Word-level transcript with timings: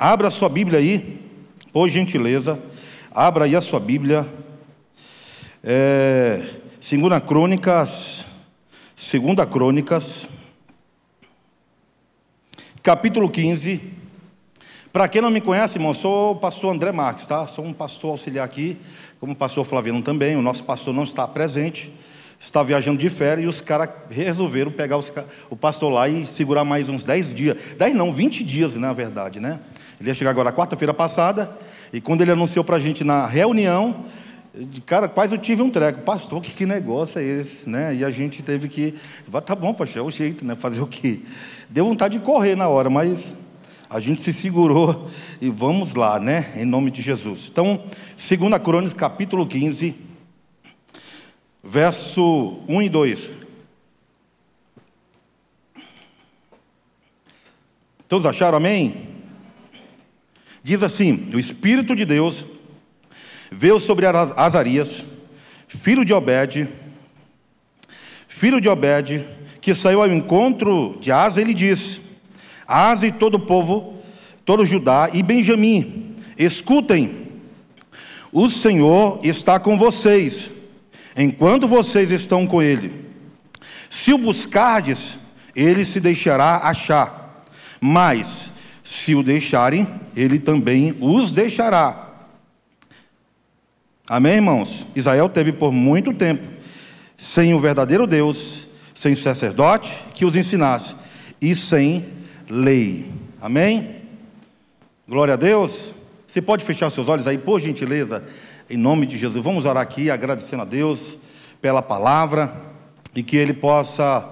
Abra 0.00 0.28
a 0.28 0.30
sua 0.30 0.48
Bíblia 0.48 0.78
aí, 0.78 1.20
por 1.72 1.88
gentileza. 1.88 2.56
Abra 3.10 3.46
aí 3.46 3.56
a 3.56 3.60
sua 3.60 3.80
Bíblia. 3.80 4.24
É, 5.64 6.54
segunda 6.80 7.20
Crônicas, 7.20 8.24
Segunda 8.94 9.44
Crônicas, 9.44 10.28
capítulo 12.80 13.28
15. 13.28 13.80
Para 14.92 15.08
quem 15.08 15.20
não 15.20 15.32
me 15.32 15.40
conhece, 15.40 15.78
irmão, 15.78 15.92
sou 15.92 16.30
o 16.30 16.36
pastor 16.36 16.72
André 16.72 16.92
Marques, 16.92 17.26
tá? 17.26 17.44
Sou 17.48 17.64
um 17.64 17.72
pastor 17.72 18.12
auxiliar 18.12 18.44
aqui, 18.44 18.76
como 19.18 19.32
o 19.32 19.36
pastor 19.36 19.64
Flaviano 19.64 20.00
também. 20.00 20.36
O 20.36 20.42
nosso 20.42 20.62
pastor 20.62 20.94
não 20.94 21.02
está 21.02 21.26
presente, 21.26 21.92
está 22.38 22.62
viajando 22.62 23.00
de 23.00 23.10
férias 23.10 23.44
e 23.44 23.48
os 23.48 23.60
caras 23.60 23.90
resolveram 24.08 24.70
pegar 24.70 24.96
os, 24.96 25.12
o 25.50 25.56
pastor 25.56 25.92
lá 25.92 26.08
e 26.08 26.24
segurar 26.24 26.62
mais 26.62 26.88
uns 26.88 27.02
10 27.02 27.34
dias. 27.34 27.56
10 27.76 27.96
não, 27.96 28.14
20 28.14 28.44
dias, 28.44 28.74
na 28.74 28.92
verdade, 28.92 29.40
né? 29.40 29.58
Ele 30.00 30.10
ia 30.10 30.14
chegar 30.14 30.30
agora 30.30 30.52
quarta-feira 30.52 30.94
passada, 30.94 31.50
e 31.92 32.00
quando 32.00 32.22
ele 32.22 32.30
anunciou 32.30 32.64
para 32.64 32.76
a 32.76 32.78
gente 32.78 33.02
na 33.02 33.26
reunião, 33.26 34.04
cara, 34.86 35.08
quase 35.08 35.34
eu 35.34 35.38
tive 35.40 35.62
um 35.62 35.70
treco. 35.70 36.02
Pastor, 36.02 36.40
que, 36.40 36.52
que 36.52 36.66
negócio 36.66 37.18
é 37.18 37.24
esse? 37.24 37.68
Né? 37.68 37.94
E 37.96 38.04
a 38.04 38.10
gente 38.10 38.42
teve 38.42 38.68
que. 38.68 38.94
Tá 39.44 39.54
bom, 39.54 39.72
pastor, 39.74 40.02
é 40.02 40.06
o 40.06 40.10
jeito, 40.10 40.44
né? 40.44 40.54
Fazer 40.54 40.80
o 40.80 40.86
quê? 40.86 41.20
Deu 41.68 41.84
vontade 41.84 42.18
de 42.18 42.24
correr 42.24 42.56
na 42.56 42.68
hora, 42.68 42.90
mas 42.90 43.34
a 43.88 44.00
gente 44.00 44.20
se 44.22 44.32
segurou 44.32 45.10
e 45.40 45.48
vamos 45.48 45.94
lá, 45.94 46.20
né? 46.20 46.52
Em 46.56 46.64
nome 46.64 46.90
de 46.90 47.00
Jesus. 47.00 47.48
Então, 47.50 47.82
2 48.16 48.62
Crônicas, 48.62 48.94
capítulo 48.94 49.46
15, 49.46 49.94
verso 51.62 52.60
1 52.68 52.82
e 52.82 52.88
2. 52.88 53.30
Todos 58.06 58.24
acharam 58.24 58.56
amém? 58.56 59.17
Diz 60.68 60.82
assim: 60.82 61.30
O 61.32 61.38
Espírito 61.38 61.96
de 61.96 62.04
Deus 62.04 62.44
veio 63.50 63.80
sobre 63.80 64.04
Azarias, 64.04 65.02
filho 65.66 66.04
de 66.04 66.12
Obed, 66.12 66.68
filho 68.28 68.60
de 68.60 68.68
Obed, 68.68 69.26
que 69.62 69.74
saiu 69.74 70.02
ao 70.02 70.12
encontro 70.12 70.98
de 71.00 71.10
Asa, 71.10 71.40
ele 71.40 71.54
disse: 71.54 72.02
Asa 72.66 73.06
e 73.06 73.12
todo 73.12 73.36
o 73.36 73.40
povo, 73.40 73.96
todo 74.44 74.66
Judá 74.66 75.08
e 75.10 75.22
Benjamim, 75.22 76.16
escutem, 76.36 77.28
o 78.30 78.50
Senhor 78.50 79.20
está 79.22 79.58
com 79.58 79.78
vocês, 79.78 80.50
enquanto 81.16 81.66
vocês 81.66 82.10
estão 82.10 82.46
com 82.46 82.60
ele. 82.60 83.06
Se 83.88 84.12
o 84.12 84.18
buscardes, 84.18 85.18
ele 85.56 85.86
se 85.86 85.98
deixará 85.98 86.58
achar, 86.58 87.46
mas 87.80 88.47
se 88.88 89.14
o 89.14 89.22
deixarem, 89.22 89.86
ele 90.16 90.38
também 90.38 90.96
os 90.98 91.30
deixará. 91.30 92.06
Amém, 94.08 94.36
irmãos? 94.36 94.86
Israel 94.96 95.28
teve 95.28 95.52
por 95.52 95.70
muito 95.70 96.14
tempo 96.14 96.42
sem 97.14 97.52
o 97.52 97.60
verdadeiro 97.60 98.06
Deus, 98.06 98.66
sem 98.94 99.14
sacerdote 99.14 99.94
que 100.14 100.24
os 100.24 100.34
ensinasse 100.34 100.96
e 101.38 101.54
sem 101.54 102.06
lei. 102.48 103.12
Amém? 103.42 103.96
Glória 105.06 105.34
a 105.34 105.36
Deus. 105.36 105.92
Você 106.26 106.40
pode 106.40 106.64
fechar 106.64 106.90
seus 106.90 107.08
olhos 107.08 107.26
aí, 107.26 107.36
por 107.36 107.60
gentileza, 107.60 108.24
em 108.70 108.78
nome 108.78 109.04
de 109.04 109.18
Jesus. 109.18 109.44
Vamos 109.44 109.66
orar 109.66 109.82
aqui, 109.82 110.10
agradecendo 110.10 110.62
a 110.62 110.66
Deus 110.66 111.18
pela 111.60 111.82
palavra 111.82 112.50
e 113.14 113.22
que 113.22 113.36
Ele 113.36 113.52
possa 113.52 114.26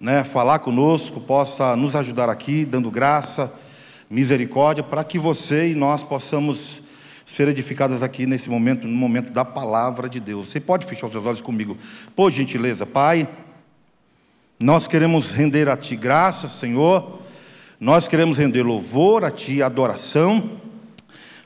né, 0.00 0.24
falar 0.24 0.60
conosco, 0.60 1.20
possa 1.20 1.76
nos 1.76 1.94
ajudar 1.94 2.30
aqui, 2.30 2.64
dando 2.64 2.90
graça, 2.90 3.52
misericórdia, 4.10 4.82
para 4.82 5.04
que 5.04 5.20
você 5.20 5.68
e 5.70 5.74
nós 5.74 6.02
possamos 6.02 6.82
ser 7.24 7.46
edificadas 7.46 8.02
aqui 8.02 8.26
nesse 8.26 8.50
momento, 8.50 8.88
no 8.88 8.96
momento 8.96 9.30
da 9.30 9.44
palavra 9.44 10.08
de 10.08 10.18
Deus. 10.18 10.48
Você 10.50 10.58
pode 10.58 10.84
fechar 10.84 11.06
os 11.06 11.12
seus 11.12 11.24
olhos 11.24 11.40
comigo, 11.40 11.78
por 12.16 12.32
gentileza, 12.32 12.84
Pai. 12.84 13.28
Nós 14.58 14.88
queremos 14.88 15.30
render 15.30 15.68
a 15.68 15.76
Ti 15.76 15.94
graça, 15.94 16.48
Senhor. 16.48 17.20
Nós 17.78 18.08
queremos 18.08 18.36
render 18.36 18.64
louvor 18.64 19.24
a 19.24 19.30
Ti, 19.30 19.62
adoração, 19.62 20.58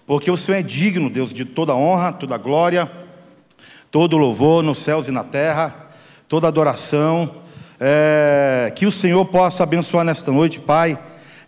porque 0.06 0.30
o 0.30 0.36
Senhor 0.36 0.56
é 0.56 0.62
digno, 0.62 1.10
Deus, 1.10 1.34
de 1.34 1.44
toda 1.44 1.74
honra, 1.74 2.12
toda 2.14 2.38
glória, 2.38 2.90
todo 3.90 4.16
louvor 4.16 4.62
nos 4.62 4.78
céus 4.78 5.06
e 5.06 5.10
na 5.10 5.22
terra, 5.22 5.92
toda 6.26 6.48
adoração. 6.48 7.42
É, 7.78 8.72
que 8.74 8.86
o 8.86 8.92
Senhor 8.92 9.24
possa 9.26 9.64
abençoar 9.64 10.04
nesta 10.04 10.32
noite, 10.32 10.60
Pai, 10.60 10.98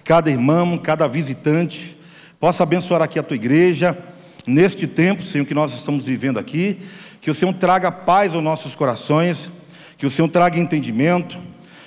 cada 0.06 0.30
irmão, 0.30 0.78
cada 0.78 1.08
visitante, 1.08 1.96
possa 2.38 2.62
abençoar 2.62 3.02
aqui 3.02 3.18
a 3.18 3.22
tua 3.24 3.34
igreja 3.34 3.98
neste 4.46 4.86
tempo, 4.86 5.22
Senhor, 5.22 5.44
que 5.44 5.52
nós 5.52 5.74
estamos 5.74 6.04
vivendo 6.04 6.38
aqui, 6.38 6.78
que 7.20 7.28
o 7.28 7.34
Senhor 7.34 7.52
traga 7.54 7.90
paz 7.90 8.32
aos 8.32 8.42
nossos 8.42 8.76
corações, 8.76 9.50
que 9.98 10.06
o 10.06 10.10
Senhor 10.10 10.28
traga 10.28 10.60
entendimento, 10.60 11.36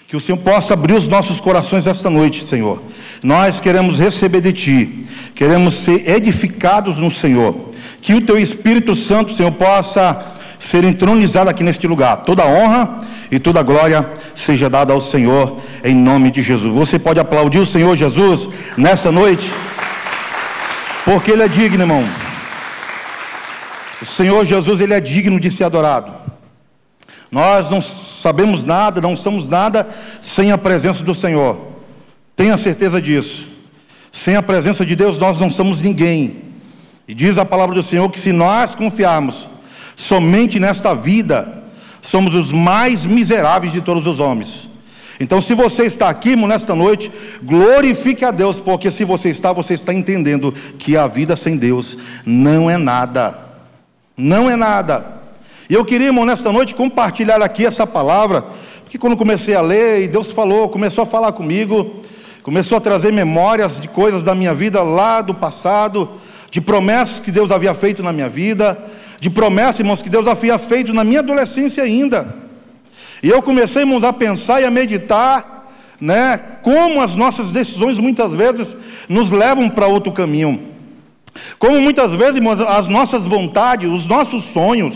que 0.05 0.17
o 0.17 0.19
Senhor 0.19 0.37
possa 0.37 0.73
abrir 0.73 0.95
os 0.95 1.07
nossos 1.07 1.39
corações 1.39 1.87
esta 1.87 2.09
noite, 2.09 2.43
Senhor. 2.43 2.83
Nós 3.23 3.61
queremos 3.61 3.97
receber 3.97 4.41
de 4.41 4.51
Ti, 4.51 5.07
queremos 5.33 5.75
ser 5.75 6.09
edificados 6.09 6.97
no 6.97 7.09
Senhor, 7.09 7.71
que 8.01 8.13
o 8.13 8.21
Teu 8.21 8.37
Espírito 8.37 8.97
Santo, 8.97 9.33
Senhor, 9.33 9.51
possa 9.53 10.35
ser 10.59 10.83
entronizado 10.83 11.49
aqui 11.49 11.63
neste 11.63 11.87
lugar. 11.87 12.17
Toda 12.25 12.45
honra 12.45 12.99
e 13.31 13.39
toda 13.39 13.61
glória 13.61 14.09
seja 14.33 14.69
dada 14.69 14.91
ao 14.91 15.01
Senhor, 15.01 15.59
em 15.83 15.95
nome 15.95 16.31
de 16.31 16.41
Jesus. 16.41 16.75
Você 16.75 16.97
pode 16.97 17.19
aplaudir 17.19 17.59
o 17.59 17.65
Senhor 17.65 17.95
Jesus 17.95 18.49
nessa 18.75 19.11
noite, 19.11 19.53
porque 21.05 21.31
Ele 21.31 21.43
é 21.43 21.47
digno, 21.47 21.83
irmão. 21.83 22.03
O 24.01 24.05
Senhor 24.05 24.43
Jesus, 24.45 24.81
Ele 24.81 24.93
é 24.93 24.99
digno 24.99 25.39
de 25.39 25.51
ser 25.51 25.65
adorado. 25.65 26.11
Nós 27.31 27.69
não 27.69 27.81
sabemos 27.81 28.65
nada, 28.65 28.99
não 28.99 29.15
somos 29.15 29.47
nada 29.47 29.87
sem 30.21 30.51
a 30.51 30.57
presença 30.57 31.03
do 31.03 31.13
Senhor. 31.13 31.59
Tenha 32.35 32.57
certeza 32.57 33.01
disso. 33.01 33.47
Sem 34.11 34.35
a 34.35 34.41
presença 34.41 34.85
de 34.85 34.95
Deus, 34.95 35.19
nós 35.19 35.39
não 35.39 35.51
somos 35.51 35.81
ninguém. 35.81 36.49
E 37.07 37.13
diz 37.13 37.37
a 37.37 37.45
palavra 37.45 37.75
do 37.75 37.83
Senhor 37.83 38.09
que 38.09 38.19
se 38.19 38.31
nós 38.31 38.73
confiarmos 38.73 39.47
somente 39.95 40.59
nesta 40.59 40.95
vida, 40.95 41.58
somos 42.09 42.33
os 42.33 42.51
mais 42.51 43.05
miseráveis 43.05 43.71
de 43.71 43.81
todos 43.81 44.07
os 44.07 44.19
homens. 44.19 44.67
Então, 45.19 45.41
se 45.41 45.53
você 45.53 45.83
está 45.83 46.09
aqui 46.09 46.35
nesta 46.35 46.73
noite, 46.73 47.11
glorifique 47.43 48.25
a 48.25 48.31
Deus, 48.31 48.57
porque 48.57 48.89
se 48.89 49.03
você 49.03 49.29
está, 49.29 49.51
você 49.51 49.73
está 49.73 49.93
entendendo 49.93 50.53
que 50.77 50.97
a 50.97 51.07
vida 51.07 51.35
sem 51.35 51.55
Deus 51.55 51.97
não 52.25 52.69
é 52.69 52.77
nada. 52.77 53.37
Não 54.17 54.49
é 54.49 54.55
nada. 54.55 55.19
E 55.69 55.73
eu 55.73 55.85
queria, 55.85 56.07
irmão, 56.07 56.25
nesta 56.25 56.51
noite 56.51 56.73
compartilhar 56.73 57.41
aqui 57.43 57.65
essa 57.65 57.85
palavra, 57.85 58.43
porque 58.81 58.97
quando 58.97 59.15
comecei 59.15 59.53
a 59.53 59.61
ler, 59.61 60.01
e 60.01 60.07
Deus 60.07 60.31
falou, 60.31 60.69
começou 60.69 61.03
a 61.03 61.07
falar 61.07 61.33
comigo, 61.33 62.01
começou 62.41 62.77
a 62.77 62.81
trazer 62.81 63.13
memórias 63.13 63.79
de 63.79 63.87
coisas 63.87 64.23
da 64.23 64.33
minha 64.33 64.53
vida 64.53 64.81
lá 64.81 65.21
do 65.21 65.35
passado, 65.35 66.09
de 66.49 66.59
promessas 66.59 67.19
que 67.19 67.29
Deus 67.29 67.51
havia 67.51 67.73
feito 67.75 68.01
na 68.01 68.11
minha 68.11 68.29
vida, 68.29 68.77
de 69.19 69.29
promessas, 69.29 69.79
irmãos, 69.79 70.01
que 70.01 70.09
Deus 70.09 70.27
havia 70.27 70.57
feito 70.57 70.93
na 70.93 71.03
minha 71.03 71.19
adolescência 71.19 71.83
ainda. 71.83 72.35
E 73.21 73.29
eu 73.29 73.41
comecei, 73.41 73.81
irmãos, 73.81 74.03
a 74.03 74.13
pensar 74.13 74.61
e 74.61 74.65
a 74.65 74.71
meditar, 74.71 75.67
né, 75.99 76.39
como 76.61 77.01
as 77.01 77.15
nossas 77.15 77.51
decisões 77.51 77.97
muitas 77.97 78.33
vezes 78.33 78.75
nos 79.09 79.29
levam 79.29 79.69
para 79.69 79.87
outro 79.87 80.11
caminho. 80.11 80.69
Como 81.57 81.79
muitas 81.81 82.13
vezes, 82.13 82.37
irmãos, 82.37 82.61
as 82.61 82.87
nossas 82.87 83.23
vontades, 83.23 83.89
os 83.89 84.07
nossos 84.07 84.45
sonhos, 84.45 84.95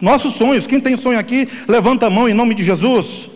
nossos 0.00 0.34
sonhos, 0.34 0.66
quem 0.66 0.80
tem 0.80 0.96
sonho 0.96 1.18
aqui, 1.18 1.48
levanta 1.66 2.06
a 2.06 2.10
mão 2.10 2.28
em 2.28 2.34
nome 2.34 2.54
de 2.54 2.62
Jesus. 2.62 3.30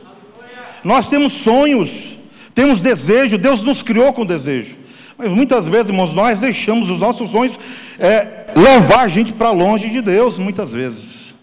Nós 0.82 1.08
temos 1.08 1.32
sonhos, 1.32 2.16
temos 2.54 2.82
desejo, 2.82 3.38
Deus 3.38 3.62
nos 3.62 3.82
criou 3.82 4.12
com 4.12 4.24
desejo. 4.26 4.76
Mas 5.16 5.28
muitas 5.28 5.66
vezes, 5.66 5.90
irmãos, 5.90 6.12
nós 6.12 6.38
deixamos 6.38 6.90
os 6.90 6.98
nossos 6.98 7.30
sonhos 7.30 7.58
é, 7.98 8.46
levar 8.56 9.00
a 9.00 9.08
gente 9.08 9.32
para 9.32 9.50
longe 9.50 9.88
de 9.88 10.00
Deus, 10.00 10.38
muitas 10.38 10.72
vezes. 10.72 11.34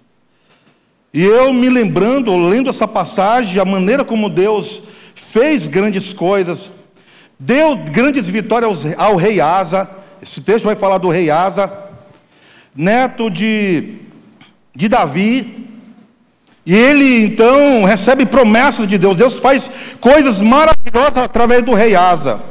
E 1.14 1.24
eu 1.24 1.54
me 1.54 1.70
lembrando, 1.70 2.36
lendo 2.38 2.70
essa 2.70 2.88
passagem, 2.88 3.62
a 3.62 3.66
maneira 3.66 4.04
como 4.04 4.30
Deus 4.30 4.82
fez 5.16 5.68
grandes 5.68 6.14
coisas, 6.14 6.72
deu 7.40 7.78
grandes 7.78 8.28
vitórias 8.28 8.86
ao, 8.98 9.16
rei 9.16 9.42
Asa, 9.42 9.90
esse 10.22 10.42
texto 10.42 10.66
vai 10.66 10.76
falar 10.76 10.98
do 10.98 11.10
rei 11.10 11.30
Asa, 11.30 11.72
neto 12.76 13.30
de, 13.30 13.96
de 14.76 14.88
Davi. 14.88 15.68
E 16.66 16.76
ele 16.76 17.24
então 17.24 17.84
recebe 17.86 18.26
promessas 18.26 18.88
de 18.88 18.98
Deus. 18.98 19.18
Deus 19.18 19.36
faz 19.36 19.70
coisas 20.00 20.40
maravilhosas 20.40 21.18
através 21.18 21.64
do 21.64 21.74
rei 21.74 21.96
Asa. 21.96 22.51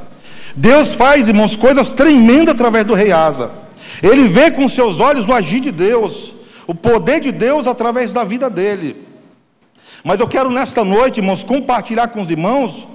Deus 0.56 0.93
faz, 0.93 1.29
irmãos, 1.29 1.56
coisas 1.56 1.91
tremendas 1.91 2.55
através 2.55 2.85
do 2.85 2.94
rei 2.94 3.12
Asa. 3.12 3.50
Ele 4.02 4.29
vê 4.29 4.50
com 4.50 4.69
seus 4.69 4.99
olhos 4.99 5.29
o 5.29 5.32
agir 5.32 5.61
de 5.61 5.70
Deus, 5.70 6.32
o 6.67 6.75
poder 6.75 7.20
de 7.20 7.32
Deus 7.32 7.67
através 7.67 8.12
da 8.12 8.25
vida 8.25 8.49
dele. 8.49 8.97
Mas 10.02 10.20
eu 10.20 10.29
quero 10.29 10.50
nesta 10.50 10.85
noite, 10.85 11.19
irmãos, 11.19 11.44
compartilhar 11.44 12.08
com 12.08 12.23
os 12.23 12.31
irmãos 12.31 12.87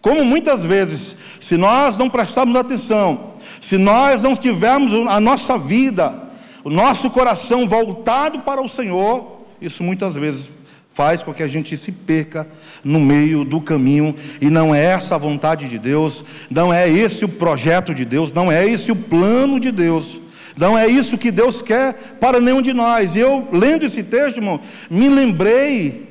como 0.00 0.22
muitas 0.22 0.60
vezes, 0.60 1.16
se 1.40 1.56
nós 1.56 1.96
não 1.96 2.10
prestarmos 2.10 2.54
atenção, 2.56 3.32
se 3.58 3.78
nós 3.78 4.22
não 4.22 4.36
tivermos 4.36 5.06
a 5.08 5.18
nossa 5.18 5.56
vida, 5.56 6.14
o 6.62 6.68
nosso 6.68 7.08
coração 7.08 7.66
voltado 7.66 8.40
para 8.40 8.60
o 8.60 8.68
Senhor, 8.68 9.40
isso 9.62 9.82
muitas 9.82 10.14
vezes 10.14 10.50
faz 10.94 11.22
com 11.22 11.34
que 11.34 11.42
a 11.42 11.48
gente 11.48 11.76
se 11.76 11.90
perca 11.90 12.46
no 12.82 13.00
meio 13.00 13.44
do 13.44 13.60
caminho, 13.60 14.14
e 14.40 14.48
não 14.48 14.74
é 14.74 14.84
essa 14.84 15.16
a 15.16 15.18
vontade 15.18 15.68
de 15.68 15.78
Deus, 15.78 16.24
não 16.48 16.72
é 16.72 16.88
esse 16.88 17.24
o 17.24 17.28
projeto 17.28 17.92
de 17.92 18.04
Deus, 18.04 18.32
não 18.32 18.50
é 18.50 18.66
esse 18.66 18.92
o 18.92 18.96
plano 18.96 19.58
de 19.58 19.70
Deus. 19.70 20.20
Não 20.56 20.78
é 20.78 20.86
isso 20.86 21.18
que 21.18 21.32
Deus 21.32 21.60
quer 21.60 22.16
para 22.20 22.40
nenhum 22.40 22.62
de 22.62 22.72
nós. 22.72 23.16
E 23.16 23.18
eu, 23.18 23.48
lendo 23.50 23.84
esse 23.84 24.04
texto, 24.04 24.36
irmão, 24.36 24.60
me 24.88 25.08
lembrei 25.08 26.08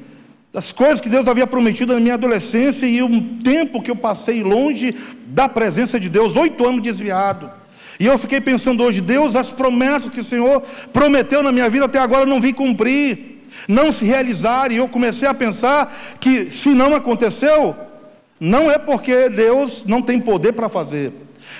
das 0.51 0.73
coisas 0.73 0.99
que 0.99 1.07
Deus 1.07 1.29
havia 1.29 1.47
prometido 1.47 1.93
na 1.93 1.99
minha 2.01 2.15
adolescência 2.15 2.85
e 2.85 3.01
um 3.01 3.39
tempo 3.39 3.81
que 3.81 3.89
eu 3.89 3.95
passei 3.95 4.43
longe 4.43 4.93
da 5.27 5.47
presença 5.47 5.97
de 5.97 6.09
Deus, 6.09 6.35
oito 6.35 6.67
anos 6.67 6.83
desviado. 6.83 7.49
E 7.99 8.05
eu 8.05 8.17
fiquei 8.17 8.41
pensando 8.41 8.83
hoje, 8.83 8.99
Deus, 8.99 9.35
as 9.35 9.49
promessas 9.49 10.11
que 10.11 10.19
o 10.19 10.25
Senhor 10.25 10.61
prometeu 10.91 11.41
na 11.41 11.51
minha 11.51 11.69
vida 11.69 11.85
até 11.85 11.99
agora 11.99 12.23
eu 12.23 12.27
não 12.27 12.41
vi 12.41 12.51
cumprir, 12.51 13.32
não 13.67 13.91
se 13.91 14.05
realizar. 14.05 14.71
E 14.71 14.77
eu 14.77 14.87
comecei 14.87 15.27
a 15.27 15.33
pensar 15.33 15.93
que 16.19 16.49
se 16.49 16.69
não 16.69 16.95
aconteceu, 16.95 17.75
não 18.39 18.69
é 18.69 18.77
porque 18.77 19.29
Deus 19.29 19.83
não 19.85 20.01
tem 20.01 20.19
poder 20.19 20.53
para 20.53 20.69
fazer. 20.69 21.13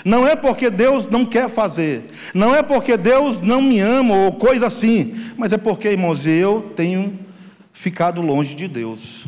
Não 0.04 0.28
é 0.28 0.36
porque 0.36 0.70
Deus 0.70 1.06
não 1.06 1.26
quer 1.26 1.50
fazer, 1.50 2.10
não 2.34 2.54
é 2.54 2.62
porque 2.64 2.98
Deus 2.98 3.40
não 3.40 3.62
me 3.62 3.80
ama 3.80 4.14
ou 4.16 4.34
coisa 4.34 4.68
assim, 4.68 5.16
mas 5.38 5.54
é 5.54 5.58
porque, 5.58 5.90
irmãos, 5.90 6.26
eu 6.26 6.74
tenho 6.76 7.20
ficado 7.72 8.22
longe 8.22 8.56
de 8.56 8.68
Deus. 8.68 9.26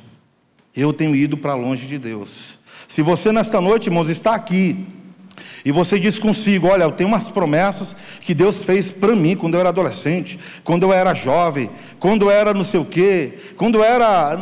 Eu 0.76 0.92
tenho 0.92 1.16
ido 1.16 1.38
para 1.38 1.56
longe 1.56 1.86
de 1.86 1.98
Deus. 1.98 2.58
Se 2.88 3.02
você 3.02 3.32
nesta 3.32 3.62
noite, 3.62 3.88
irmãos, 3.88 4.10
está 4.10 4.36
aqui 4.36 4.86
e 5.64 5.72
você 5.72 6.00
diz 6.00 6.20
consigo: 6.20 6.68
Olha, 6.68 6.84
eu 6.84 6.92
tenho 6.92 7.10
umas 7.10 7.30
promessas 7.30 7.96
que 8.22 8.34
Deus 8.34 8.64
fez 8.64 8.90
para 8.90 9.16
mim 9.16 9.36
quando 9.36 9.56
eu 9.56 9.60
era 9.60 9.70
adolescente, 9.70 10.40
quando 10.64 10.84
eu 10.84 10.94
era 10.94 11.14
jovem, 11.14 11.70
quando 12.00 12.24
eu 12.24 12.32
era 12.32 12.54
não 12.54 12.64
sei 12.64 12.80
o 12.80 12.86
quê, 12.86 13.34
quando 13.58 13.76
eu 13.76 13.84
era. 13.84 14.38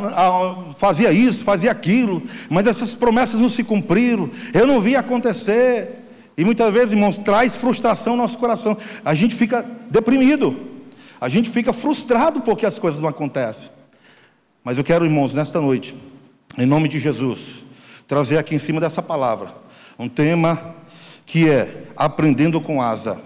fazia 0.78 1.12
isso, 1.12 1.44
fazia 1.44 1.72
aquilo, 1.72 2.22
mas 2.50 2.68
essas 2.68 2.94
promessas 2.94 3.40
não 3.40 3.50
se 3.50 3.64
cumpriram, 3.64 4.30
eu 4.54 4.68
não 4.68 4.82
vi 4.82 4.96
acontecer. 4.96 6.00
E 6.36 6.44
muitas 6.44 6.74
vezes, 6.74 6.94
irmãos, 6.94 7.20
traz 7.20 7.54
frustração 7.54 8.16
no 8.16 8.24
nosso 8.24 8.38
coração. 8.38 8.76
A 9.06 9.14
gente 9.14 9.36
fica 9.36 9.64
deprimido, 9.90 10.56
a 11.22 11.30
gente 11.30 11.50
fica 11.50 11.72
frustrado 11.72 12.42
porque 12.42 12.66
as 12.66 12.80
coisas 12.80 13.00
não 13.00 13.10
acontecem. 13.10 13.70
Mas 14.64 14.78
eu 14.78 14.84
quero, 14.84 15.06
irmãos, 15.06 15.34
nesta 15.34 15.62
noite, 15.62 15.96
em 16.58 16.66
nome 16.66 16.88
de 16.88 16.98
Jesus, 16.98 17.40
trazer 18.08 18.38
aqui 18.38 18.56
em 18.56 18.60
cima 18.60 18.82
dessa 18.82 19.02
palavra 19.02 19.54
um 19.98 20.08
tema 20.08 20.76
que 21.26 21.50
é 21.50 21.86
aprendendo 21.96 22.60
com 22.60 22.82
asa. 22.82 23.22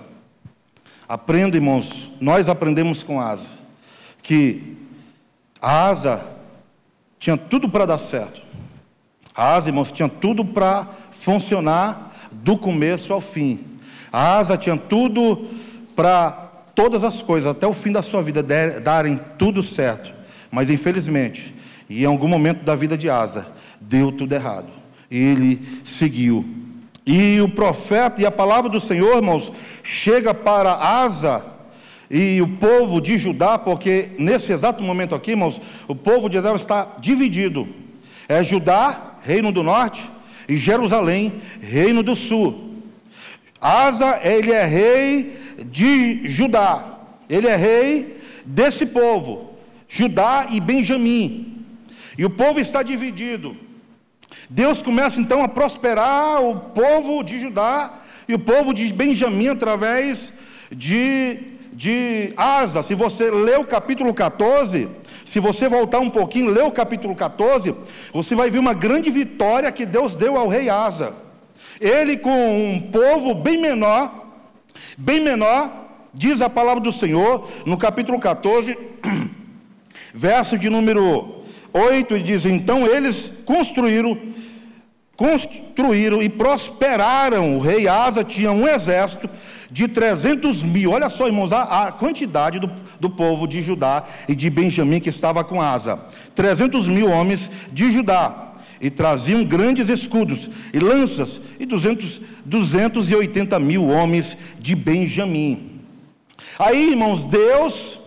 Aprenda, 1.08 1.58
irmãos, 1.58 2.12
nós 2.20 2.50
aprendemos 2.50 3.04
com 3.04 3.20
asa, 3.20 3.48
que 4.22 4.78
a 5.62 5.88
asa 5.88 6.26
tinha 7.18 7.38
tudo 7.38 7.70
para 7.70 7.86
dar 7.86 7.98
certo. 7.98 8.42
A 9.36 9.56
asa, 9.56 9.70
irmãos, 9.70 9.92
tinha 9.92 10.10
tudo 10.10 10.44
para 10.44 10.88
funcionar 11.12 12.14
do 12.32 12.58
começo 12.58 13.14
ao 13.14 13.22
fim. 13.22 13.60
A 14.12 14.38
asa 14.38 14.58
tinha 14.58 14.76
tudo 14.76 15.48
para 15.96 16.32
todas 16.76 17.04
as 17.04 17.22
coisas, 17.22 17.50
até 17.50 17.66
o 17.66 17.74
fim 17.74 17.92
da 17.92 18.02
sua 18.02 18.22
vida, 18.22 18.44
darem 18.44 19.20
tudo 19.38 19.64
certo. 19.64 20.14
Mas 20.52 20.70
infelizmente, 20.70 21.56
e 21.90 22.04
em 22.04 22.06
algum 22.06 22.28
momento 22.28 22.64
da 22.64 22.76
vida 22.76 22.98
de 22.98 23.10
Asa, 23.10 23.48
deu 23.80 24.12
tudo 24.12 24.34
errado. 24.34 24.68
Ele 25.10 25.82
seguiu. 25.84 26.46
E 27.08 27.40
o 27.40 27.48
profeta 27.48 28.22
e 28.22 28.26
a 28.26 28.32
palavra 28.32 28.70
do 28.70 28.82
Senhor, 28.82 29.16
irmãos, 29.16 29.50
chega 29.82 30.34
para 30.34 30.74
Asa 30.74 31.46
e 32.12 32.42
o 32.42 32.48
povo 32.50 33.00
de 33.00 33.18
Judá, 33.18 33.58
porque 33.58 34.10
nesse 34.20 34.52
exato 34.52 34.84
momento 34.84 35.16
aqui, 35.16 35.32
irmãos, 35.32 35.62
o 35.88 35.96
povo 35.96 36.30
de 36.30 36.36
Israel 36.36 36.58
está 36.58 36.96
dividido. 37.00 37.66
É 38.28 38.44
Judá, 38.44 39.16
reino 39.24 39.54
do 39.54 39.64
norte, 39.64 40.04
e 40.50 40.58
Jerusalém, 40.58 41.42
reino 41.62 42.04
do 42.04 42.14
sul. 42.14 42.76
Asa, 43.62 44.20
ele 44.22 44.52
é 44.52 44.66
rei 44.66 45.38
de 45.66 46.28
Judá. 46.28 46.98
Ele 47.30 47.48
é 47.48 47.56
rei 47.56 48.18
desse 48.46 48.86
povo. 48.86 49.54
Judá 49.88 50.48
e 50.52 50.60
Benjamim. 50.60 51.66
E 52.18 52.26
o 52.26 52.30
povo 52.30 52.60
está 52.60 52.84
dividido. 52.84 53.56
Deus 54.50 54.82
começa 54.82 55.20
então 55.20 55.44
a 55.44 55.48
prosperar 55.48 56.42
o 56.42 56.56
povo 56.56 57.24
de 57.24 57.40
Judá 57.40 57.94
e 58.28 58.34
o 58.34 58.40
povo 58.40 58.74
de 58.74 58.92
Benjamim 58.94 59.50
através 59.50 60.34
de, 60.72 61.40
de 61.74 62.34
Asa. 62.36 62.84
Se 62.84 62.96
você 62.96 63.30
ler 63.30 63.60
o 63.60 63.66
capítulo 63.66 64.14
14, 64.14 64.88
se 65.26 65.40
você 65.40 65.68
voltar 65.68 66.00
um 66.00 66.10
pouquinho, 66.10 66.52
ler 66.52 66.64
o 66.64 66.72
capítulo 66.72 67.16
14, 67.16 67.76
você 68.14 68.36
vai 68.36 68.50
ver 68.50 68.60
uma 68.60 68.74
grande 68.74 69.10
vitória 69.10 69.72
que 69.72 69.86
Deus 69.86 70.16
deu 70.16 70.38
ao 70.38 70.48
rei 70.48 70.70
Asa. 70.70 71.14
Ele 71.80 72.18
com 72.18 72.74
um 72.74 72.80
povo 72.80 73.34
bem 73.34 73.60
menor, 73.60 74.34
bem 74.98 75.20
menor, 75.20 75.72
diz 76.14 76.42
a 76.42 76.50
palavra 76.50 76.82
do 76.82 76.92
Senhor 76.92 77.48
no 77.66 77.78
capítulo 77.78 78.20
14. 78.20 78.78
Verso 80.14 80.58
de 80.58 80.70
número 80.70 81.37
8 81.74 82.20
diz: 82.20 82.46
Então 82.46 82.86
eles 82.86 83.32
construíram, 83.46 84.18
construíram 85.16 86.22
e 86.22 86.30
prosperaram. 86.30 87.58
O 87.58 87.60
rei 87.60 87.88
Asa 87.88 88.24
tinha 88.24 88.52
um 88.52 88.68
exército 88.68 89.30
de 89.70 89.88
300 89.88 90.64
mil. 90.64 90.92
Olha 90.92 91.10
só, 91.10 91.28
irmãos, 91.28 91.52
a, 91.52 91.88
a 91.88 91.92
quantidade 91.92 92.60
do, 92.60 92.70
do, 93.00 93.10
povo 93.10 93.48
de 93.48 93.62
Judá 93.62 94.04
e 94.28 94.36
de 94.36 94.50
Benjamim 94.50 95.00
que 95.00 95.10
estava 95.10 95.44
com 95.44 95.62
Asa: 95.62 96.00
300 96.36 96.88
mil 96.88 97.10
homens 97.10 97.50
de 97.72 97.92
Judá. 97.92 98.44
E 98.80 98.92
traziam 98.92 99.44
grandes 99.44 99.90
escudos 99.90 100.52
e 100.72 100.78
lanças, 100.78 101.42
e 101.60 101.66
200, 101.66 102.22
280 102.46 103.60
mil 103.60 103.88
homens 103.88 104.38
de 104.60 104.76
Benjamim. 104.76 105.82
Aí, 106.60 106.92
irmãos, 106.92 107.26
Deus, 107.26 108.00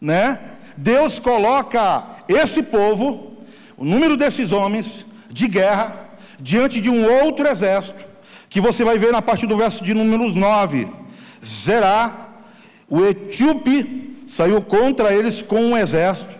né, 0.00 0.38
Deus 0.80 1.18
coloca 1.18 2.04
esse 2.26 2.62
povo, 2.62 3.36
o 3.76 3.84
número 3.84 4.16
desses 4.16 4.50
homens 4.50 5.04
de 5.30 5.46
guerra, 5.46 6.08
diante 6.40 6.80
de 6.80 6.88
um 6.88 7.04
outro 7.22 7.46
exército, 7.46 8.02
que 8.48 8.62
você 8.62 8.82
vai 8.82 8.98
ver 8.98 9.12
na 9.12 9.20
parte 9.20 9.46
do 9.46 9.58
verso 9.58 9.84
de 9.84 9.92
números 9.92 10.32
9. 10.34 10.88
Zerá, 11.44 12.28
o 12.88 13.04
etíope, 13.04 14.16
saiu 14.26 14.62
contra 14.62 15.12
eles 15.12 15.42
com 15.42 15.60
um 15.60 15.76
exército 15.76 16.34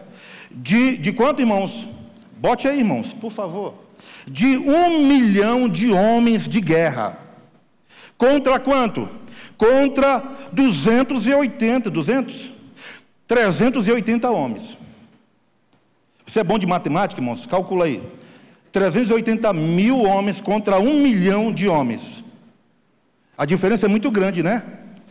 de, 0.50 0.96
de 0.96 1.12
quanto, 1.12 1.40
irmãos? 1.40 1.86
Bote 2.38 2.66
aí, 2.66 2.78
irmãos, 2.78 3.12
por 3.12 3.30
favor. 3.30 3.74
De 4.26 4.56
um 4.56 5.06
milhão 5.06 5.68
de 5.68 5.92
homens 5.92 6.48
de 6.48 6.62
guerra. 6.62 7.18
Contra 8.16 8.58
quanto? 8.58 9.06
Contra 9.58 10.22
280, 10.50 11.90
200? 11.90 12.59
380 13.30 14.28
homens. 14.28 14.76
Você 16.26 16.40
é 16.40 16.44
bom 16.44 16.58
de 16.58 16.66
matemática, 16.66 17.20
irmãos? 17.20 17.46
Calcula 17.46 17.84
aí. 17.84 18.02
380 18.72 19.52
mil 19.52 20.02
homens 20.02 20.40
contra 20.40 20.80
um 20.80 21.00
milhão 21.00 21.52
de 21.52 21.68
homens. 21.68 22.24
A 23.38 23.44
diferença 23.44 23.86
é 23.86 23.88
muito 23.88 24.10
grande, 24.10 24.42
né? 24.42 24.64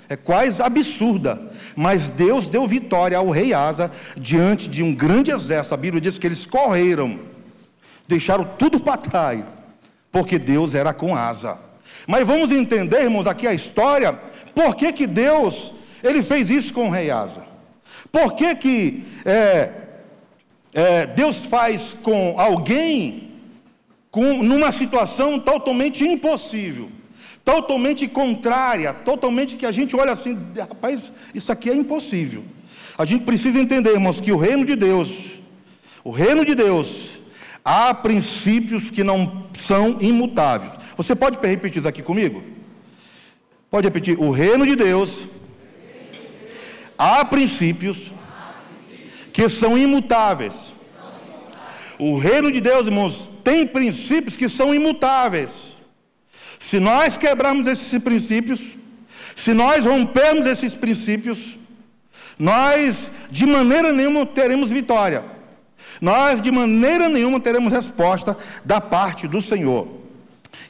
É 0.09 0.17
quase 0.17 0.61
absurda. 0.61 1.41
Mas 1.77 2.09
Deus 2.09 2.49
deu 2.49 2.67
vitória 2.67 3.17
ao 3.17 3.29
rei 3.29 3.53
Asa 3.53 3.89
diante 4.17 4.67
de 4.67 4.83
um 4.83 4.93
grande 4.93 5.31
exército. 5.31 5.73
A 5.73 5.77
Bíblia 5.77 6.01
diz 6.01 6.19
que 6.19 6.27
eles 6.27 6.45
correram, 6.45 7.21
deixaram 8.05 8.43
tudo 8.43 8.81
para 8.81 8.97
trás, 8.97 9.45
porque 10.11 10.37
Deus 10.37 10.75
era 10.75 10.93
com 10.93 11.15
Asa. 11.15 11.57
Mas 12.05 12.27
vamos 12.27 12.51
entender, 12.51 13.03
irmãos, 13.03 13.27
aqui 13.27 13.47
a 13.47 13.53
história, 13.53 14.11
por 14.53 14.75
que, 14.75 14.91
que 14.91 15.07
Deus 15.07 15.71
ele 16.03 16.21
fez 16.21 16.49
isso 16.49 16.73
com 16.73 16.89
o 16.89 16.91
rei 16.91 17.09
Asa. 17.09 17.47
Por 18.11 18.33
que, 18.33 18.55
que 18.55 19.03
é, 19.25 19.71
é, 20.73 21.05
Deus 21.07 21.45
faz 21.45 21.95
com 22.01 22.35
alguém 22.37 23.29
com, 24.11 24.41
numa 24.43 24.71
situação 24.71 25.39
totalmente 25.39 26.03
impossível, 26.03 26.89
totalmente 27.45 28.07
contrária, 28.07 28.93
totalmente 28.93 29.55
que 29.55 29.65
a 29.65 29.71
gente 29.71 29.95
olha 29.95 30.11
assim, 30.11 30.37
rapaz, 30.57 31.11
isso 31.33 31.51
aqui 31.51 31.69
é 31.69 31.75
impossível. 31.75 32.43
A 32.97 33.05
gente 33.05 33.23
precisa 33.23 33.59
entender, 33.59 33.91
irmãos, 33.91 34.19
que 34.19 34.31
o 34.31 34.37
reino 34.37 34.65
de 34.65 34.75
Deus, 34.75 35.39
o 36.03 36.11
reino 36.11 36.43
de 36.43 36.55
Deus, 36.55 37.21
há 37.63 37.93
princípios 37.93 38.89
que 38.89 39.03
não 39.03 39.47
são 39.57 39.97
imutáveis. 40.01 40.73
Você 40.97 41.15
pode 41.15 41.37
repetir 41.45 41.79
isso 41.79 41.87
aqui 41.87 42.01
comigo? 42.01 42.43
Pode 43.69 43.87
repetir. 43.87 44.19
O 44.19 44.31
reino 44.31 44.65
de 44.65 44.75
Deus 44.75 45.27
Há 46.99 47.23
princípios 47.23 48.11
que 49.31 49.47
são 49.47 49.77
imutáveis. 49.77 50.73
O 51.97 52.17
reino 52.17 52.51
de 52.51 52.59
Deus, 52.59 52.87
irmãos, 52.87 53.31
tem 53.41 53.65
princípios 53.65 54.35
que 54.35 54.49
são 54.49 54.75
imutáveis. 54.75 55.77
Se 56.59 56.77
nós 56.77 57.17
quebrarmos 57.17 57.67
esses 57.67 58.03
princípios, 58.03 58.59
se 59.33 59.53
nós 59.53 59.85
rompermos 59.85 60.45
esses 60.45 60.75
princípios, 60.75 61.57
nós 62.37 63.09
de 63.31 63.45
maneira 63.45 63.93
nenhuma 63.93 64.25
teremos 64.25 64.69
vitória. 64.69 65.23
Nós 66.01 66.41
de 66.41 66.51
maneira 66.51 67.07
nenhuma 67.07 67.39
teremos 67.39 67.71
resposta 67.71 68.37
da 68.65 68.81
parte 68.81 69.25
do 69.25 69.41
Senhor. 69.41 69.87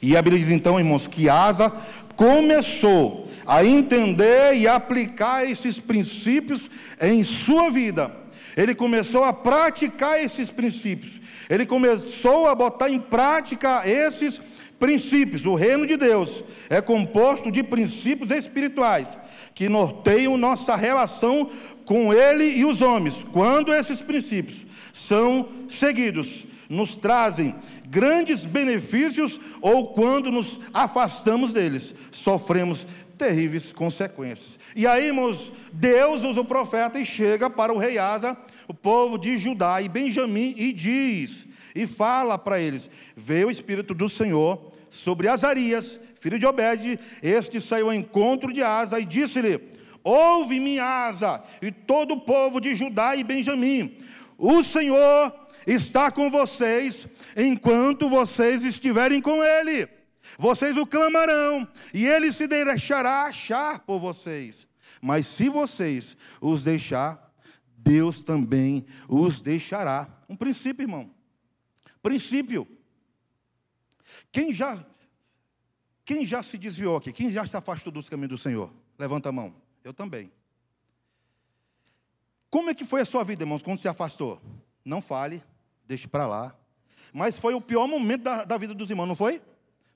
E 0.00 0.16
a 0.16 0.22
Bíblia 0.22 0.44
diz 0.44 0.52
então, 0.52 0.78
irmãos, 0.78 1.08
que 1.08 1.28
Asa 1.28 1.72
começou 2.14 3.29
a 3.50 3.64
entender 3.64 4.54
e 4.54 4.68
aplicar 4.68 5.44
esses 5.44 5.76
princípios 5.76 6.70
em 7.00 7.24
sua 7.24 7.68
vida. 7.68 8.08
Ele 8.56 8.76
começou 8.76 9.24
a 9.24 9.32
praticar 9.32 10.22
esses 10.22 10.50
princípios. 10.50 11.20
Ele 11.48 11.66
começou 11.66 12.46
a 12.46 12.54
botar 12.54 12.88
em 12.88 13.00
prática 13.00 13.82
esses 13.84 14.40
princípios. 14.78 15.44
O 15.44 15.56
reino 15.56 15.84
de 15.84 15.96
Deus 15.96 16.44
é 16.68 16.80
composto 16.80 17.50
de 17.50 17.64
princípios 17.64 18.30
espirituais 18.30 19.18
que 19.52 19.68
norteiam 19.68 20.36
nossa 20.36 20.76
relação 20.76 21.50
com 21.84 22.14
Ele 22.14 22.44
e 22.44 22.64
os 22.64 22.80
homens. 22.80 23.14
Quando 23.32 23.74
esses 23.74 24.00
princípios 24.00 24.64
são 24.92 25.48
seguidos, 25.68 26.46
nos 26.68 26.94
trazem 26.94 27.52
grandes 27.88 28.44
benefícios 28.44 29.40
ou 29.60 29.88
quando 29.88 30.30
nos 30.30 30.60
afastamos 30.72 31.52
deles, 31.52 31.92
sofremos 32.12 32.86
terríveis 33.20 33.70
consequências. 33.70 34.58
E 34.74 34.86
aí, 34.86 35.08
irmãos, 35.08 35.52
Deus 35.70 36.22
usa 36.22 36.40
o 36.40 36.44
profeta 36.44 36.98
e 36.98 37.04
chega 37.04 37.50
para 37.50 37.70
o 37.72 37.76
rei 37.76 37.98
Asa, 37.98 38.34
o 38.66 38.72
povo 38.72 39.18
de 39.18 39.36
Judá 39.36 39.82
e 39.82 39.90
Benjamim, 39.90 40.54
e 40.56 40.72
diz, 40.72 41.46
e 41.74 41.86
fala 41.86 42.38
para 42.38 42.58
eles: 42.58 42.88
Veio 43.14 43.48
o 43.48 43.50
Espírito 43.50 43.92
do 43.92 44.08
Senhor 44.08 44.72
sobre 44.88 45.28
Azarias, 45.28 46.00
filho 46.18 46.38
de 46.38 46.46
Obed, 46.46 46.98
este 47.22 47.60
saiu 47.60 47.88
ao 47.88 47.94
encontro 47.94 48.54
de 48.54 48.62
Asa 48.62 48.98
e 48.98 49.04
disse-lhe: 49.04 49.60
Ouve-me, 50.02 50.78
Asa, 50.78 51.44
e 51.60 51.70
todo 51.70 52.14
o 52.14 52.20
povo 52.20 52.58
de 52.58 52.74
Judá 52.74 53.14
e 53.14 53.22
Benjamim. 53.22 53.98
O 54.38 54.64
Senhor 54.64 55.34
está 55.66 56.10
com 56.10 56.30
vocês 56.30 57.06
enquanto 57.36 58.08
vocês 58.08 58.64
estiverem 58.64 59.20
com 59.20 59.44
Ele. 59.44 59.99
Vocês 60.40 60.74
o 60.74 60.86
clamarão, 60.86 61.68
e 61.92 62.06
Ele 62.06 62.32
se 62.32 62.46
deixará 62.48 63.24
achar 63.24 63.80
por 63.80 64.00
vocês. 64.00 64.66
Mas 64.98 65.26
se 65.26 65.50
vocês 65.50 66.16
os 66.40 66.64
deixar, 66.64 67.30
Deus 67.76 68.22
também 68.22 68.86
os 69.06 69.42
deixará. 69.42 70.08
Um 70.30 70.34
princípio, 70.34 70.84
irmão. 70.84 71.10
Princípio. 72.02 72.66
Quem 74.32 74.50
já 74.50 74.82
quem 76.06 76.24
já 76.24 76.42
se 76.42 76.56
desviou 76.56 76.96
aqui? 76.96 77.12
Quem 77.12 77.30
já 77.30 77.46
se 77.46 77.54
afastou 77.54 77.92
dos 77.92 78.08
caminhos 78.08 78.30
do 78.30 78.38
Senhor? 78.38 78.72
Levanta 78.98 79.28
a 79.28 79.32
mão. 79.32 79.54
Eu 79.84 79.92
também. 79.92 80.32
Como 82.48 82.70
é 82.70 82.74
que 82.74 82.86
foi 82.86 83.02
a 83.02 83.04
sua 83.04 83.22
vida, 83.24 83.42
irmãos, 83.42 83.60
quando 83.60 83.78
se 83.78 83.88
afastou? 83.88 84.40
Não 84.82 85.02
fale, 85.02 85.42
deixe 85.86 86.08
para 86.08 86.26
lá. 86.26 86.56
Mas 87.12 87.38
foi 87.38 87.52
o 87.52 87.60
pior 87.60 87.86
momento 87.86 88.22
da, 88.22 88.44
da 88.44 88.56
vida 88.56 88.72
dos 88.72 88.88
irmãos, 88.88 89.06
não 89.06 89.14
foi? 89.14 89.42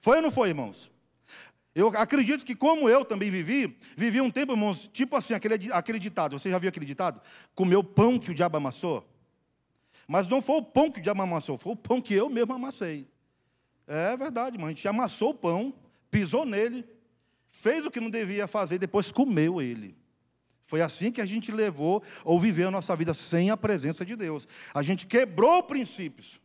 Foi 0.05 0.17
ou 0.17 0.23
não 0.23 0.31
foi, 0.31 0.51
irmãos? 0.51 0.91
Eu 1.75 1.89
acredito 1.97 2.45
que, 2.45 2.55
como 2.55 2.91
eu 2.91 3.07
também 3.07 3.31
vivi, 3.31 3.75
vivi 3.97 4.21
um 4.21 4.31
tempo, 4.31 4.53
irmãos, 4.53 4.87
tipo 4.93 5.17
assim, 5.17 5.33
aquele, 5.33 5.73
aquele 5.73 5.99
ditado. 5.99 6.39
Você 6.39 6.51
já 6.51 6.59
viu 6.59 6.69
aquele 6.69 6.85
ditado? 6.85 7.23
Comeu 7.55 7.83
pão 7.83 8.19
que 8.19 8.31
o 8.31 8.35
diabo 8.35 8.59
amassou? 8.59 9.09
Mas 10.07 10.29
não 10.29 10.43
foi 10.43 10.57
o 10.57 10.63
pão 10.63 10.91
que 10.91 10.99
o 11.01 11.03
diabo 11.03 11.23
amassou, 11.23 11.57
foi 11.57 11.73
o 11.73 11.77
pão 11.77 12.03
que 12.03 12.13
eu 12.13 12.29
mesmo 12.29 12.53
amassei. 12.53 13.09
É 13.87 14.15
verdade, 14.15 14.57
irmão. 14.57 14.67
A 14.67 14.73
gente 14.73 14.87
amassou 14.87 15.31
o 15.31 15.35
pão, 15.35 15.73
pisou 16.11 16.45
nele, 16.45 16.85
fez 17.51 17.87
o 17.87 17.91
que 17.91 17.99
não 17.99 18.11
devia 18.11 18.47
fazer, 18.47 18.77
depois 18.77 19.11
comeu 19.11 19.63
ele. 19.63 19.97
Foi 20.67 20.83
assim 20.83 21.11
que 21.11 21.23
a 21.23 21.27
gente 21.27 21.51
levou 21.51 22.03
ou 22.23 22.39
viveu 22.39 22.69
a 22.69 22.71
nossa 22.71 22.95
vida 22.95 23.15
sem 23.15 23.49
a 23.49 23.57
presença 23.57 24.05
de 24.05 24.17
Deus. 24.17 24.47
A 24.75 24.83
gente 24.83 25.07
quebrou 25.07 25.63
princípios. 25.63 26.39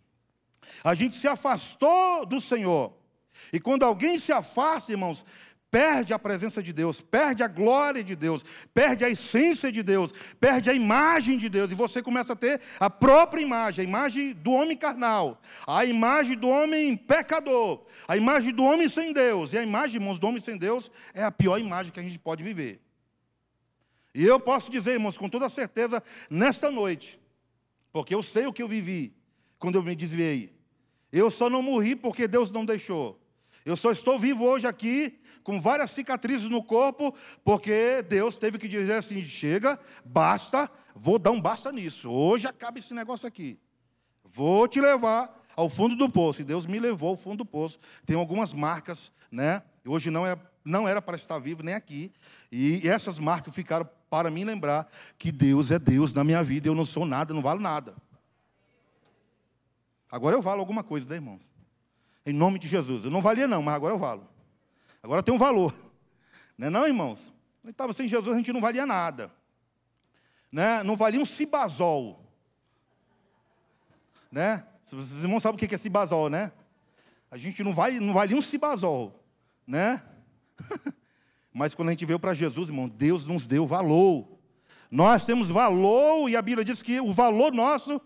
A 0.82 0.96
gente 0.96 1.16
se 1.16 1.28
afastou 1.28 2.26
do 2.26 2.40
Senhor. 2.40 2.98
E 3.52 3.60
quando 3.60 3.84
alguém 3.84 4.18
se 4.18 4.32
afasta, 4.32 4.92
irmãos, 4.92 5.26
perde 5.72 6.14
a 6.14 6.20
presença 6.20 6.62
de 6.64 6.74
Deus, 6.74 7.00
perde 7.00 7.44
a 7.44 7.48
glória 7.48 8.04
de 8.04 8.16
Deus, 8.16 8.44
perde 8.74 9.06
a 9.06 9.10
essência 9.10 9.72
de 9.72 9.84
Deus, 9.84 10.12
perde 10.40 10.70
a 10.70 10.74
imagem 10.74 11.38
de 11.38 11.48
Deus, 11.48 11.72
e 11.72 11.76
você 11.76 12.02
começa 12.02 12.34
a 12.34 12.36
ter 12.36 12.60
a 12.80 12.90
própria 12.90 13.42
imagem, 13.42 13.86
a 13.86 13.88
imagem 13.88 14.34
do 14.34 14.52
homem 14.52 14.76
carnal, 14.76 15.42
a 15.68 15.86
imagem 15.86 16.38
do 16.38 16.50
homem 16.50 16.98
pecador, 16.98 17.86
a 18.08 18.18
imagem 18.18 18.54
do 18.54 18.64
homem 18.64 18.90
sem 18.90 19.14
Deus, 19.14 19.54
e 19.54 19.58
a 19.58 19.64
imagem, 19.64 20.02
irmãos, 20.02 20.20
do 20.20 20.28
homem 20.28 20.42
sem 20.42 20.58
Deus 20.58 20.92
é 21.14 21.24
a 21.24 21.32
pior 21.32 21.60
imagem 21.60 21.92
que 21.92 22.00
a 22.00 22.04
gente 22.04 22.20
pode 22.20 22.44
viver. 22.44 22.82
E 24.14 24.26
eu 24.26 24.40
posso 24.40 24.72
dizer, 24.72 24.94
irmãos, 24.94 25.18
com 25.18 25.30
toda 25.30 25.48
certeza, 25.50 26.02
nesta 26.30 26.72
noite, 26.72 27.20
porque 27.92 28.14
eu 28.14 28.24
sei 28.24 28.48
o 28.48 28.54
que 28.54 28.64
eu 28.64 28.68
vivi 28.68 29.14
quando 29.60 29.76
eu 29.76 29.84
me 29.84 29.96
desviei. 29.96 30.59
Eu 31.12 31.32
só 31.32 31.50
não 31.50 31.62
morri 31.62 31.96
porque 31.96 32.28
Deus 32.28 32.52
não 32.52 32.66
deixou. 32.66 33.20
Eu 33.66 33.76
só 33.76 33.92
estou 33.92 34.18
vivo 34.18 34.46
hoje 34.46 34.66
aqui 34.66 35.20
com 35.44 35.60
várias 35.60 35.92
cicatrizes 35.92 36.50
no 36.50 36.64
corpo, 36.64 37.14
porque 37.44 38.04
Deus 38.08 38.38
teve 38.38 38.58
que 38.58 38.68
dizer 38.68 38.94
assim: 38.94 39.22
chega, 39.24 39.80
basta, 40.06 40.70
vou 40.96 41.20
dar 41.20 41.32
um 41.32 41.42
basta 41.42 41.72
nisso. 41.72 42.10
Hoje 42.10 42.48
acaba 42.48 42.80
esse 42.80 42.94
negócio 42.94 43.28
aqui. 43.28 43.60
Vou 44.24 44.68
te 44.68 44.80
levar 44.80 45.40
ao 45.56 45.70
fundo 45.70 45.96
do 45.96 46.10
poço. 46.10 46.42
E 46.42 46.46
Deus 46.46 46.66
me 46.66 46.80
levou 46.80 47.10
ao 47.10 47.18
fundo 47.18 47.38
do 47.38 47.46
poço. 47.46 47.80
Tem 48.06 48.16
algumas 48.16 48.54
marcas, 48.54 49.12
né? 49.32 49.62
Hoje 49.86 50.10
não, 50.10 50.26
é, 50.26 50.38
não 50.64 50.88
era 50.88 51.02
para 51.02 51.16
estar 51.18 51.40
vivo 51.40 51.64
nem 51.64 51.76
aqui. 51.76 52.14
E 52.52 52.88
essas 52.88 53.20
marcas 53.20 53.54
ficaram 53.54 53.90
para 54.10 54.30
mim 54.30 54.44
lembrar 54.44 54.90
que 55.18 55.32
Deus 55.32 55.72
é 55.72 55.80
Deus 55.80 56.14
na 56.14 56.24
minha 56.24 56.44
vida. 56.44 56.68
Eu 56.68 56.76
não 56.76 56.86
sou 56.86 57.06
nada, 57.06 57.34
não 57.34 57.42
valo 57.42 57.60
nada. 57.60 57.96
Agora 60.12 60.36
eu 60.36 60.42
valo 60.42 60.60
alguma 60.60 60.84
coisa, 60.84 61.08
né, 61.10 61.16
irmãos? 61.16 61.42
Em 62.26 62.34
nome 62.34 62.60
de 62.60 62.68
Jesus. 62.68 63.06
Eu 63.06 63.12
não 63.12 63.22
valia, 63.22 63.48
não, 63.48 63.62
mas 63.62 63.76
agora 63.76 63.94
eu 63.94 64.00
valo. 64.00 64.28
Agora 65.02 65.24
tem 65.24 65.34
um 65.34 65.38
valor. 65.38 65.74
Não 66.58 66.68
é 66.68 66.70
não, 66.70 66.86
irmãos? 66.86 67.32
Ele 67.64 67.72
estava 67.72 67.94
sem 67.94 68.06
Jesus, 68.06 68.34
a 68.34 68.38
gente 68.38 68.52
não 68.52 68.60
valia 68.60 68.86
nada. 68.86 69.32
Né? 70.52 70.84
Não 70.84 70.98
valia 70.98 71.22
um 71.22 71.26
cibazol. 71.26 72.26
Né? 74.30 74.66
Os 74.92 75.12
irmãos 75.24 75.42
sabem 75.42 75.56
o 75.56 75.68
que 75.70 75.74
é 75.74 75.78
cibazol, 75.78 76.30
né? 76.30 76.52
A 77.32 77.38
gente 77.38 77.64
não, 77.64 77.74
vale, 77.74 78.02
não 78.02 78.14
valia 78.14 78.36
um 78.36 78.42
cibazol. 78.42 79.24
Né? 79.66 80.04
Mas 81.54 81.74
quando 81.74 81.90
a 81.90 81.92
gente 81.92 82.06
veio 82.06 82.20
para 82.20 82.34
Jesus, 82.34 82.70
irmão, 82.70 82.90
Deus 82.90 83.26
nos 83.26 83.48
deu 83.48 83.66
valor. 83.66 84.28
Nós 84.92 85.26
temos 85.26 85.48
valor, 85.48 86.28
e 86.30 86.36
a 86.36 86.42
Bíblia 86.42 86.66
diz 86.66 86.82
que 86.82 87.00
o 87.00 87.14
valor 87.14 87.54
nosso 87.54 88.02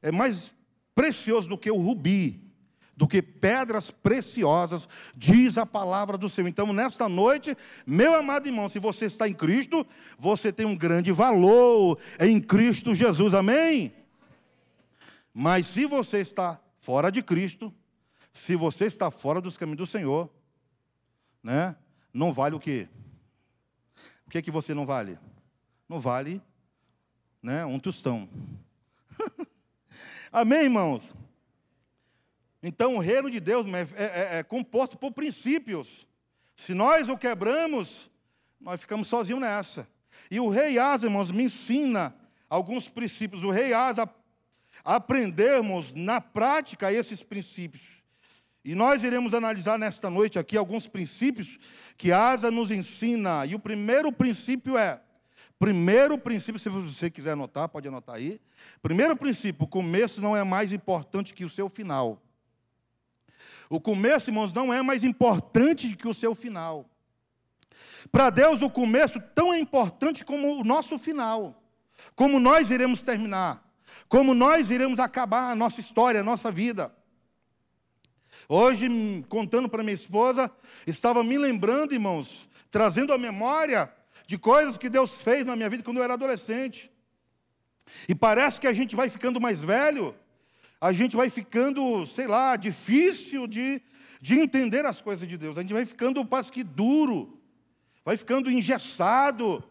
é 0.00 0.12
mais 0.12 0.50
precioso 0.96 1.48
do 1.48 1.56
que 1.56 1.70
o 1.70 1.76
rubi 1.76 2.44
do 2.96 3.06
que 3.06 3.20
pedras 3.20 3.90
preciosas, 3.90 4.88
diz 5.14 5.58
a 5.58 5.66
palavra 5.66 6.16
do 6.16 6.30
Senhor. 6.30 6.48
Então, 6.48 6.72
nesta 6.72 7.08
noite, 7.08 7.54
meu 7.86 8.14
amado 8.14 8.48
irmão, 8.48 8.70
se 8.70 8.78
você 8.78 9.04
está 9.04 9.28
em 9.28 9.34
Cristo, 9.34 9.86
você 10.18 10.50
tem 10.50 10.64
um 10.64 10.74
grande 10.74 11.12
valor 11.12 11.98
em 12.18 12.40
Cristo 12.40 12.94
Jesus, 12.94 13.34
amém? 13.34 13.92
Mas 15.32 15.66
se 15.66 15.84
você 15.84 16.20
está 16.20 16.58
fora 16.80 17.12
de 17.12 17.22
Cristo, 17.22 17.70
se 18.32 18.56
você 18.56 18.86
está 18.86 19.10
fora 19.10 19.42
dos 19.42 19.58
caminhos 19.58 19.78
do 19.78 19.86
Senhor, 19.86 20.30
né? 21.42 21.76
Não 22.14 22.32
vale 22.32 22.56
o 22.56 22.60
quê? 22.60 22.88
O 24.26 24.30
que 24.30 24.38
é 24.38 24.42
que 24.42 24.50
você 24.50 24.72
não 24.72 24.86
vale? 24.86 25.18
Não 25.86 26.00
vale, 26.00 26.40
né, 27.42 27.64
um 27.66 27.78
tostão. 27.78 28.26
Amém, 30.38 30.64
irmãos? 30.64 31.02
Então, 32.62 32.96
o 32.96 32.98
reino 32.98 33.30
de 33.30 33.40
Deus 33.40 33.64
é, 33.72 33.80
é, 33.96 34.38
é, 34.38 34.42
composto 34.42 34.98
por 34.98 35.10
princípios. 35.10 36.06
Se 36.54 36.74
nós 36.74 37.08
o 37.08 37.16
quebramos, 37.16 38.10
nós 38.60 38.82
ficamos 38.82 39.08
sozinhos 39.08 39.40
nessa. 39.40 39.88
E 40.30 40.38
o 40.38 40.50
rei 40.50 40.78
Asa, 40.78 41.06
irmãos, 41.06 41.30
me 41.30 41.44
ensina 41.44 42.14
alguns 42.50 42.86
princípios. 42.86 43.44
O 43.44 43.50
rei 43.50 43.72
Asa, 43.72 44.06
aprendermos 44.84 45.94
na 45.94 46.20
prática 46.20 46.92
esses 46.92 47.22
princípios. 47.22 48.02
E 48.62 48.74
nós 48.74 49.02
iremos 49.02 49.32
analisar 49.32 49.78
nesta 49.78 50.10
noite 50.10 50.38
aqui 50.38 50.54
alguns 50.54 50.86
princípios 50.86 51.58
que 51.96 52.12
Asa 52.12 52.50
nos 52.50 52.70
ensina. 52.70 53.46
E 53.46 53.54
o 53.54 53.58
primeiro 53.58 54.12
princípio 54.12 54.76
é: 54.76 55.00
primeiro 55.58 56.18
princípio, 56.18 56.58
se 56.58 56.68
você 56.68 57.10
quiser 57.10 57.32
anotar, 57.32 57.68
pode 57.68 57.88
anotar 57.88 58.16
aí. 58.16 58.40
Primeiro 58.82 59.16
princípio: 59.16 59.64
o 59.64 59.68
começo 59.68 60.20
não 60.20 60.36
é 60.36 60.44
mais 60.44 60.72
importante 60.72 61.34
que 61.34 61.44
o 61.44 61.50
seu 61.50 61.68
final. 61.68 62.22
O 63.68 63.80
começo, 63.80 64.30
irmãos, 64.30 64.52
não 64.52 64.72
é 64.72 64.80
mais 64.82 65.02
importante 65.02 65.96
que 65.96 66.06
o 66.06 66.14
seu 66.14 66.34
final. 66.34 66.88
Para 68.12 68.30
Deus, 68.30 68.62
o 68.62 68.70
começo 68.70 69.20
tão 69.34 69.52
é 69.52 69.58
importante 69.58 70.24
como 70.24 70.60
o 70.60 70.64
nosso 70.64 70.98
final. 70.98 71.62
Como 72.14 72.38
nós 72.38 72.70
iremos 72.70 73.02
terminar. 73.02 73.64
Como 74.08 74.34
nós 74.34 74.70
iremos 74.70 75.00
acabar 75.00 75.50
a 75.50 75.54
nossa 75.54 75.80
história, 75.80 76.20
a 76.20 76.24
nossa 76.24 76.50
vida. 76.52 76.94
Hoje, 78.48 78.88
contando 79.28 79.68
para 79.68 79.82
minha 79.82 79.94
esposa, 79.94 80.50
estava 80.86 81.24
me 81.24 81.36
lembrando, 81.36 81.94
irmãos, 81.94 82.48
trazendo 82.70 83.12
a 83.12 83.18
memória 83.18 83.92
de 84.26 84.36
coisas 84.36 84.76
que 84.76 84.88
Deus 84.88 85.18
fez 85.18 85.44
na 85.44 85.54
minha 85.54 85.70
vida 85.70 85.82
quando 85.82 85.98
eu 85.98 86.02
era 86.02 86.14
adolescente. 86.14 86.90
E 88.08 88.14
parece 88.14 88.60
que 88.60 88.66
a 88.66 88.72
gente 88.72 88.96
vai 88.96 89.08
ficando 89.08 89.40
mais 89.40 89.60
velho, 89.60 90.14
a 90.80 90.92
gente 90.92 91.14
vai 91.14 91.30
ficando, 91.30 92.06
sei 92.06 92.26
lá, 92.26 92.56
difícil 92.56 93.46
de, 93.46 93.80
de 94.20 94.38
entender 94.38 94.84
as 94.84 95.00
coisas 95.00 95.26
de 95.26 95.38
Deus. 95.38 95.56
A 95.56 95.62
gente 95.62 95.72
vai 95.72 95.86
ficando, 95.86 96.24
parece 96.24 96.50
que 96.50 96.64
duro, 96.64 97.40
vai 98.04 98.16
ficando 98.16 98.50
engessado. 98.50 99.62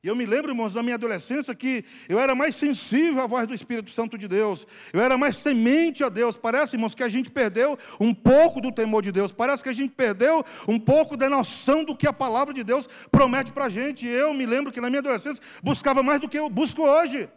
E 0.00 0.06
eu 0.06 0.14
me 0.14 0.24
lembro, 0.24 0.52
irmãos, 0.52 0.74
da 0.74 0.82
minha 0.82 0.94
adolescência 0.94 1.52
que 1.56 1.84
eu 2.08 2.20
era 2.20 2.32
mais 2.32 2.54
sensível 2.54 3.20
à 3.20 3.26
voz 3.26 3.48
do 3.48 3.54
Espírito 3.54 3.90
Santo 3.90 4.16
de 4.16 4.28
Deus. 4.28 4.64
Eu 4.92 5.00
era 5.00 5.18
mais 5.18 5.40
temente 5.40 6.04
a 6.04 6.08
Deus. 6.08 6.36
Parece, 6.36 6.76
irmãos, 6.76 6.94
que 6.94 7.02
a 7.02 7.08
gente 7.08 7.28
perdeu 7.28 7.76
um 7.98 8.14
pouco 8.14 8.60
do 8.60 8.70
temor 8.70 9.02
de 9.02 9.10
Deus. 9.10 9.32
Parece 9.32 9.60
que 9.60 9.68
a 9.68 9.72
gente 9.72 9.92
perdeu 9.92 10.44
um 10.68 10.78
pouco 10.78 11.16
da 11.16 11.28
noção 11.28 11.82
do 11.82 11.96
que 11.96 12.06
a 12.06 12.12
palavra 12.12 12.54
de 12.54 12.62
Deus 12.62 12.88
promete 13.10 13.50
para 13.50 13.64
a 13.64 13.68
gente. 13.68 14.06
E 14.06 14.08
eu 14.08 14.32
me 14.32 14.46
lembro 14.46 14.70
que 14.70 14.80
na 14.80 14.88
minha 14.88 15.00
adolescência 15.00 15.42
buscava 15.64 16.00
mais 16.00 16.20
do 16.20 16.28
que 16.28 16.38
eu 16.38 16.48
busco 16.48 16.80
hoje. 16.82 17.28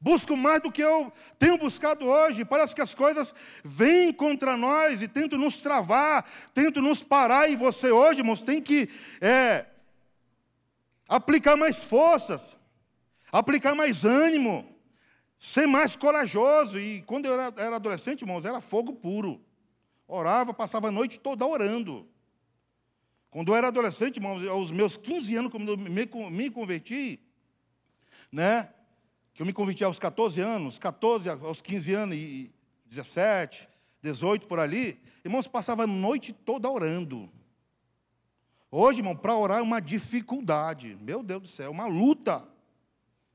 Busco 0.00 0.36
mais 0.36 0.60
do 0.60 0.72
que 0.72 0.82
eu 0.82 1.12
tenho 1.38 1.56
buscado 1.56 2.04
hoje. 2.04 2.44
Parece 2.44 2.74
que 2.74 2.80
as 2.80 2.94
coisas 2.94 3.32
vêm 3.62 4.12
contra 4.12 4.56
nós 4.56 5.02
e 5.02 5.06
tentam 5.06 5.38
nos 5.38 5.60
travar, 5.60 6.28
tentam 6.52 6.82
nos 6.82 7.00
parar. 7.00 7.48
E 7.48 7.54
você 7.54 7.92
hoje, 7.92 8.20
irmãos, 8.20 8.42
tem 8.42 8.60
que 8.60 8.88
é, 9.20 9.66
aplicar 11.10 11.56
mais 11.56 11.76
forças, 11.76 12.56
aplicar 13.32 13.74
mais 13.74 14.04
ânimo, 14.04 14.64
ser 15.36 15.66
mais 15.66 15.96
corajoso. 15.96 16.78
E 16.78 17.02
quando 17.02 17.26
eu 17.26 17.32
era, 17.32 17.52
era 17.60 17.76
adolescente, 17.76 18.22
irmãos, 18.22 18.44
era 18.44 18.60
fogo 18.60 18.92
puro. 18.92 19.44
Orava, 20.06 20.54
passava 20.54 20.88
a 20.88 20.92
noite 20.92 21.18
toda 21.18 21.44
orando. 21.44 22.08
Quando 23.28 23.52
eu 23.52 23.56
era 23.56 23.68
adolescente, 23.68 24.16
irmãos, 24.16 24.46
aos 24.46 24.70
meus 24.70 24.96
15 24.96 25.36
anos, 25.36 25.50
quando 25.50 25.72
eu 25.72 25.76
me, 25.76 26.50
converti, 26.50 27.20
né? 28.30 28.72
Que 29.34 29.42
eu 29.42 29.46
me 29.46 29.52
converti 29.52 29.82
aos 29.82 29.98
14 29.98 30.40
anos, 30.40 30.78
14 30.78 31.28
aos 31.28 31.60
15 31.60 31.92
anos 31.92 32.16
e 32.16 32.52
17, 32.86 33.68
18 34.02 34.46
por 34.46 34.58
ali, 34.58 35.00
irmãos, 35.24 35.46
passava 35.46 35.84
a 35.84 35.86
noite 35.86 36.32
toda 36.32 36.68
orando. 36.68 37.30
Hoje, 38.72 39.00
irmão, 39.00 39.16
para 39.16 39.36
orar 39.36 39.58
é 39.58 39.62
uma 39.62 39.80
dificuldade. 39.80 40.96
Meu 41.00 41.24
Deus 41.24 41.42
do 41.42 41.48
céu, 41.48 41.72
uma 41.72 41.86
luta. 41.86 42.46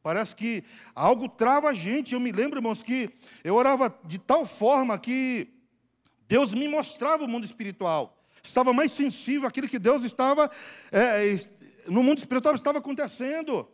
Parece 0.01 0.34
que 0.34 0.63
algo 0.94 1.27
trava 1.27 1.70
a 1.70 1.74
gente. 1.74 2.13
Eu 2.13 2.22
me 2.22 2.32
lembro, 2.32 2.60
irmãos, 2.60 2.82
que 2.82 3.10
eu 3.44 3.56
orava 3.56 3.94
de 4.06 4.18
tal 4.18 4.46
forma 4.46 4.98
que 4.98 5.50
Deus 6.27 6.54
me 6.54 6.68
mostrava 6.70 7.25
o 7.25 7.27
mundo 7.27 7.44
espiritual. 7.44 8.18
Estava 8.42 8.72
mais 8.72 8.94
sensível 8.94 9.48
àquilo 9.48 9.68
que 9.68 9.80
Deus 9.80 10.04
estava, 10.04 10.50
é, 10.92 11.38
no 11.88 12.01
mundo 12.01 12.20
espiritual 12.20 12.56
estava 12.56 12.77
acontecendo. 12.77 13.68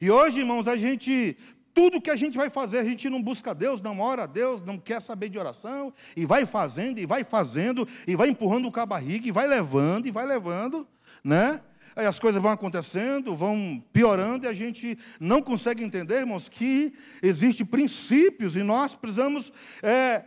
E 0.00 0.10
hoje, 0.10 0.40
irmãos, 0.40 0.68
a 0.68 0.76
gente 0.76 1.36
tudo 1.74 2.00
que 2.00 2.10
a 2.10 2.16
gente 2.16 2.36
vai 2.36 2.48
fazer, 2.48 2.78
a 2.78 2.84
gente 2.84 3.10
não 3.10 3.20
busca 3.20 3.52
Deus, 3.52 3.82
não 3.82 3.98
ora 4.00 4.22
a 4.22 4.26
Deus, 4.26 4.62
não 4.62 4.78
quer 4.78 5.02
saber 5.02 5.28
de 5.28 5.38
oração, 5.38 5.92
e 6.16 6.24
vai 6.24 6.46
fazendo, 6.46 7.00
e 7.00 7.06
vai 7.06 7.24
fazendo, 7.24 7.86
e 8.06 8.14
vai 8.14 8.28
empurrando 8.28 8.70
com 8.70 8.80
a 8.80 8.86
barriga, 8.86 9.26
e 9.26 9.32
vai 9.32 9.46
levando, 9.46 10.06
e 10.06 10.10
vai 10.12 10.24
levando, 10.24 10.86
né? 11.22 11.60
Aí 11.96 12.06
as 12.06 12.18
coisas 12.18 12.40
vão 12.40 12.50
acontecendo, 12.50 13.36
vão 13.36 13.82
piorando, 13.92 14.46
e 14.46 14.48
a 14.48 14.52
gente 14.52 14.96
não 15.18 15.42
consegue 15.42 15.82
entender, 15.82 16.18
irmãos, 16.18 16.48
que 16.48 16.94
existem 17.22 17.66
princípios, 17.66 18.56
e 18.56 18.62
nós 18.62 18.94
precisamos 18.94 19.52
é, 19.82 20.24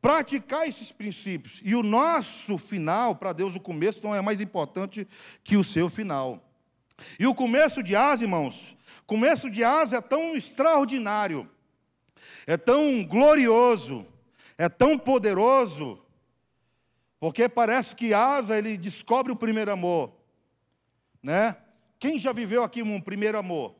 praticar 0.00 0.68
esses 0.68 0.92
princípios. 0.92 1.60
E 1.64 1.74
o 1.74 1.82
nosso 1.82 2.56
final, 2.58 3.16
para 3.16 3.32
Deus, 3.32 3.54
o 3.54 3.60
começo 3.60 4.02
não 4.02 4.14
é 4.14 4.20
mais 4.20 4.40
importante 4.40 5.06
que 5.42 5.56
o 5.56 5.64
seu 5.64 5.90
final. 5.90 6.42
E 7.18 7.26
o 7.26 7.34
começo 7.34 7.82
de 7.82 7.94
Asa, 7.94 8.24
irmãos, 8.24 8.75
começo 9.06 9.48
de 9.48 9.62
Asa 9.62 9.98
é 9.98 10.00
tão 10.00 10.34
extraordinário, 10.34 11.48
é 12.46 12.56
tão 12.56 13.04
glorioso, 13.04 14.06
é 14.58 14.68
tão 14.68 14.98
poderoso, 14.98 16.02
porque 17.20 17.48
parece 17.48 17.94
que 17.94 18.12
Asa 18.12 18.58
ele 18.58 18.76
descobre 18.76 19.32
o 19.32 19.36
primeiro 19.36 19.70
amor, 19.70 20.12
né? 21.22 21.56
Quem 21.98 22.18
já 22.18 22.32
viveu 22.32 22.62
aqui 22.62 22.82
um 22.82 23.00
primeiro 23.00 23.38
amor? 23.38 23.74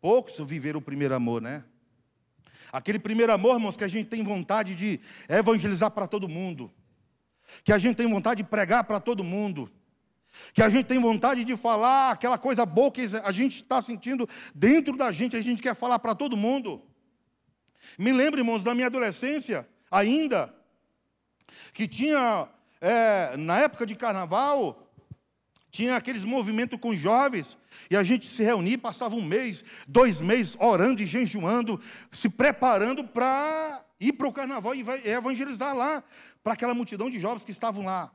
Poucos 0.00 0.38
viveram 0.40 0.78
o 0.78 0.82
primeiro 0.82 1.14
amor, 1.14 1.40
né? 1.40 1.64
Aquele 2.72 2.98
primeiro 2.98 3.32
amor, 3.32 3.56
irmãos, 3.56 3.76
que 3.76 3.84
a 3.84 3.88
gente 3.88 4.08
tem 4.08 4.22
vontade 4.22 4.74
de 4.74 5.00
evangelizar 5.28 5.90
para 5.90 6.06
todo 6.06 6.28
mundo, 6.28 6.70
que 7.64 7.72
a 7.72 7.78
gente 7.78 7.96
tem 7.96 8.06
vontade 8.06 8.42
de 8.42 8.48
pregar 8.48 8.84
para 8.84 9.00
todo 9.00 9.24
mundo, 9.24 9.70
que 10.52 10.62
a 10.62 10.68
gente 10.68 10.86
tem 10.86 10.98
vontade 10.98 11.44
de 11.44 11.56
falar 11.56 12.12
aquela 12.12 12.38
coisa 12.38 12.64
boa 12.64 12.90
que 12.90 13.08
a 13.22 13.32
gente 13.32 13.56
está 13.56 13.80
sentindo 13.82 14.28
dentro 14.54 14.96
da 14.96 15.10
gente, 15.10 15.36
a 15.36 15.42
gente 15.42 15.62
quer 15.62 15.74
falar 15.74 15.98
para 15.98 16.14
todo 16.14 16.36
mundo. 16.36 16.82
Me 17.98 18.12
lembro, 18.12 18.40
irmãos, 18.40 18.62
da 18.62 18.74
minha 18.74 18.86
adolescência, 18.86 19.68
ainda, 19.90 20.54
que 21.72 21.88
tinha, 21.88 22.48
é, 22.80 23.36
na 23.36 23.58
época 23.58 23.86
de 23.86 23.94
carnaval, 23.94 24.86
tinha 25.70 25.96
aqueles 25.96 26.24
movimentos 26.24 26.78
com 26.80 26.94
jovens, 26.94 27.56
e 27.90 27.96
a 27.96 28.02
gente 28.02 28.26
se 28.26 28.42
reunia, 28.42 28.76
passava 28.76 29.14
um 29.14 29.24
mês, 29.24 29.64
dois 29.86 30.20
meses, 30.20 30.56
orando 30.58 31.02
e 31.02 31.06
jejuando, 31.06 31.80
se 32.12 32.28
preparando 32.28 33.04
para 33.04 33.84
ir 33.98 34.12
para 34.12 34.26
o 34.26 34.32
carnaval 34.32 34.74
e 34.74 34.84
evangelizar 35.04 35.74
lá, 35.74 36.02
para 36.42 36.54
aquela 36.54 36.74
multidão 36.74 37.08
de 37.08 37.18
jovens 37.18 37.44
que 37.44 37.52
estavam 37.52 37.84
lá. 37.84 38.10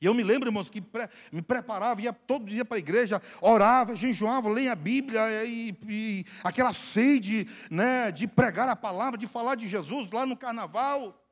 E 0.00 0.06
eu 0.06 0.14
me 0.14 0.22
lembro, 0.22 0.48
irmãos, 0.48 0.70
que 0.70 0.82
me 1.30 1.42
preparava, 1.42 2.00
ia 2.00 2.12
todo 2.12 2.48
dia 2.48 2.64
para 2.64 2.78
a 2.78 2.80
igreja, 2.80 3.20
orava, 3.38 3.94
jejuava, 3.94 4.48
leia 4.48 4.72
a 4.72 4.76
Bíblia, 4.76 5.44
e, 5.44 5.76
e, 5.86 6.24
aquela 6.42 6.72
sede 6.72 7.46
né, 7.70 8.10
de 8.10 8.26
pregar 8.26 8.66
a 8.66 8.74
palavra, 8.74 9.18
de 9.18 9.26
falar 9.26 9.56
de 9.56 9.68
Jesus 9.68 10.10
lá 10.10 10.24
no 10.24 10.38
carnaval. 10.38 11.22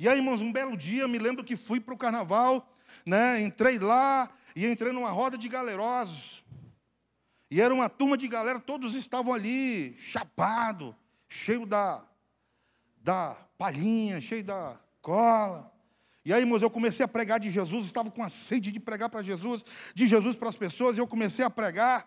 E 0.00 0.08
aí, 0.08 0.16
irmãos, 0.16 0.40
um 0.40 0.50
belo 0.50 0.78
dia, 0.78 1.06
me 1.06 1.18
lembro 1.18 1.44
que 1.44 1.56
fui 1.56 1.78
para 1.78 1.92
o 1.92 1.98
carnaval, 1.98 2.74
né, 3.04 3.42
entrei 3.42 3.78
lá 3.78 4.30
e 4.54 4.64
entrei 4.66 4.90
numa 4.90 5.10
roda 5.10 5.36
de 5.36 5.46
galerosos. 5.46 6.42
E 7.50 7.60
era 7.60 7.72
uma 7.72 7.90
turma 7.90 8.16
de 8.16 8.26
galera, 8.28 8.58
todos 8.58 8.94
estavam 8.94 9.34
ali, 9.34 9.94
chapado, 9.98 10.96
cheio 11.28 11.66
da, 11.66 12.02
da 12.96 13.36
palhinha, 13.58 14.22
cheio 14.22 14.42
da 14.42 14.80
cola. 15.02 15.75
E 16.26 16.32
aí, 16.32 16.40
irmãos, 16.40 16.60
eu 16.60 16.68
comecei 16.68 17.04
a 17.04 17.08
pregar 17.08 17.38
de 17.38 17.48
Jesus, 17.48 17.86
estava 17.86 18.10
com 18.10 18.20
a 18.20 18.28
sede 18.28 18.72
de 18.72 18.80
pregar 18.80 19.08
para 19.08 19.22
Jesus, 19.22 19.64
de 19.94 20.08
Jesus 20.08 20.34
para 20.34 20.48
as 20.48 20.56
pessoas, 20.56 20.96
e 20.96 20.98
eu 20.98 21.06
comecei 21.06 21.44
a 21.44 21.48
pregar. 21.48 22.04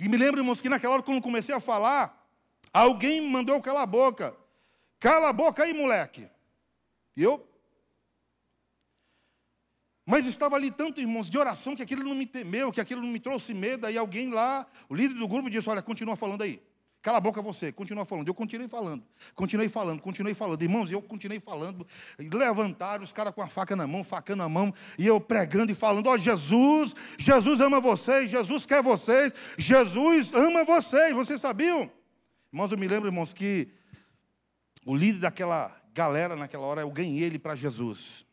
E 0.00 0.08
me 0.08 0.16
lembro, 0.16 0.40
irmãos, 0.40 0.60
que 0.60 0.68
naquela 0.68 0.94
hora, 0.94 1.04
quando 1.04 1.22
comecei 1.22 1.54
a 1.54 1.60
falar, 1.60 2.28
alguém 2.72 3.20
me 3.20 3.30
mandou 3.30 3.62
calar 3.62 3.84
a 3.84 3.86
boca. 3.86 4.36
Cala 4.98 5.28
a 5.28 5.32
boca 5.32 5.62
aí, 5.62 5.72
moleque. 5.72 6.28
E 7.16 7.22
eu. 7.22 7.48
Mas 10.04 10.26
estava 10.26 10.56
ali 10.56 10.72
tanto, 10.72 11.00
irmãos, 11.00 11.30
de 11.30 11.38
oração, 11.38 11.76
que 11.76 11.84
aquilo 11.84 12.02
não 12.02 12.12
me 12.12 12.26
temeu, 12.26 12.72
que 12.72 12.80
aquilo 12.80 13.02
não 13.02 13.08
me 13.08 13.20
trouxe 13.20 13.54
medo. 13.54 13.86
Aí 13.86 13.96
alguém 13.96 14.30
lá, 14.30 14.66
o 14.88 14.96
líder 14.96 15.14
do 15.14 15.28
grupo, 15.28 15.48
disse: 15.48 15.70
Olha, 15.70 15.80
continua 15.80 16.16
falando 16.16 16.42
aí. 16.42 16.60
Cala 17.06 17.18
a 17.18 17.20
boca 17.20 17.40
você, 17.40 17.70
continua 17.70 18.04
falando. 18.04 18.26
Eu 18.26 18.34
continuei 18.34 18.66
falando, 18.66 19.00
continuei 19.32 19.68
falando, 19.68 20.02
continuei 20.02 20.34
falando. 20.34 20.60
Irmãos, 20.60 20.90
eu 20.90 21.00
continuei 21.00 21.38
falando. 21.38 21.86
Levantaram 22.18 23.04
os 23.04 23.12
caras 23.12 23.32
com 23.32 23.40
a 23.40 23.46
faca 23.46 23.76
na 23.76 23.86
mão, 23.86 24.02
facando 24.02 24.42
na 24.42 24.48
mão, 24.48 24.74
e 24.98 25.06
eu 25.06 25.20
pregando 25.20 25.70
e 25.70 25.74
falando: 25.76 26.08
Ó 26.08 26.14
oh, 26.14 26.18
Jesus, 26.18 26.96
Jesus 27.16 27.60
ama 27.60 27.78
vocês, 27.78 28.28
Jesus 28.28 28.66
quer 28.66 28.82
vocês, 28.82 29.32
Jesus 29.56 30.34
ama 30.34 30.64
vocês. 30.64 31.14
Vocês 31.14 31.40
sabiam? 31.40 31.88
Irmãos, 32.52 32.72
eu 32.72 32.76
me 32.76 32.88
lembro, 32.88 33.08
irmãos, 33.08 33.32
que 33.32 33.68
o 34.84 34.92
líder 34.92 35.20
daquela 35.20 35.80
galera 35.94 36.34
naquela 36.34 36.66
hora, 36.66 36.80
eu 36.80 36.90
ganhei 36.90 37.22
ele 37.22 37.38
para 37.38 37.54
Jesus. 37.54 38.26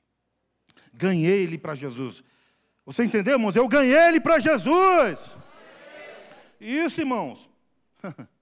Ganhei 0.91 1.43
ele 1.43 1.59
para 1.59 1.75
Jesus. 1.75 2.23
Você 2.87 3.03
entendeu, 3.03 3.35
irmãos? 3.35 3.55
Eu 3.55 3.67
ganhei 3.67 3.95
ele 3.95 4.19
para 4.19 4.39
Jesus. 4.39 5.37
Isso, 6.59 7.01
irmãos. 7.01 7.47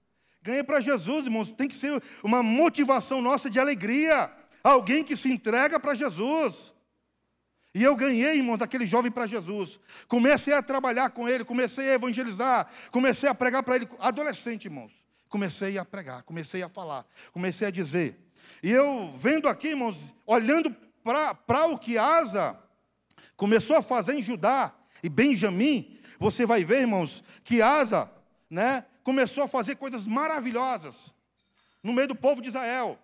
Ganha 0.42 0.64
para 0.64 0.80
Jesus, 0.80 1.26
irmãos. 1.26 1.52
Tem 1.52 1.68
que 1.68 1.76
ser 1.76 2.02
uma 2.22 2.42
motivação 2.42 3.22
nossa 3.22 3.48
de 3.48 3.60
alegria. 3.60 4.30
Alguém 4.62 5.04
que 5.04 5.16
se 5.16 5.30
entrega 5.30 5.78
para 5.78 5.94
Jesus. 5.94 6.72
E 7.74 7.82
eu 7.82 7.96
ganhei, 7.96 8.36
irmãos, 8.36 8.60
aquele 8.60 8.84
jovem 8.84 9.10
para 9.10 9.26
Jesus. 9.26 9.80
Comecei 10.06 10.52
a 10.52 10.62
trabalhar 10.62 11.10
com 11.10 11.28
ele, 11.28 11.44
comecei 11.44 11.90
a 11.90 11.94
evangelizar, 11.94 12.68
comecei 12.90 13.28
a 13.28 13.34
pregar 13.34 13.62
para 13.62 13.76
ele. 13.76 13.88
Adolescente, 13.98 14.66
irmãos. 14.66 14.92
Comecei 15.28 15.78
a 15.78 15.84
pregar, 15.84 16.22
comecei 16.24 16.62
a 16.62 16.68
falar, 16.68 17.06
comecei 17.32 17.66
a 17.66 17.70
dizer. 17.70 18.18
E 18.62 18.70
eu 18.70 19.14
vendo 19.16 19.48
aqui, 19.48 19.68
irmãos, 19.68 20.14
olhando 20.26 20.76
para 21.02 21.66
o 21.66 21.78
que 21.78 21.96
Asa 21.96 22.58
começou 23.34 23.74
a 23.74 23.80
fazer 23.80 24.12
em 24.12 24.20
Judá 24.20 24.74
e 25.02 25.08
Benjamim, 25.08 25.98
você 26.18 26.44
vai 26.44 26.64
ver, 26.66 26.82
irmãos, 26.82 27.24
que 27.42 27.62
Asa, 27.62 28.10
né, 28.50 28.84
começou 29.02 29.42
a 29.44 29.48
fazer 29.48 29.76
coisas 29.76 30.06
maravilhosas. 30.06 31.12
no 31.82 31.92
meio 31.92 32.08
do 32.08 32.14
povo 32.14 32.40
de 32.40 32.48
Israel. 32.48 32.96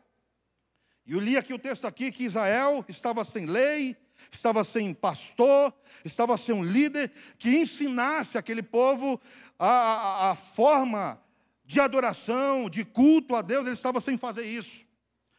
E 1.04 1.12
eu 1.12 1.18
li 1.18 1.36
aqui 1.36 1.52
o 1.52 1.58
texto 1.58 1.84
aqui 1.84 2.12
que 2.12 2.22
Israel 2.22 2.84
estava 2.88 3.24
sem 3.24 3.44
lei, 3.44 3.96
estava 4.30 4.62
sem 4.62 4.94
pastor, 4.94 5.74
estava 6.04 6.36
sem 6.36 6.54
um 6.54 6.62
líder 6.62 7.10
que 7.38 7.56
ensinasse 7.56 8.38
aquele 8.38 8.62
povo 8.62 9.20
a, 9.58 9.68
a, 9.68 10.30
a 10.30 10.34
forma 10.36 11.20
de 11.64 11.80
adoração, 11.80 12.70
de 12.70 12.84
culto 12.84 13.34
a 13.34 13.42
Deus, 13.42 13.66
ele 13.66 13.74
estava 13.74 14.00
sem 14.00 14.16
fazer 14.16 14.44
isso. 14.44 14.86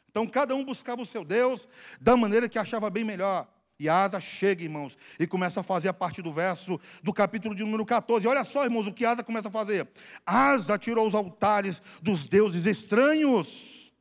Então 0.10 0.28
cada 0.28 0.56
um 0.56 0.65
buscava 0.65 1.02
o 1.02 1.06
seu 1.06 1.24
Deus 1.24 1.67
da 2.02 2.17
maneira 2.17 2.50
que 2.50 2.60
achava 2.60 2.89
bem 2.89 3.04
melhor. 3.04 3.48
E 3.80 3.88
Asa 3.88 4.20
chega, 4.20 4.62
irmãos, 4.62 4.98
e 5.18 5.26
começa 5.26 5.62
a 5.62 5.63
fazer 5.63 5.88
a 5.88 5.94
partir 5.94 6.22
do 6.22 6.34
verso 6.34 6.78
do 7.02 7.13
capítulo 7.13 7.56
de 7.56 7.63
número 7.63 7.86
14. 7.86 8.28
Olha 8.28 8.44
só, 8.44 8.65
irmãos, 8.65 8.86
o 8.86 8.92
que 8.92 9.06
Asa 9.06 9.24
começa 9.24 9.48
a 9.48 9.52
fazer. 9.52 9.88
Asa 10.26 10.78
tirou 10.78 11.08
os 11.08 11.15
altares 11.15 11.82
dos 12.02 12.28
deuses 12.28 12.65
estranhos. 12.65 13.94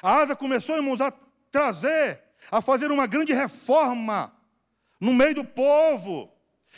Asa 0.00 0.36
começou, 0.36 0.76
irmãos, 0.76 1.00
a 1.00 1.12
trazer, 1.50 2.22
a 2.48 2.62
fazer 2.62 2.92
uma 2.92 3.08
grande 3.08 3.32
reforma 3.32 4.32
no 5.00 5.12
meio 5.12 5.34
do 5.34 5.44
povo. 5.44 6.32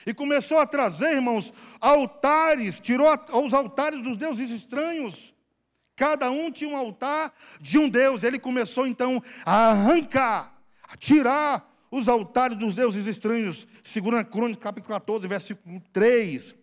E 0.07 0.15
começou 0.15 0.59
a 0.59 0.67
trazer, 0.67 1.17
irmãos, 1.17 1.53
altares, 1.79 2.81
tirou 2.81 3.07
os 3.45 3.53
altares 3.53 4.03
dos 4.03 4.17
deuses 4.17 4.51
estranhos. 4.51 5.35
Cada 5.95 6.31
um 6.31 6.51
tinha 6.51 6.71
um 6.71 6.77
altar 6.79 7.35
de 7.61 7.77
um 7.77 7.87
deus. 7.87 8.25
Ele 8.25 8.39
começou 8.39 8.87
então 8.87 9.23
a 9.45 9.73
arrancar 9.73 10.50
a 10.50 10.50
tirar 10.99 11.71
os 11.91 12.09
altares 12.09 12.57
dos 12.57 12.77
deuses 12.77 13.07
estranhos. 13.07 13.67
Segunda 13.83 14.25
Crônica, 14.25 14.61
capítulo 14.61 14.95
14, 14.95 15.27
versículo 15.27 15.83
3. 15.93 16.55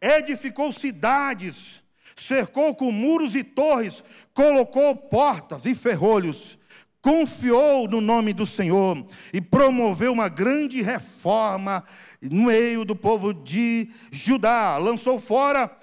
Edificou 0.00 0.72
cidades, 0.72 1.82
cercou 2.14 2.74
com 2.74 2.92
muros 2.92 3.34
e 3.34 3.42
torres, 3.42 4.04
colocou 4.34 4.94
portas 4.94 5.64
e 5.64 5.74
ferrolhos, 5.74 6.58
confiou 7.00 7.88
no 7.88 8.00
nome 8.00 8.32
do 8.32 8.44
Senhor 8.44 9.06
e 9.32 9.40
promoveu 9.40 10.12
uma 10.12 10.28
grande 10.28 10.82
reforma 10.82 11.82
no 12.20 12.46
meio 12.46 12.84
do 12.84 12.94
povo 12.94 13.32
de 13.32 13.90
Judá. 14.10 14.76
Lançou 14.76 15.18
fora 15.18 15.74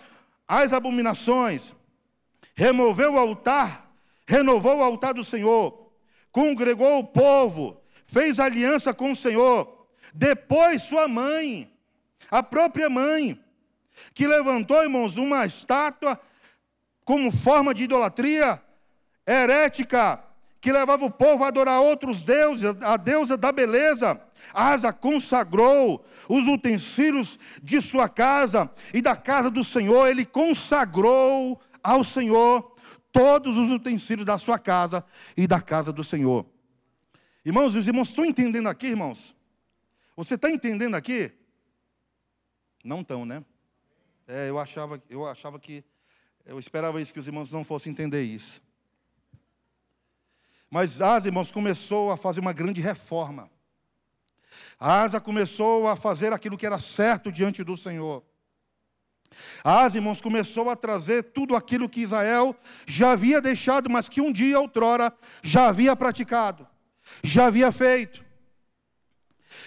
as 0.48 0.74
abominações, 0.74 1.74
removeu 2.54 3.14
o 3.14 3.18
altar, 3.18 3.90
renovou 4.28 4.78
o 4.78 4.84
altar 4.84 5.16
do 5.16 5.24
Senhor 5.24 5.83
congregou 6.34 6.98
o 6.98 7.04
povo, 7.04 7.80
fez 8.08 8.40
aliança 8.40 8.94
com 8.94 9.12
o 9.12 9.16
Senhor. 9.16 9.88
Depois 10.14 10.82
sua 10.82 11.08
mãe, 11.08 11.72
a 12.30 12.42
própria 12.42 12.90
mãe, 12.90 13.40
que 14.14 14.28
levantou, 14.28 14.82
irmãos, 14.82 15.16
uma 15.16 15.46
estátua 15.46 16.20
como 17.06 17.32
forma 17.32 17.74
de 17.74 17.84
idolatria 17.84 18.60
herética, 19.26 20.22
que 20.60 20.72
levava 20.72 21.06
o 21.06 21.12
povo 21.12 21.44
a 21.44 21.50
adorar 21.50 21.82
outros 21.82 22.24
deuses, 22.24 22.66
a 22.82 22.98
deusa 22.98 23.38
da 23.38 23.52
beleza. 23.52 24.20
Asa 24.54 24.92
consagrou 24.92 26.04
os 26.28 26.48
utensílios 26.48 27.38
de 27.62 27.80
sua 27.80 28.10
casa 28.10 28.70
e 28.94 29.02
da 29.02 29.16
casa 29.16 29.52
do 29.52 29.64
Senhor, 29.64 30.08
ele 30.08 30.26
consagrou 30.26 31.62
ao 31.84 32.04
Senhor 32.04 32.73
todos 33.14 33.56
os 33.56 33.72
utensílios 33.72 34.26
da 34.26 34.38
sua 34.40 34.58
casa 34.60 35.06
e 35.38 35.48
da 35.48 35.62
casa 35.62 35.94
do 35.94 36.04
Senhor. 36.04 36.46
Irmãos, 37.46 37.76
os 37.76 37.88
irmãos 37.88 38.10
estão 38.10 38.26
entendendo 38.26 38.68
aqui, 38.68 38.88
irmãos? 38.88 39.36
Você 40.18 40.34
está 40.34 40.50
entendendo 40.50 40.96
aqui? 40.96 41.32
Não 42.84 43.02
estão, 43.02 43.26
né? 43.26 43.46
É, 44.28 44.50
eu 44.50 44.58
achava, 44.58 45.02
eu 45.10 45.28
achava 45.28 45.60
que, 45.60 45.84
eu 46.46 46.60
esperava 46.60 47.00
isso, 47.00 47.14
que 47.14 47.20
os 47.20 47.28
irmãos 47.28 47.52
não 47.52 47.64
fossem 47.64 47.92
entender 47.92 48.24
isso. 48.24 48.62
Mas 50.70 51.00
Asa, 51.02 51.28
irmãos, 51.28 51.52
começou 51.52 52.12
a 52.12 52.18
fazer 52.18 52.40
uma 52.40 52.52
grande 52.52 52.82
reforma. 52.82 53.50
Asa 54.80 55.22
começou 55.22 55.88
a 55.88 55.96
fazer 55.96 56.34
aquilo 56.34 56.58
que 56.58 56.66
era 56.66 56.80
certo 56.80 57.32
diante 57.32 57.64
do 57.64 57.78
Senhor. 57.78 58.24
As 59.64 59.96
irmãos, 59.96 60.22
começou 60.22 60.70
a 60.70 60.76
trazer 60.76 61.24
tudo 61.24 61.56
aquilo 61.56 61.90
que 61.90 62.02
Israel 62.02 62.56
já 62.86 63.12
havia 63.12 63.42
deixado, 63.42 63.90
mas 63.90 64.10
que 64.10 64.22
um 64.22 64.32
dia, 64.32 64.60
outrora, 64.60 65.14
já 65.42 65.68
havia 65.68 65.96
praticado, 65.96 66.68
já 67.24 67.48
havia 67.48 67.72
feito. 67.72 68.24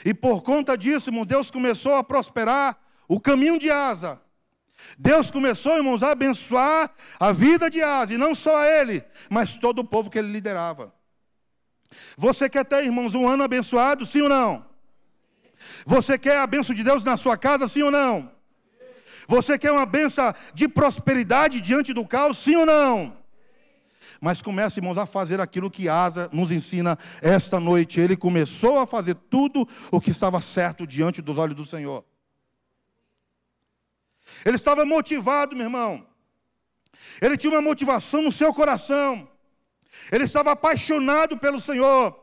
E 0.04 0.12
por 0.12 0.42
conta 0.42 0.76
disso, 0.76 1.10
irmão, 1.10 1.24
Deus 1.24 1.50
começou 1.50 1.94
a 1.94 2.04
prosperar 2.04 2.78
o 3.08 3.20
caminho 3.20 3.58
de 3.58 3.70
Asa. 3.70 4.20
Deus 4.98 5.30
começou, 5.30 5.76
irmãos, 5.76 6.02
a 6.02 6.10
abençoar 6.10 6.92
a 7.18 7.32
vida 7.32 7.70
de 7.70 7.82
Asa, 7.82 8.14
e 8.14 8.18
não 8.18 8.34
só 8.34 8.58
a 8.58 8.68
ele, 8.68 9.02
mas 9.30 9.58
todo 9.58 9.80
o 9.80 9.84
povo 9.84 10.10
que 10.10 10.18
ele 10.18 10.30
liderava. 10.30 10.94
Você 12.16 12.48
quer 12.48 12.64
ter, 12.64 12.84
irmãos, 12.84 13.14
um 13.14 13.26
ano 13.26 13.42
abençoado, 13.42 14.04
sim 14.04 14.22
ou 14.22 14.28
não? 14.28 14.66
Você 15.86 16.18
quer 16.18 16.38
a 16.38 16.46
bênção 16.46 16.74
de 16.74 16.84
Deus 16.84 17.04
na 17.04 17.16
sua 17.16 17.36
casa, 17.36 17.66
sim 17.66 17.82
ou 17.82 17.90
não? 17.90 18.35
Você 19.26 19.58
quer 19.58 19.72
uma 19.72 19.86
benção 19.86 20.32
de 20.54 20.68
prosperidade 20.68 21.60
diante 21.60 21.92
do 21.92 22.06
caos, 22.06 22.38
sim 22.38 22.56
ou 22.56 22.66
não? 22.66 23.16
Mas 24.20 24.40
comece, 24.40 24.78
irmãos, 24.78 24.98
a 24.98 25.06
fazer 25.06 25.40
aquilo 25.40 25.70
que 25.70 25.88
Asa 25.88 26.28
nos 26.32 26.50
ensina 26.50 26.98
esta 27.20 27.60
noite. 27.60 28.00
Ele 28.00 28.16
começou 28.16 28.78
a 28.78 28.86
fazer 28.86 29.14
tudo 29.14 29.68
o 29.90 30.00
que 30.00 30.10
estava 30.10 30.40
certo 30.40 30.86
diante 30.86 31.20
dos 31.20 31.38
olhos 31.38 31.56
do 31.56 31.66
Senhor. 31.66 32.04
Ele 34.44 34.56
estava 34.56 34.84
motivado, 34.84 35.54
meu 35.54 35.66
irmão. 35.66 36.06
Ele 37.20 37.36
tinha 37.36 37.52
uma 37.52 37.60
motivação 37.60 38.22
no 38.22 38.32
seu 38.32 38.52
coração. 38.52 39.28
Ele 40.10 40.24
estava 40.24 40.52
apaixonado 40.52 41.36
pelo 41.38 41.60
Senhor. 41.60 42.18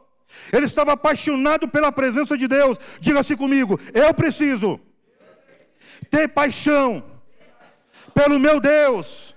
Ele 0.51 0.65
estava 0.65 0.93
apaixonado 0.93 1.67
pela 1.67 1.91
presença 1.91 2.37
de 2.37 2.47
Deus. 2.47 2.77
Diga-se 2.99 3.35
comigo: 3.35 3.79
eu 3.93 4.13
preciso 4.13 4.79
ter 6.13 6.27
paixão 6.27 7.03
pelo 8.13 8.37
meu 8.37 8.59
Deus. 8.59 9.35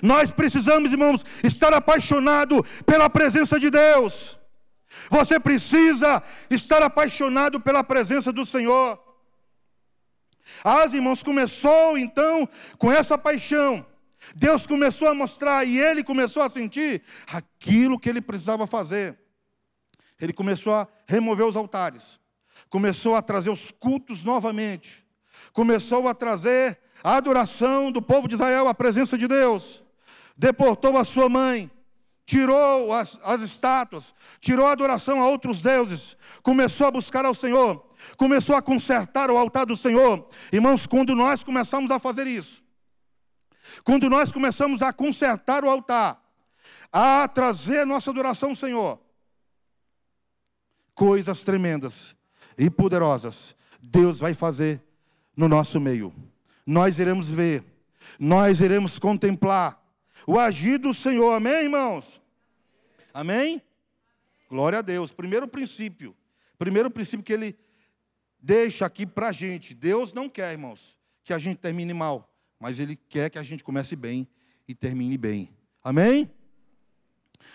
Nós 0.00 0.30
precisamos, 0.30 0.92
irmãos, 0.92 1.24
estar 1.42 1.74
apaixonado 1.74 2.64
pela 2.86 3.10
presença 3.10 3.58
de 3.58 3.68
Deus. 3.68 4.38
Você 5.10 5.40
precisa 5.40 6.22
estar 6.48 6.82
apaixonado 6.84 7.58
pela 7.60 7.82
presença 7.82 8.32
do 8.32 8.46
Senhor. 8.46 8.96
As 10.62 10.92
irmãos 10.92 11.20
começou 11.20 11.98
então 11.98 12.48
com 12.78 12.92
essa 12.92 13.18
paixão. 13.18 13.84
Deus 14.36 14.64
começou 14.64 15.08
a 15.08 15.14
mostrar 15.14 15.64
e 15.64 15.80
ele 15.80 16.04
começou 16.04 16.44
a 16.44 16.48
sentir 16.48 17.02
aquilo 17.26 17.98
que 17.98 18.08
ele 18.08 18.20
precisava 18.20 18.68
fazer. 18.68 19.18
Ele 20.20 20.32
começou 20.32 20.74
a 20.74 20.86
remover 21.08 21.44
os 21.44 21.56
altares, 21.56 22.20
começou 22.70 23.16
a 23.16 23.22
trazer 23.22 23.50
os 23.50 23.72
cultos 23.72 24.22
novamente, 24.22 25.01
começou 25.52 26.08
a 26.08 26.14
trazer 26.14 26.78
a 27.02 27.16
adoração 27.16 27.90
do 27.90 28.00
povo 28.00 28.28
de 28.28 28.34
Israel 28.34 28.68
à 28.68 28.74
presença 28.74 29.18
de 29.18 29.26
Deus, 29.26 29.82
deportou 30.36 30.96
a 30.96 31.04
sua 31.04 31.28
mãe, 31.28 31.70
tirou 32.24 32.92
as, 32.92 33.18
as 33.22 33.40
estátuas, 33.40 34.14
tirou 34.40 34.66
a 34.66 34.72
adoração 34.72 35.20
a 35.20 35.28
outros 35.28 35.60
deuses, 35.60 36.16
começou 36.42 36.86
a 36.86 36.90
buscar 36.90 37.24
ao 37.24 37.34
Senhor, 37.34 37.84
começou 38.16 38.56
a 38.56 38.62
consertar 38.62 39.30
o 39.30 39.36
altar 39.36 39.66
do 39.66 39.76
Senhor. 39.76 40.28
Irmãos, 40.52 40.86
quando 40.86 41.14
nós 41.14 41.42
começamos 41.42 41.90
a 41.90 41.98
fazer 41.98 42.26
isso, 42.26 42.62
quando 43.84 44.08
nós 44.08 44.30
começamos 44.30 44.82
a 44.82 44.92
consertar 44.92 45.64
o 45.64 45.70
altar, 45.70 46.22
a 46.92 47.26
trazer 47.26 47.80
a 47.80 47.86
nossa 47.86 48.10
adoração 48.10 48.50
ao 48.50 48.56
Senhor, 48.56 49.00
coisas 50.94 51.40
tremendas 51.40 52.14
e 52.56 52.70
poderosas 52.70 53.56
Deus 53.82 54.18
vai 54.18 54.34
fazer 54.34 54.80
no 55.36 55.48
nosso 55.48 55.80
meio. 55.80 56.14
Nós 56.66 56.98
iremos 56.98 57.28
ver, 57.28 57.64
nós 58.18 58.60
iremos 58.60 58.98
contemplar 58.98 59.82
o 60.26 60.38
agir 60.38 60.78
do 60.78 60.94
Senhor, 60.94 61.32
amém, 61.34 61.64
irmãos? 61.64 62.22
Amém? 63.12 63.60
Glória 64.48 64.78
a 64.78 64.82
Deus. 64.82 65.12
Primeiro 65.12 65.48
princípio, 65.48 66.14
primeiro 66.58 66.90
princípio 66.90 67.24
que 67.24 67.32
ele 67.32 67.58
deixa 68.42 68.84
aqui 68.84 69.06
para 69.06 69.28
a 69.28 69.32
gente: 69.32 69.74
Deus 69.74 70.12
não 70.12 70.28
quer, 70.28 70.52
irmãos, 70.52 70.98
que 71.24 71.32
a 71.32 71.38
gente 71.38 71.58
termine 71.58 71.94
mal, 71.94 72.32
mas 72.58 72.78
Ele 72.78 72.96
quer 72.96 73.30
que 73.30 73.38
a 73.38 73.42
gente 73.42 73.62
comece 73.62 73.94
bem 73.96 74.28
e 74.66 74.74
termine 74.74 75.16
bem. 75.16 75.48
Amém? 75.82 76.30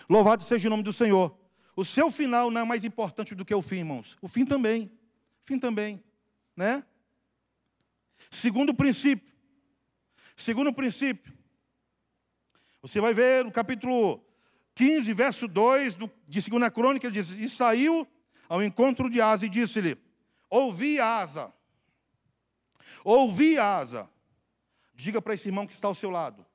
Louvado 0.08 0.42
seja 0.44 0.68
o 0.68 0.70
nome 0.70 0.82
do 0.82 0.92
Senhor. 0.92 1.36
O 1.76 1.84
seu 1.84 2.10
final 2.10 2.50
não 2.50 2.62
é 2.62 2.64
mais 2.64 2.84
importante 2.84 3.34
do 3.34 3.44
que 3.44 3.54
o 3.54 3.62
fim, 3.62 3.76
irmãos. 3.76 4.16
O 4.20 4.28
fim 4.28 4.44
também. 4.44 4.90
O 5.44 5.46
fim 5.46 5.58
também, 5.58 6.02
né? 6.56 6.82
Segundo 8.30 8.74
princípio. 8.74 9.32
Segundo 10.36 10.72
princípio. 10.72 11.32
Você 12.80 13.00
vai 13.00 13.12
ver 13.12 13.44
no 13.44 13.50
capítulo 13.50 14.22
15, 14.74 15.12
verso 15.12 15.48
2 15.48 15.96
do, 15.96 16.10
de 16.28 16.40
2 16.40 16.70
Crônica, 16.72 17.06
ele 17.06 17.20
diz: 17.20 17.30
E 17.30 17.48
saiu 17.48 18.06
ao 18.48 18.62
encontro 18.62 19.10
de 19.10 19.20
Asa 19.20 19.46
e 19.46 19.48
disse-lhe: 19.48 19.98
Ouvi 20.48 21.00
Asa, 21.00 21.52
ouvi 23.02 23.58
Asa. 23.58 24.08
Diga 24.94 25.20
para 25.20 25.34
esse 25.34 25.48
irmão 25.48 25.66
que 25.66 25.72
está 25.72 25.88
ao 25.88 25.94
seu 25.94 26.10
lado: 26.10 26.46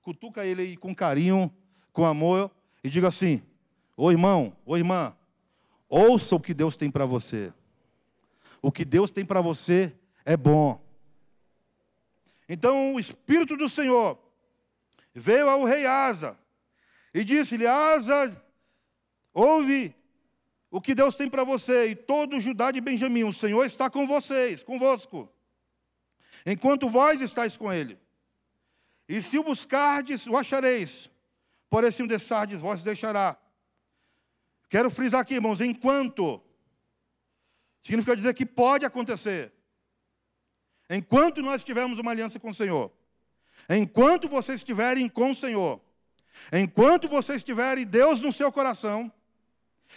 cutuca 0.00 0.46
ele 0.46 0.62
aí 0.62 0.76
com 0.76 0.94
carinho, 0.94 1.54
com 1.92 2.06
amor, 2.06 2.50
e 2.82 2.88
diga 2.88 3.08
assim: 3.08 3.42
Ô 3.96 4.10
irmão, 4.10 4.56
ô 4.64 4.76
irmã, 4.76 5.16
ouça 5.88 6.36
o 6.36 6.40
que 6.40 6.54
Deus 6.54 6.76
tem 6.76 6.90
para 6.90 7.04
você. 7.04 7.52
O 8.62 8.72
que 8.72 8.84
Deus 8.84 9.10
tem 9.10 9.24
para 9.24 9.40
você 9.40 9.94
é 10.24 10.36
bom. 10.36 10.85
Então 12.48 12.94
o 12.94 13.00
Espírito 13.00 13.56
do 13.56 13.68
Senhor 13.68 14.18
veio 15.14 15.48
ao 15.48 15.64
rei 15.64 15.86
Asa 15.86 16.38
e 17.12 17.24
disse-lhe: 17.24 17.66
Asa, 17.66 18.40
ouve 19.32 19.94
o 20.70 20.80
que 20.80 20.94
Deus 20.94 21.16
tem 21.16 21.28
para 21.28 21.44
você 21.44 21.88
e 21.88 21.96
todo 21.96 22.40
Judá 22.40 22.70
de 22.70 22.80
Benjamim. 22.80 23.24
O 23.24 23.32
Senhor 23.32 23.64
está 23.64 23.88
com 23.88 24.06
vocês, 24.06 24.62
convosco, 24.62 25.28
enquanto 26.44 26.88
vós 26.88 27.20
estáis 27.20 27.56
com 27.56 27.72
ele. 27.72 27.98
E 29.08 29.22
se 29.22 29.38
o 29.38 29.44
buscardes, 29.44 30.26
o 30.26 30.36
achareis. 30.36 31.10
Porém, 31.70 31.90
se 31.90 32.02
o 32.02 32.08
deixardes, 32.08 32.60
vós 32.60 32.82
deixará. 32.82 33.36
Quero 34.68 34.90
frisar 34.90 35.20
aqui, 35.20 35.34
irmãos, 35.34 35.60
enquanto. 35.60 36.42
Significa 37.82 38.16
dizer 38.16 38.34
que 38.34 38.44
pode 38.44 38.84
acontecer. 38.84 39.52
Enquanto 40.88 41.42
nós 41.42 41.64
tivermos 41.64 41.98
uma 41.98 42.10
aliança 42.10 42.38
com 42.38 42.50
o 42.50 42.54
Senhor. 42.54 42.92
Enquanto 43.68 44.28
vocês 44.28 44.60
estiverem 44.60 45.08
com 45.08 45.32
o 45.32 45.34
Senhor. 45.34 45.80
Enquanto 46.52 47.08
vocês 47.08 47.42
tiverem 47.42 47.86
Deus 47.86 48.20
no 48.20 48.32
seu 48.32 48.52
coração. 48.52 49.12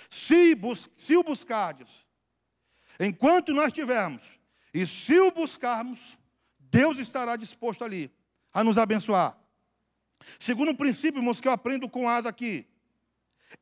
Se, 0.10 0.56
bus 0.56 0.90
se 0.96 1.16
o 1.16 1.24
buscardes. 1.24 2.06
Enquanto 3.00 3.54
nós 3.54 3.72
tivermos. 3.72 4.40
E 4.74 4.86
se 4.86 5.20
o 5.20 5.32
buscarmos, 5.32 6.18
Deus 6.60 7.00
estará 7.00 7.36
disposto 7.36 7.84
ali 7.84 8.12
a 8.54 8.64
nos 8.64 8.78
abençoar. 8.78 9.38
Segundo 10.38 10.76
princípio, 10.76 11.20
irmãos, 11.20 11.40
que 11.42 11.48
eu 11.48 11.52
aprendo 11.52 11.90
com 11.90 12.10
Asa 12.10 12.30
aqui, 12.30 12.68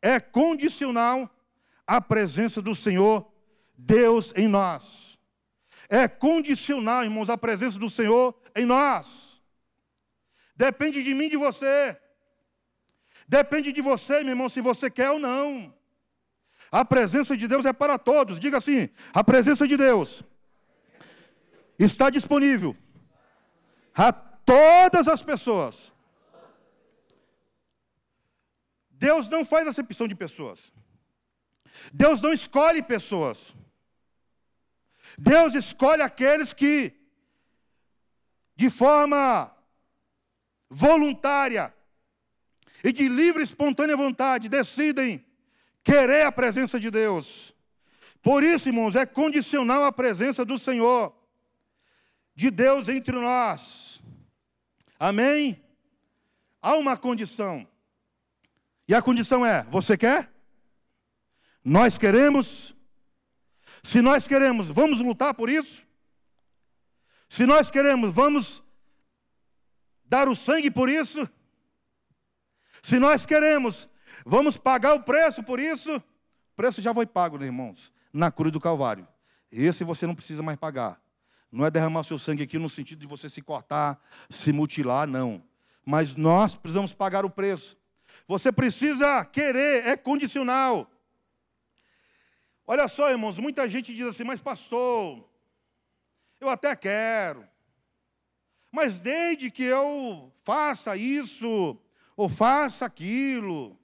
é 0.01 0.19
condicional 0.19 1.29
a 1.85 2.01
presença 2.01 2.61
do 2.61 2.75
Senhor, 2.75 3.31
Deus 3.77 4.33
em 4.35 4.47
nós. 4.47 5.16
É 5.89 6.07
condicional, 6.07 7.03
irmãos, 7.03 7.29
a 7.29 7.37
presença 7.37 7.79
do 7.79 7.89
Senhor 7.89 8.35
em 8.55 8.65
nós. 8.65 9.41
Depende 10.55 11.03
de 11.03 11.13
mim 11.13 11.25
e 11.25 11.29
de 11.29 11.37
você. 11.37 11.97
Depende 13.27 13.71
de 13.71 13.81
você, 13.81 14.21
meu 14.21 14.29
irmão, 14.29 14.49
se 14.49 14.61
você 14.61 14.89
quer 14.89 15.11
ou 15.11 15.19
não. 15.19 15.73
A 16.71 16.83
presença 16.83 17.37
de 17.37 17.47
Deus 17.47 17.65
é 17.65 17.73
para 17.73 17.97
todos. 17.97 18.39
Diga 18.39 18.57
assim: 18.57 18.89
a 19.13 19.23
presença 19.23 19.67
de 19.67 19.77
Deus 19.77 20.23
está 21.79 22.09
disponível 22.09 22.75
a 23.93 24.11
todas 24.11 25.07
as 25.07 25.21
pessoas. 25.21 25.93
Deus 28.89 29.29
não 29.29 29.45
faz 29.45 29.67
acepção 29.67 30.07
de 30.07 30.15
pessoas. 30.15 30.59
Deus 31.93 32.21
não 32.21 32.33
escolhe 32.33 32.81
pessoas. 32.81 33.55
Deus 35.17 35.55
escolhe 35.55 36.01
aqueles 36.01 36.53
que, 36.53 36.93
de 38.55 38.69
forma 38.69 39.51
voluntária 40.69 41.73
e 42.83 42.91
de 42.91 43.07
livre 43.09 43.41
e 43.41 43.43
espontânea 43.43 43.97
vontade, 43.97 44.47
decidem 44.47 45.25
querer 45.83 46.25
a 46.25 46.31
presença 46.31 46.79
de 46.79 46.91
Deus. 46.91 47.55
Por 48.21 48.43
isso, 48.43 48.69
irmãos, 48.69 48.95
é 48.95 49.05
condicional 49.05 49.85
a 49.85 49.91
presença 49.91 50.45
do 50.45 50.57
Senhor, 50.57 51.15
de 52.35 52.51
Deus 52.51 52.87
entre 52.87 53.15
nós. 53.19 54.01
Amém? 54.99 55.63
Há 56.61 56.75
uma 56.75 56.95
condição. 56.95 57.67
E 58.87 58.93
a 58.93 59.01
condição 59.01 59.45
é: 59.45 59.63
você 59.63 59.97
quer? 59.97 60.31
Nós 61.63 61.97
queremos? 61.97 62.76
Se 63.83 64.01
nós 64.01 64.27
queremos, 64.27 64.69
vamos 64.69 64.99
lutar 64.99 65.33
por 65.33 65.49
isso? 65.49 65.81
Se 67.29 67.45
nós 67.45 67.69
queremos, 67.69 68.13
vamos 68.13 68.63
dar 70.05 70.29
o 70.29 70.35
sangue 70.35 70.71
por 70.71 70.89
isso? 70.89 71.29
Se 72.81 72.99
nós 72.99 73.25
queremos, 73.25 73.89
vamos 74.25 74.57
pagar 74.57 74.93
o 74.93 75.03
preço 75.03 75.43
por 75.43 75.59
isso? 75.59 75.95
O 75.95 76.55
preço 76.55 76.81
já 76.81 76.93
foi 76.93 77.05
pago, 77.05 77.43
irmãos, 77.43 77.91
na 78.13 78.31
cruz 78.31 78.51
do 78.51 78.59
Calvário. 78.59 79.07
Esse 79.51 79.83
você 79.83 80.07
não 80.07 80.15
precisa 80.15 80.41
mais 80.41 80.57
pagar. 80.57 80.99
Não 81.51 81.65
é 81.65 81.71
derramar 81.71 82.03
seu 82.03 82.19
sangue 82.19 82.43
aqui 82.43 82.57
no 82.57 82.69
sentido 82.69 82.99
de 82.99 83.07
você 83.07 83.29
se 83.29 83.41
cortar, 83.41 83.99
se 84.29 84.51
mutilar, 84.51 85.07
não. 85.07 85.43
Mas 85.85 86.15
nós 86.15 86.55
precisamos 86.55 86.93
pagar 86.93 87.25
o 87.25 87.29
preço. 87.29 87.77
Você 88.27 88.51
precisa 88.51 89.23
querer, 89.25 89.85
é 89.85 89.95
condicional. 89.95 90.91
Olha 92.69 92.89
só, 92.89 93.09
irmãos, 93.09 93.37
muita 93.37 93.65
gente 93.67 93.95
diz 93.95 94.05
assim, 94.05 94.25
mas 94.25 94.41
pastor, 94.41 95.25
eu 96.37 96.49
até 96.49 96.75
quero. 96.75 97.47
Mas 98.69 98.99
desde 98.99 99.49
que 99.49 99.63
eu 99.63 100.29
faça 100.43 100.97
isso, 100.97 101.79
ou 102.15 102.27
faça 102.27 102.85
aquilo, 102.85 103.79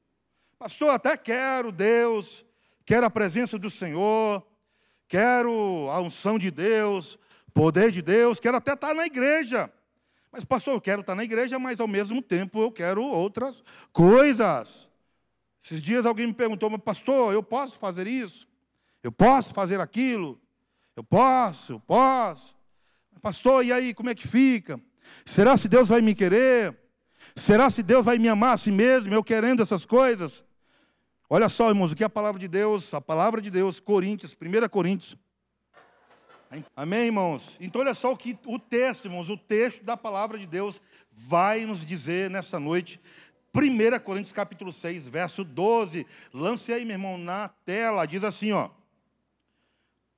pastor, 0.60 0.90
até 0.90 1.16
quero 1.16 1.72
Deus, 1.72 2.46
quero 2.86 3.06
a 3.06 3.10
presença 3.10 3.58
do 3.58 3.70
Senhor, 3.70 4.46
quero 5.08 5.90
a 5.90 6.02
unção 6.02 6.38
de 6.38 6.52
Deus, 6.52 7.18
Poder 7.54 7.92
de 7.92 8.02
Deus, 8.02 8.40
quero 8.40 8.58
até 8.58 8.74
estar 8.74 8.96
na 8.96 9.06
igreja. 9.06 9.72
Mas, 10.32 10.44
pastor, 10.44 10.74
eu 10.74 10.82
quero 10.82 11.02
estar 11.02 11.14
na 11.14 11.24
igreja, 11.24 11.60
mas 11.60 11.80
ao 11.80 11.88
mesmo 11.88 12.20
tempo 12.20 12.60
eu 12.60 12.72
quero 12.72 13.04
outras 13.04 13.64
coisas. 13.92 14.90
Esses 15.64 15.82
dias 15.82 16.06
alguém 16.06 16.28
me 16.28 16.34
perguntou, 16.34 16.70
mas 16.70 16.82
pastor, 16.82 17.32
eu 17.32 17.44
posso 17.44 17.78
fazer 17.78 18.08
isso? 18.08 18.48
Eu 19.04 19.12
posso 19.12 19.54
fazer 19.54 19.80
aquilo? 19.80 20.42
Eu 20.96 21.04
posso, 21.04 21.74
eu 21.74 21.80
posso. 21.80 22.56
Pastor, 23.22 23.66
e 23.66 23.72
aí, 23.72 23.94
como 23.94 24.10
é 24.10 24.16
que 24.16 24.28
fica? 24.28 24.80
Será 25.26 25.58
se 25.58 25.68
Deus 25.68 25.88
vai 25.88 26.02
me 26.02 26.16
querer? 26.16 26.78
Será 27.36 27.70
se 27.70 27.84
Deus 27.84 28.06
vai 28.06 28.18
me 28.18 28.28
amar 28.28 28.54
a 28.54 28.58
si 28.58 28.72
mesmo, 28.72 29.14
eu 29.14 29.24
querendo 29.24 29.62
essas 29.62 29.86
coisas? 29.86 30.44
Olha 31.30 31.50
só, 31.50 31.70
irmãos, 31.70 31.92
o 31.92 31.96
que 31.96 32.04
é 32.04 32.06
a 32.06 32.10
palavra 32.10 32.40
de 32.40 32.48
Deus, 32.48 32.94
a 32.94 33.02
palavra 33.02 33.42
de 33.42 33.50
Deus, 33.50 33.80
Coríntios, 33.80 34.34
1 34.34 34.70
Coríntios 34.70 35.18
Amém, 36.76 37.06
irmãos? 37.06 37.56
Então, 37.60 37.82
olha 37.82 37.96
só 37.96 38.12
o 38.12 38.18
que 38.18 38.38
o 38.46 38.60
texto, 38.60 39.06
irmãos, 39.06 39.28
o 39.28 39.38
texto 39.38 39.84
da 39.84 39.98
palavra 39.98 40.38
de 40.38 40.46
Deus 40.46 40.80
vai 41.12 41.66
nos 41.66 41.84
dizer 41.84 42.30
nessa 42.30 42.60
noite. 42.60 43.02
1 43.56 44.00
Coríntios 44.04 44.34
capítulo 44.34 44.72
6, 44.72 45.08
verso 45.08 45.44
12. 45.44 46.06
Lance 46.32 46.72
aí, 46.72 46.86
meu 46.86 46.94
irmão, 46.94 47.18
na 47.18 47.50
tela. 47.66 48.06
Diz 48.06 48.24
assim, 48.24 48.52
ó. 48.52 48.70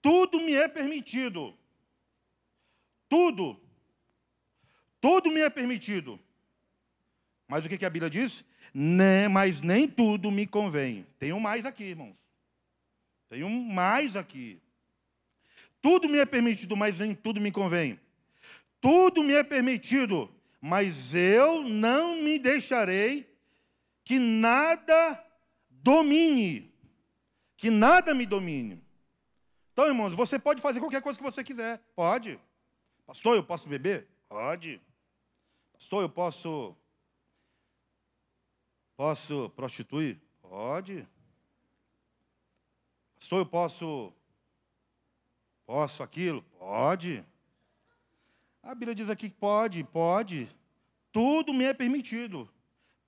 Tudo 0.06 0.40
me 0.40 0.54
é 0.54 0.68
permitido. 0.68 1.52
Tudo. 3.10 3.60
Tudo 5.02 5.32
me 5.32 5.40
é 5.40 5.50
permitido. 5.50 6.20
Mas 7.48 7.66
o 7.66 7.68
que, 7.68 7.76
que 7.76 7.88
a 7.88 7.90
Bíblia 7.90 8.08
diz? 8.08 8.46
Nem, 8.72 9.28
mas 9.28 9.62
nem 9.62 9.88
tudo 9.88 10.30
me 10.30 10.46
convém. 10.46 11.08
Tem 11.18 11.34
um 11.34 11.40
mais 11.40 11.66
aqui, 11.66 11.86
irmãos. 11.86 12.16
Tem 13.30 13.44
um 13.44 13.60
mais 13.68 14.16
aqui. 14.16 14.62
Tudo 15.82 16.08
me 16.08 16.20
é 16.20 16.26
permitido, 16.28 16.78
mas 16.78 17.00
nem 17.00 17.16
tudo 17.16 17.42
me 17.42 17.52
convém. 17.52 18.00
Tudo 18.80 19.24
me 19.24 19.34
é 19.34 19.42
permitido, 19.42 20.32
mas 20.62 21.16
eu 21.16 21.64
não 21.64 22.22
me 22.22 22.38
deixarei 22.38 23.28
que 24.04 24.20
nada 24.20 25.20
domine. 25.68 26.72
Que 27.58 27.72
nada 27.72 28.14
me 28.14 28.28
domine. 28.28 28.85
Então, 29.76 29.88
irmãos, 29.88 30.14
você 30.14 30.40
pode 30.40 30.62
fazer 30.62 30.80
qualquer 30.80 31.02
coisa 31.02 31.20
que 31.20 31.26
você 31.26 31.44
quiser. 31.44 31.82
Pode. 31.94 32.40
Pastor, 33.06 33.36
eu 33.36 33.44
posso 33.44 33.68
beber? 33.68 34.08
Pode. 34.30 34.82
Pastor, 35.74 36.02
eu 36.02 36.08
posso. 36.10 36.74
Posso 38.96 39.50
prostituir? 39.50 40.18
Pode. 40.42 41.06
Pastor, 43.20 43.40
eu 43.40 43.46
posso 43.46 44.14
Posso 45.66 46.04
aquilo? 46.04 46.44
Pode. 46.60 47.22
A 48.62 48.76
Bíblia 48.76 48.94
diz 48.94 49.10
aqui 49.10 49.30
que 49.30 49.36
pode, 49.36 49.84
pode. 49.84 50.48
Tudo 51.12 51.54
me 51.54 51.66
é 51.66 51.74
permitido. 51.74 52.50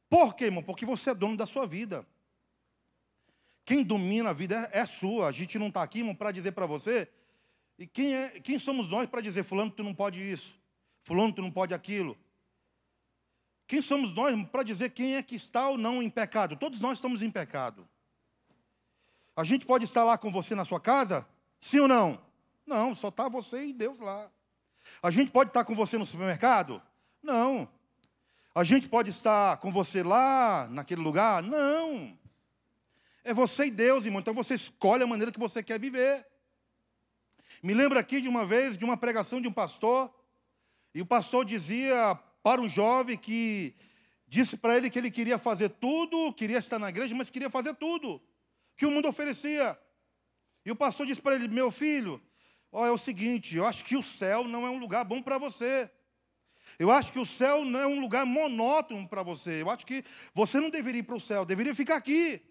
Por 0.10 0.36
quê, 0.36 0.46
irmão? 0.46 0.64
Porque 0.64 0.86
você 0.86 1.12
é 1.12 1.16
dono 1.16 1.38
da 1.38 1.46
sua 1.46 1.68
vida. 1.68 2.06
Quem 3.68 3.84
domina 3.84 4.30
a 4.30 4.34
vida 4.34 4.70
é, 4.72 4.80
é 4.80 4.86
sua. 4.86 5.28
A 5.28 5.32
gente 5.34 5.60
não 5.60 5.68
está 5.68 5.84
aqui, 5.84 6.02
para 6.14 6.32
dizer 6.32 6.54
para 6.54 6.66
você. 6.66 7.06
E 7.78 7.86
quem, 7.86 8.16
é, 8.16 8.40
quem 8.40 8.58
somos 8.58 8.90
nós 8.90 9.10
para 9.10 9.20
dizer, 9.20 9.44
fulano, 9.44 9.70
tu 9.70 9.84
não 9.84 9.94
pode 9.94 10.22
isso. 10.22 10.58
Fulano, 11.04 11.34
tu 11.34 11.42
não 11.42 11.52
pode 11.52 11.74
aquilo. 11.74 12.18
Quem 13.68 13.82
somos 13.82 14.14
nós 14.14 14.42
para 14.48 14.64
dizer 14.64 14.92
quem 14.92 15.18
é 15.18 15.22
que 15.22 15.36
está 15.36 15.68
ou 15.68 15.78
não 15.78 16.02
em 16.02 16.10
pecado? 16.10 16.56
Todos 16.56 16.80
nós 16.80 16.98
estamos 16.98 17.22
em 17.22 17.30
pecado. 17.30 17.86
A 19.36 19.44
gente 19.44 19.66
pode 19.66 19.84
estar 19.84 20.06
lá 20.06 20.18
com 20.18 20.32
você 20.32 20.56
na 20.56 20.64
sua 20.64 20.80
casa? 20.80 21.28
Sim 21.60 21.82
ou 21.82 21.88
não? 21.90 22.22
Não, 22.66 22.96
só 22.96 23.10
está 23.10 23.28
você 23.28 23.66
e 23.66 23.74
Deus 23.74 24.00
lá. 24.00 24.32
A 25.04 25.12
gente 25.12 25.30
pode 25.30 25.50
estar 25.50 25.66
com 25.66 25.76
você 25.76 25.98
no 25.98 26.06
supermercado? 26.06 26.82
Não. 27.22 27.68
A 28.56 28.64
gente 28.64 28.88
pode 28.88 29.10
estar 29.10 29.58
com 29.58 29.74
você 29.74 30.04
lá, 30.04 30.70
naquele 30.72 31.02
lugar? 31.02 31.44
Não. 31.44 32.18
É 33.28 33.34
você 33.34 33.66
e 33.66 33.72
Deus, 33.72 34.06
irmão. 34.06 34.22
Então 34.22 34.34
você 34.34 34.54
escolhe 34.54 35.04
a 35.04 35.06
maneira 35.06 35.34
que 35.34 35.40
você 35.40 35.62
quer 35.62 35.78
viver. 35.78 36.26
Me 37.62 37.74
lembro 37.74 38.00
aqui 38.00 38.22
de 38.22 38.30
uma 38.30 38.46
vez, 38.46 38.78
de 38.78 38.86
uma 38.86 38.96
pregação 38.96 39.42
de 39.42 39.50
um 39.50 39.52
pastor, 39.52 40.10
e 40.96 41.02
o 41.02 41.06
pastor 41.06 41.44
dizia 41.44 42.18
para 42.42 42.62
um 42.62 42.70
jovem 42.70 43.18
que 43.18 43.76
disse 44.26 44.56
para 44.56 44.78
ele 44.78 44.90
que 44.90 44.98
ele 44.98 45.12
queria 45.12 45.38
fazer 45.38 45.68
tudo, 45.72 46.32
queria 46.36 46.60
estar 46.60 46.80
na 46.80 46.88
igreja, 46.88 47.14
mas 47.14 47.30
queria 47.30 47.50
fazer 47.50 47.76
tudo 47.76 48.22
que 48.78 48.86
o 48.86 48.92
mundo 48.92 49.10
oferecia. 49.10 49.78
E 50.66 50.72
o 50.72 50.76
pastor 50.76 51.06
disse 51.06 51.22
para 51.22 51.36
ele: 51.36 51.50
Meu 51.50 51.70
filho, 51.70 52.22
ó, 52.72 52.88
é 52.88 52.92
o 52.92 52.98
seguinte, 52.98 53.58
eu 53.58 53.66
acho 53.66 53.84
que 53.84 53.98
o 53.98 54.04
céu 54.04 54.46
não 54.46 54.66
é 54.66 54.70
um 54.70 54.80
lugar 54.80 55.04
bom 55.04 55.22
para 55.22 55.38
você. 55.38 55.92
Eu 56.80 56.90
acho 56.92 57.12
que 57.12 57.20
o 57.20 57.26
céu 57.26 57.66
não 57.66 57.82
é 57.82 57.88
um 57.88 58.00
lugar 58.00 58.26
monótono 58.26 59.06
para 59.06 59.22
você. 59.22 59.62
Eu 59.62 59.70
acho 59.70 59.86
que 59.86 60.06
você 60.34 60.62
não 60.62 60.70
deveria 60.70 61.02
ir 61.02 61.04
para 61.04 61.18
o 61.18 61.20
céu, 61.20 61.44
deveria 61.44 61.76
ficar 61.76 61.98
aqui. 61.98 62.42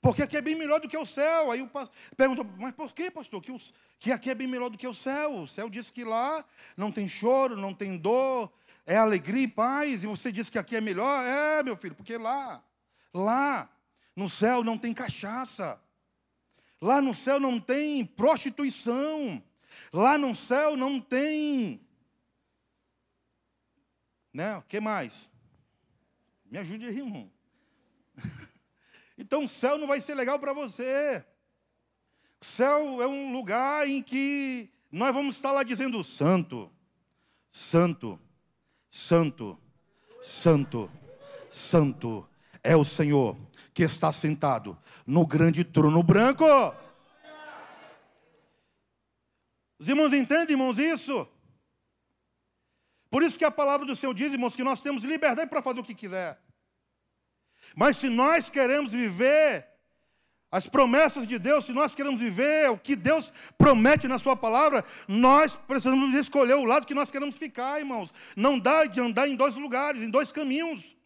Porque 0.00 0.22
aqui 0.22 0.36
é 0.36 0.40
bem 0.40 0.54
melhor 0.54 0.80
do 0.80 0.88
que 0.88 0.96
o 0.96 1.06
céu. 1.06 1.50
Aí 1.50 1.62
o 1.62 1.68
pastor 1.68 1.94
perguntou, 2.16 2.44
mas 2.58 2.72
por 2.72 2.92
que, 2.92 3.10
pastor? 3.10 3.42
Que, 3.42 3.50
os, 3.50 3.74
que 3.98 4.12
aqui 4.12 4.30
é 4.30 4.34
bem 4.34 4.46
melhor 4.46 4.68
do 4.68 4.78
que 4.78 4.86
o 4.86 4.94
céu. 4.94 5.40
O 5.40 5.48
céu 5.48 5.68
diz 5.68 5.90
que 5.90 6.04
lá 6.04 6.44
não 6.76 6.92
tem 6.92 7.08
choro, 7.08 7.56
não 7.56 7.74
tem 7.74 7.96
dor, 7.96 8.52
é 8.86 8.96
alegria 8.96 9.44
e 9.44 9.48
paz. 9.48 10.04
E 10.04 10.06
você 10.06 10.30
diz 10.30 10.48
que 10.50 10.58
aqui 10.58 10.76
é 10.76 10.80
melhor? 10.80 11.24
É, 11.26 11.62
meu 11.62 11.76
filho, 11.76 11.94
porque 11.94 12.16
lá, 12.16 12.62
lá, 13.12 13.68
no 14.14 14.28
céu 14.28 14.62
não 14.62 14.78
tem 14.78 14.92
cachaça. 14.92 15.80
Lá 16.80 17.00
no 17.00 17.14
céu 17.14 17.40
não 17.40 17.58
tem 17.58 18.04
prostituição. 18.04 19.42
Lá 19.92 20.16
no 20.16 20.34
céu 20.36 20.76
não 20.76 21.00
tem. 21.00 21.80
Né? 24.32 24.56
O 24.56 24.62
que 24.62 24.80
mais? 24.80 25.28
Me 26.44 26.58
ajude 26.58 26.86
aí, 26.86 26.98
irmão. 26.98 27.30
então 29.18 29.44
o 29.44 29.48
céu 29.48 29.76
não 29.76 29.88
vai 29.88 30.00
ser 30.00 30.14
legal 30.14 30.38
para 30.38 30.52
você. 30.52 31.24
O 32.40 32.44
céu 32.44 33.02
é 33.02 33.06
um 33.06 33.32
lugar 33.32 33.88
em 33.88 34.00
que 34.00 34.70
nós 34.92 35.12
vamos 35.12 35.34
estar 35.34 35.50
lá 35.50 35.64
dizendo: 35.64 36.04
Santo, 36.04 36.70
Santo, 37.50 38.18
Santo, 38.88 39.58
Santo, 40.22 40.90
Santo 41.50 42.28
é 42.62 42.76
o 42.76 42.84
Senhor 42.84 43.36
que 43.74 43.82
está 43.82 44.12
sentado 44.12 44.78
no 45.04 45.26
grande 45.26 45.64
trono 45.64 46.02
branco. 46.02 46.44
Os 49.78 49.88
irmãos 49.88 50.12
entendem, 50.12 50.54
irmãos, 50.54 50.78
isso? 50.78 51.28
Por 53.10 53.22
isso 53.22 53.38
que 53.38 53.44
a 53.44 53.50
palavra 53.50 53.86
do 53.86 53.96
Senhor 53.96 54.12
diz, 54.12 54.32
irmãos, 54.32 54.54
que 54.54 54.64
nós 54.64 54.80
temos 54.80 55.02
liberdade 55.02 55.48
para 55.48 55.62
fazer 55.62 55.80
o 55.80 55.84
que 55.84 55.94
quiser. 55.94 56.38
Mas 57.74 57.96
se 57.98 58.08
nós 58.08 58.50
queremos 58.50 58.92
viver 58.92 59.66
as 60.50 60.66
promessas 60.66 61.26
de 61.26 61.38
Deus, 61.38 61.66
se 61.66 61.72
nós 61.72 61.94
queremos 61.94 62.20
viver 62.20 62.70
o 62.70 62.78
que 62.78 62.96
Deus 62.96 63.32
promete 63.58 64.08
na 64.08 64.18
Sua 64.18 64.34
palavra, 64.34 64.84
nós 65.06 65.54
precisamos 65.54 66.14
escolher 66.14 66.54
o 66.54 66.64
lado 66.64 66.86
que 66.86 66.94
nós 66.94 67.10
queremos 67.10 67.36
ficar, 67.36 67.78
irmãos. 67.78 68.12
Não 68.34 68.58
dá 68.58 68.86
de 68.86 69.00
andar 69.00 69.28
em 69.28 69.36
dois 69.36 69.54
lugares, 69.56 70.00
em 70.00 70.10
dois 70.10 70.32
caminhos. 70.32 70.96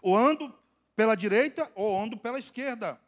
Ou 0.00 0.16
ando 0.16 0.54
pela 0.94 1.16
direita 1.16 1.70
ou 1.74 2.00
ando 2.00 2.16
pela 2.16 2.38
esquerda. 2.38 3.00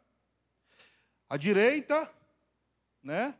A 1.29 1.37
direita, 1.37 2.11
né? 3.01 3.33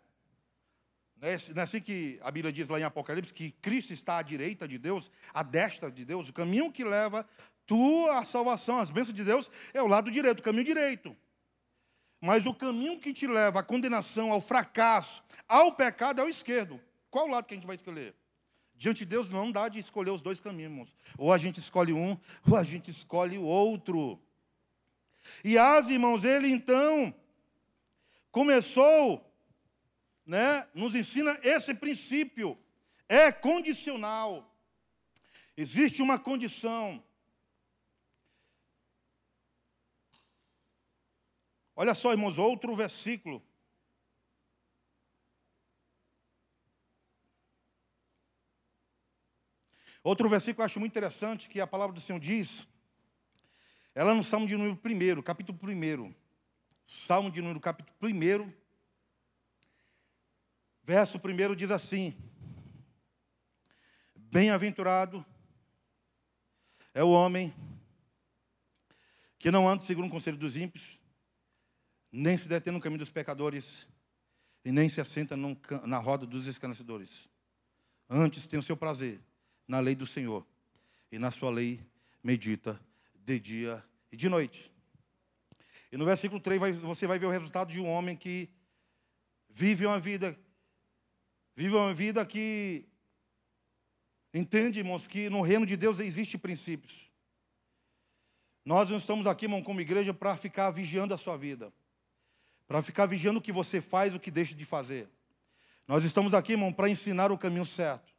Não 1.18 1.28
é 1.30 1.62
assim 1.62 1.82
que 1.82 2.20
a 2.22 2.30
Bíblia 2.30 2.54
diz 2.54 2.68
lá 2.68 2.80
em 2.80 2.84
Apocalipse 2.84 3.34
que 3.34 3.52
Cristo 3.52 3.94
está 3.94 4.18
à 4.18 4.22
direita 4.22 4.68
de 4.68 4.78
Deus, 4.78 5.10
à 5.34 5.44
destra 5.44 5.90
de 5.90 6.06
Deus. 6.06 6.30
O 6.30 6.34
caminho 6.34 6.72
que 6.72 6.84
leva 6.84 7.28
tu 7.66 8.10
à 8.10 8.24
salvação, 8.24 8.80
às 8.80 8.90
bênçãos 8.90 9.16
de 9.16 9.24
Deus, 9.24 9.50
é 9.74 9.82
o 9.82 9.88
lado 9.88 10.12
direito, 10.12 10.40
o 10.40 10.44
caminho 10.44 10.64
direito. 10.64 11.16
Mas 12.22 12.46
o 12.46 12.54
caminho 12.54 13.00
que 13.00 13.14
te 13.14 13.28
leva 13.28 13.60
à 13.60 13.64
condenação, 13.64 14.32
ao 14.32 14.42
fracasso, 14.42 15.24
ao 15.48 15.74
pecado 15.74 16.22
é 16.22 16.24
o 16.24 16.30
esquerdo. 16.30 16.82
Qual 17.10 17.28
lado 17.28 17.46
que 17.46 17.54
a 17.54 17.58
gente 17.58 17.68
vai 17.68 17.76
escolher? 17.76 18.16
Diante 18.76 19.00
de 19.00 19.06
Deus 19.06 19.30
não 19.30 19.52
dá 19.52 19.70
de 19.70 19.80
escolher 19.80 20.12
os 20.12 20.22
dois 20.22 20.40
caminhos. 20.40 20.94
Ou 21.18 21.32
a 21.32 21.38
gente 21.38 21.60
escolhe 21.60 21.94
um, 21.94 22.18
ou 22.50 22.58
a 22.58 22.64
gente 22.64 22.90
escolhe 22.90 23.38
o 23.38 23.44
outro. 23.44 24.20
E 25.44 25.58
as 25.58 25.88
irmãos, 25.88 26.24
ele 26.24 26.50
então 26.50 27.14
começou, 28.32 29.26
né, 30.26 30.68
nos 30.74 30.94
ensina 30.94 31.40
esse 31.42 31.74
princípio. 31.74 32.58
É 33.08 33.32
condicional. 33.32 34.54
Existe 35.56 36.02
uma 36.02 36.20
condição. 36.20 37.02
Olha 41.76 41.94
só, 41.94 42.12
irmãos, 42.12 42.38
outro 42.38 42.74
versículo. 42.76 43.44
Outro 50.02 50.30
versículo 50.30 50.56
que 50.56 50.62
eu 50.62 50.66
acho 50.66 50.80
muito 50.80 50.94
interessante, 50.94 51.50
que 51.50 51.60
a 51.60 51.68
palavra 51.68 51.94
do 51.94 52.00
Senhor 52.00 52.20
diz, 52.20 52.68
ela 53.94 54.14
no 54.14 54.24
Salmo 54.24 54.48
de 54.48 54.56
número 54.56 54.80
1, 55.18 55.22
capítulo 55.22 55.58
1. 55.62 56.16
Salmo 56.86 57.32
de 57.32 57.42
número 57.42 57.60
capítulo 57.60 57.98
1, 58.02 58.54
verso 60.84 61.18
1 61.18 61.56
diz 61.56 61.72
assim: 61.72 62.16
Bem-aventurado 64.16 65.26
é 66.94 67.04
o 67.04 67.10
homem 67.10 67.54
que 69.40 69.50
não 69.50 69.68
anda 69.68 69.84
segundo 69.84 70.08
o 70.08 70.12
conselho 70.12 70.38
dos 70.38 70.56
ímpios, 70.56 71.00
nem 72.18 72.38
se 72.38 72.48
detém 72.48 72.72
no 72.72 72.80
caminho 72.80 73.00
dos 73.00 73.12
pecadores, 73.12 73.88
e 74.64 74.72
nem 74.72 74.90
se 74.90 75.00
assenta 75.00 75.36
na 75.86 75.98
roda 75.98 76.26
dos 76.26 76.48
escarnecedores. 76.48 77.30
Antes 78.10 78.48
tem 78.48 78.60
o 78.60 78.64
seu 78.64 78.76
prazer 78.76 79.22
na 79.68 79.80
lei 79.80 79.96
do 79.96 80.08
Senhor, 80.08 80.46
e 81.12 81.20
na 81.20 81.30
sua 81.30 81.50
lei 81.50 81.80
medita 82.24 82.80
de 83.14 83.40
dia 83.40 83.84
e 84.12 84.18
de 84.18 84.30
noite. 84.30 84.72
E 85.92 85.98
no 85.98 86.06
versículo 86.06 86.42
3 86.42 86.60
vai, 86.60 86.72
você 86.72 87.06
vai 87.06 87.20
ver 87.20 87.28
o 87.28 87.32
resultado 87.32 87.72
de 87.72 87.80
um 87.80 87.88
homem 87.88 88.16
que 88.16 88.50
vive 89.50 89.86
uma 89.86 90.00
vida, 90.00 90.38
vive 91.56 91.76
uma 91.76 91.94
vida 91.94 92.26
que 92.26 92.86
entende, 94.34 94.80
irmãos, 94.80 95.08
que 95.08 95.30
no 95.30 95.42
reino 95.42 95.66
de 95.66 95.78
Deus 95.78 96.00
existem 96.00 96.40
princípios. 96.40 97.10
Nós 98.66 98.90
não 98.90 98.98
estamos 98.98 99.28
aqui, 99.28 99.46
irmão, 99.46 99.62
como 99.62 99.80
igreja, 99.80 100.14
para 100.14 100.36
ficar 100.36 100.72
vigiando 100.72 101.14
a 101.14 101.18
sua 101.18 101.38
vida, 101.38 101.72
para 102.68 102.82
ficar 102.82 103.06
vigiando 103.06 103.40
o 103.40 103.42
que 103.42 103.52
você 103.52 103.80
faz, 103.80 104.14
o 104.14 104.20
que 104.20 104.32
deixa 104.32 104.56
de 104.56 104.66
fazer. 104.66 105.10
Nós 105.88 106.04
estamos 106.04 106.34
aqui, 106.34 106.54
irmão, 106.54 106.74
para 106.74 106.90
ensinar 106.90 107.32
o 107.32 107.38
caminho 107.38 107.66
certo. 107.66 108.14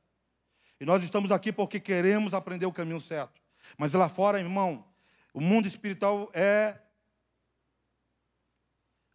E 0.80 0.84
nós 0.84 1.02
estamos 1.02 1.32
aqui 1.32 1.52
porque 1.52 1.80
queremos 1.80 2.34
aprender 2.34 2.66
o 2.66 2.72
caminho 2.72 3.00
certo. 3.00 3.40
Mas 3.76 3.92
lá 3.92 4.08
fora, 4.08 4.38
irmão, 4.38 4.84
o 5.32 5.40
mundo 5.40 5.66
espiritual 5.66 6.30
é 6.32 6.78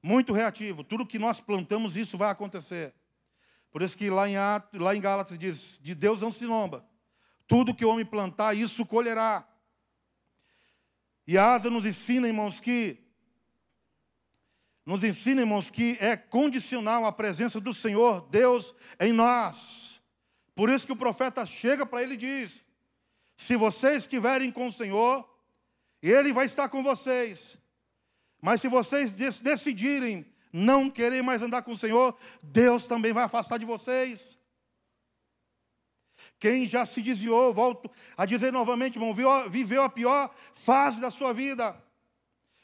muito 0.03 0.33
reativo. 0.33 0.83
Tudo 0.83 1.05
que 1.05 1.19
nós 1.19 1.39
plantamos, 1.39 1.95
isso 1.95 2.17
vai 2.17 2.29
acontecer. 2.29 2.93
Por 3.71 3.81
isso 3.81 3.97
que 3.97 4.09
lá 4.09 4.27
em, 4.27 4.35
Atos, 4.35 4.79
lá 4.79 4.95
em 4.95 4.99
Gálatas 4.99 5.39
diz: 5.39 5.79
de 5.81 5.95
Deus 5.95 6.19
não 6.19 6.31
se 6.31 6.45
lomba. 6.45 6.85
Tudo 7.47 7.73
que 7.75 7.85
o 7.85 7.89
homem 7.89 8.05
plantar, 8.05 8.55
isso 8.55 8.85
colherá. 8.85 9.47
E 11.25 11.37
a 11.37 11.53
asa 11.53 11.69
nos 11.69 11.85
ensina, 11.85 12.27
irmãos, 12.27 12.59
que 12.59 13.00
nos 14.85 15.03
ensina, 15.03 15.41
irmãos, 15.41 15.69
que 15.69 15.97
é 15.99 16.17
condicional 16.17 17.05
a 17.05 17.11
presença 17.11 17.59
do 17.59 17.73
Senhor, 17.73 18.21
Deus, 18.29 18.73
em 18.99 19.13
nós. 19.13 20.01
Por 20.55 20.69
isso 20.69 20.85
que 20.85 20.93
o 20.93 20.97
profeta 20.97 21.45
chega 21.45 21.85
para 21.85 22.01
ele 22.01 22.15
e 22.15 22.17
diz: 22.17 22.65
Se 23.37 23.55
vocês 23.55 24.03
estiverem 24.03 24.51
com 24.51 24.67
o 24.67 24.71
Senhor, 24.71 25.27
Ele 26.01 26.33
vai 26.33 26.45
estar 26.45 26.67
com 26.69 26.83
vocês. 26.83 27.57
Mas 28.41 28.59
se 28.59 28.67
vocês 28.67 29.13
decidirem 29.13 30.25
não 30.51 30.89
querer 30.89 31.21
mais 31.21 31.41
andar 31.41 31.61
com 31.61 31.73
o 31.73 31.77
Senhor, 31.77 32.17
Deus 32.41 32.87
também 32.87 33.13
vai 33.13 33.23
afastar 33.23 33.57
de 33.59 33.65
vocês. 33.65 34.39
Quem 36.39 36.67
já 36.67 36.85
se 36.85 37.01
desviou, 37.01 37.53
volto 37.53 37.89
a 38.17 38.25
dizer 38.25 38.51
novamente, 38.51 38.97
irmão, 38.97 39.13
viveu 39.49 39.83
a 39.83 39.89
pior 39.89 40.33
fase 40.53 40.99
da 40.99 41.11
sua 41.11 41.33
vida. 41.33 41.79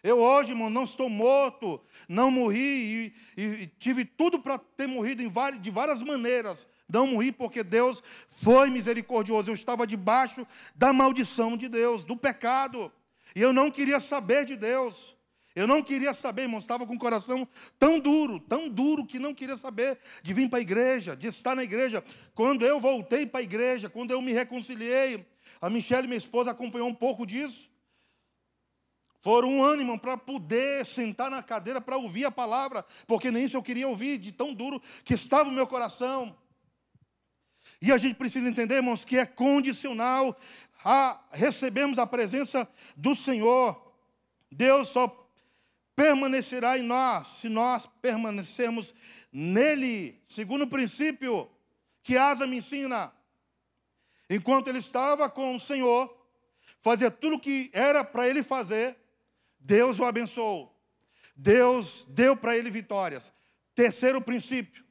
Eu 0.03 0.19
hoje, 0.19 0.51
irmão, 0.51 0.69
não 0.69 0.83
estou 0.83 1.09
morto, 1.09 1.81
não 2.07 2.29
morri 2.29 3.13
e, 3.35 3.41
e 3.41 3.67
tive 3.79 4.05
tudo 4.05 4.39
para 4.39 4.57
ter 4.57 4.87
morrido 4.87 5.27
várias, 5.29 5.61
de 5.61 5.71
várias 5.71 6.01
maneiras. 6.01 6.67
Não 6.87 7.07
morri 7.07 7.31
porque 7.31 7.63
Deus 7.63 8.01
foi 8.29 8.69
misericordioso. 8.69 9.49
Eu 9.49 9.55
estava 9.55 9.85
debaixo 9.85 10.47
da 10.75 10.93
maldição 10.93 11.57
de 11.57 11.67
Deus, 11.67 12.05
do 12.05 12.15
pecado. 12.15 12.91
E 13.35 13.41
eu 13.41 13.51
não 13.51 13.69
queria 13.69 13.99
saber 13.99 14.45
de 14.45 14.55
Deus. 14.55 15.15
Eu 15.55 15.65
não 15.65 15.81
queria 15.81 16.13
saber, 16.13 16.43
irmão, 16.43 16.59
estava 16.59 16.85
com 16.85 16.93
o 16.93 16.99
coração 16.99 17.47
tão 17.79 17.99
duro, 17.99 18.39
tão 18.39 18.69
duro 18.69 19.03
que 19.03 19.17
não 19.17 19.33
queria 19.33 19.57
saber 19.57 19.97
de 20.21 20.31
vir 20.31 20.47
para 20.47 20.59
a 20.59 20.61
igreja, 20.61 21.15
de 21.15 21.25
estar 21.25 21.55
na 21.55 21.63
igreja. 21.63 22.03
Quando 22.35 22.63
eu 22.63 22.79
voltei 22.79 23.25
para 23.25 23.39
a 23.39 23.43
igreja, 23.43 23.89
quando 23.89 24.11
eu 24.11 24.21
me 24.21 24.31
reconciliei, 24.31 25.25
a 25.59 25.67
Michelle, 25.67 26.07
minha 26.07 26.17
esposa, 26.17 26.51
acompanhou 26.51 26.87
um 26.87 26.93
pouco 26.93 27.25
disso. 27.25 27.67
Foram 29.27 29.49
um 29.49 29.61
ânimo 29.61 29.99
para 29.99 30.15
poder 30.15 30.85
sentar 30.85 31.29
na 31.29 31.43
cadeira 31.43 31.81
para 31.81 31.97
ouvir 31.97 32.23
a 32.23 32.31
palavra, 32.31 32.85
porque 33.05 33.29
nem 33.29 33.43
isso 33.43 33.57
eu 33.57 33.61
queria 33.61 33.85
ouvir, 33.85 34.17
de 34.17 34.31
tão 34.31 34.53
duro 34.53 34.81
que 35.03 35.15
estava 35.15 35.49
o 35.49 35.51
meu 35.51 35.67
coração. 35.67 36.33
E 37.81 37.91
a 37.91 37.97
gente 37.97 38.15
precisa 38.15 38.47
entender, 38.47 38.75
irmãos, 38.75 39.03
que 39.03 39.17
é 39.17 39.25
condicional 39.25 40.33
a 40.81 41.19
recebermos 41.33 41.99
a 41.99 42.07
presença 42.07 42.65
do 42.95 43.13
Senhor. 43.13 43.93
Deus 44.49 44.87
só 44.87 45.29
permanecerá 45.93 46.79
em 46.79 46.83
nós 46.83 47.27
se 47.41 47.49
nós 47.49 47.85
permanecermos 48.01 48.95
nele. 49.29 50.23
Segundo 50.25 50.63
o 50.63 50.69
princípio 50.69 51.51
que 52.01 52.15
Asa 52.15 52.47
me 52.47 52.59
ensina, 52.59 53.11
enquanto 54.29 54.69
ele 54.69 54.79
estava 54.79 55.29
com 55.29 55.53
o 55.53 55.59
Senhor, 55.59 56.17
fazia 56.79 57.11
tudo 57.11 57.35
o 57.35 57.39
que 57.41 57.69
era 57.73 58.05
para 58.05 58.25
ele 58.25 58.41
fazer, 58.41 58.95
Deus 59.67 59.99
o 59.99 60.05
abençoou. 60.05 60.73
Deus 61.35 62.05
deu 62.07 62.37
para 62.37 62.57
ele 62.57 62.71
vitórias. 62.71 63.33
Terceiro 63.75 64.21
princípio. 64.21 64.85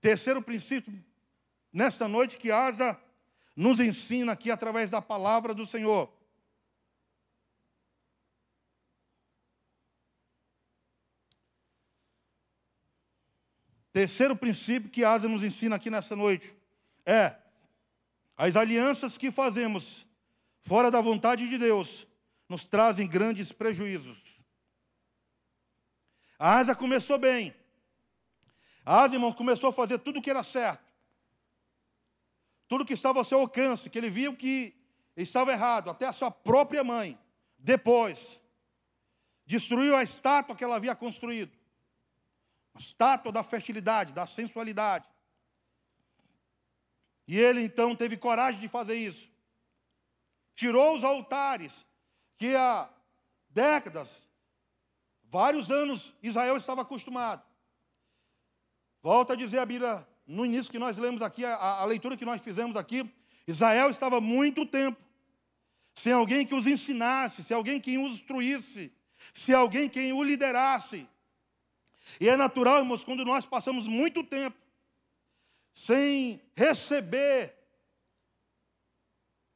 Terceiro 0.00 0.40
princípio, 0.40 1.04
nesta 1.72 2.06
noite 2.06 2.38
que 2.38 2.52
Asa 2.52 2.96
nos 3.56 3.80
ensina 3.80 4.30
aqui 4.30 4.48
através 4.48 4.90
da 4.90 5.02
palavra 5.02 5.52
do 5.52 5.66
Senhor. 5.66 6.08
Terceiro 13.92 14.36
princípio 14.36 14.88
que 14.88 15.04
Asa 15.04 15.28
nos 15.28 15.42
ensina 15.42 15.74
aqui 15.74 15.90
nessa 15.90 16.14
noite 16.14 16.54
é 17.04 17.34
as 18.36 18.54
alianças 18.54 19.18
que 19.18 19.32
fazemos 19.32 20.06
fora 20.62 20.92
da 20.92 21.00
vontade 21.00 21.48
de 21.48 21.58
Deus 21.58 22.05
nos 22.48 22.66
trazem 22.66 23.08
grandes 23.08 23.52
prejuízos. 23.52 24.18
A 26.38 26.58
Asa 26.58 26.74
começou 26.74 27.18
bem. 27.18 27.54
A 28.84 29.02
Asa, 29.02 29.14
irmão, 29.14 29.32
começou 29.32 29.70
a 29.70 29.72
fazer 29.72 29.98
tudo 29.98 30.18
o 30.18 30.22
que 30.22 30.30
era 30.30 30.42
certo. 30.42 30.84
Tudo 32.68 32.84
que 32.84 32.94
estava 32.94 33.18
ao 33.18 33.24
seu 33.24 33.40
alcance, 33.40 33.88
que 33.90 33.98
ele 33.98 34.10
viu 34.10 34.36
que 34.36 34.74
estava 35.16 35.52
errado, 35.52 35.90
até 35.90 36.06
a 36.06 36.12
sua 36.12 36.30
própria 36.30 36.84
mãe. 36.84 37.18
Depois, 37.58 38.40
destruiu 39.44 39.96
a 39.96 40.02
estátua 40.02 40.54
que 40.54 40.64
ela 40.64 40.76
havia 40.76 40.94
construído 40.94 41.56
a 42.76 42.78
estátua 42.78 43.32
da 43.32 43.42
fertilidade, 43.42 44.12
da 44.12 44.26
sensualidade. 44.26 45.08
E 47.26 47.38
ele 47.38 47.62
então 47.62 47.96
teve 47.96 48.16
coragem 48.16 48.60
de 48.60 48.68
fazer 48.68 48.96
isso. 48.96 49.28
Tirou 50.54 50.96
os 50.96 51.02
altares 51.02 51.85
que 52.38 52.54
há 52.54 52.88
décadas, 53.48 54.10
vários 55.24 55.70
anos, 55.70 56.14
Israel 56.22 56.56
estava 56.56 56.82
acostumado. 56.82 57.42
Volta 59.02 59.32
a 59.32 59.36
dizer 59.36 59.58
a 59.58 59.66
Bíblia, 59.66 60.06
no 60.26 60.44
início 60.44 60.70
que 60.70 60.78
nós 60.78 60.96
lemos 60.96 61.22
aqui, 61.22 61.44
a, 61.44 61.54
a 61.54 61.84
leitura 61.84 62.16
que 62.16 62.24
nós 62.24 62.42
fizemos 62.42 62.76
aqui, 62.76 63.10
Israel 63.46 63.90
estava 63.90 64.20
muito 64.20 64.66
tempo 64.66 65.00
sem 65.94 66.12
alguém 66.12 66.46
que 66.46 66.54
os 66.54 66.66
ensinasse, 66.66 67.42
sem 67.42 67.56
alguém 67.56 67.80
que 67.80 67.96
os 67.96 68.14
instruísse, 68.14 68.92
sem 69.32 69.54
alguém 69.54 69.88
que 69.88 70.12
o 70.12 70.22
liderasse. 70.22 71.08
E 72.20 72.28
é 72.28 72.36
natural, 72.36 72.78
irmãos, 72.78 73.02
quando 73.02 73.24
nós 73.24 73.46
passamos 73.46 73.86
muito 73.86 74.22
tempo 74.22 74.56
sem 75.72 76.40
receber 76.54 77.54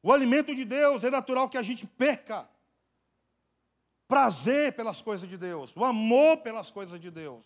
o 0.03 0.11
alimento 0.11 0.55
de 0.55 0.65
Deus, 0.65 1.03
é 1.03 1.11
natural 1.11 1.47
que 1.47 1.57
a 1.57 1.61
gente 1.61 1.85
perca 1.85 2.49
prazer 4.11 4.73
pelas 4.73 5.01
coisas 5.01 5.29
de 5.29 5.37
Deus, 5.37 5.73
o 5.73 5.85
amor 5.85 6.39
pelas 6.39 6.69
coisas 6.69 6.99
de 6.99 7.09
Deus. 7.09 7.45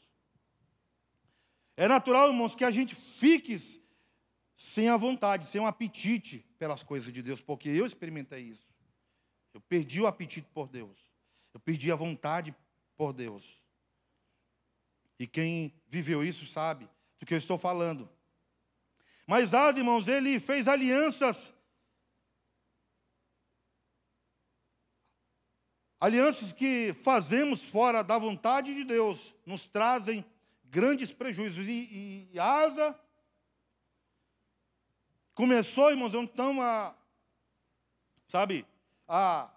É 1.77 1.87
natural, 1.87 2.29
irmãos, 2.29 2.55
que 2.55 2.65
a 2.65 2.71
gente 2.71 2.95
fique 2.95 3.55
sem 4.55 4.89
a 4.89 4.97
vontade, 4.97 5.45
sem 5.45 5.61
um 5.61 5.67
apetite 5.67 6.43
pelas 6.57 6.81
coisas 6.81 7.13
de 7.13 7.21
Deus, 7.21 7.39
porque 7.39 7.69
eu 7.69 7.85
experimentei 7.85 8.39
isso. 8.39 8.67
Eu 9.53 9.61
perdi 9.61 10.01
o 10.01 10.07
apetite 10.07 10.47
por 10.55 10.67
Deus. 10.67 10.97
Eu 11.53 11.59
perdi 11.59 11.91
a 11.91 11.95
vontade 11.95 12.55
por 12.97 13.13
Deus. 13.13 13.61
E 15.19 15.27
quem 15.27 15.71
viveu 15.87 16.25
isso 16.25 16.47
sabe 16.47 16.89
do 17.19 17.27
que 17.27 17.35
eu 17.35 17.37
estou 17.37 17.59
falando. 17.59 18.09
Mas 19.27 19.53
Asa, 19.53 19.77
irmãos, 19.77 20.07
ele 20.07 20.39
fez 20.39 20.67
alianças. 20.67 21.53
Alianças 26.05 26.53
que 26.53 26.93
fazemos 26.93 27.63
fora 27.63 28.03
da 28.03 28.19
vontade 28.19 28.75
de 28.75 28.83
Deus 28.83 29.33
nos 29.43 29.65
trazem 29.65 30.23
grandes 30.65 31.11
prejuízos. 31.11 31.67
E, 31.67 32.29
e 32.31 32.39
Asa 32.39 32.95
começou, 35.33 35.89
irmãos, 35.89 36.13
então 36.13 36.61
a, 36.61 36.95
sabe, 38.27 38.67
a 39.07 39.51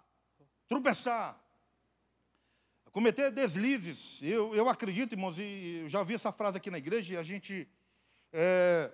tropeçar, 0.67 1.39
cometer 2.91 3.29
deslizes. 3.29 4.17
Eu, 4.19 4.55
eu 4.55 4.67
acredito, 4.67 5.13
irmãos, 5.13 5.37
e 5.37 5.81
eu 5.83 5.87
já 5.87 6.01
vi 6.01 6.15
essa 6.15 6.31
frase 6.31 6.57
aqui 6.57 6.71
na 6.71 6.79
igreja, 6.79 7.13
e 7.13 7.17
a 7.17 7.23
gente 7.23 7.69
é, 8.33 8.91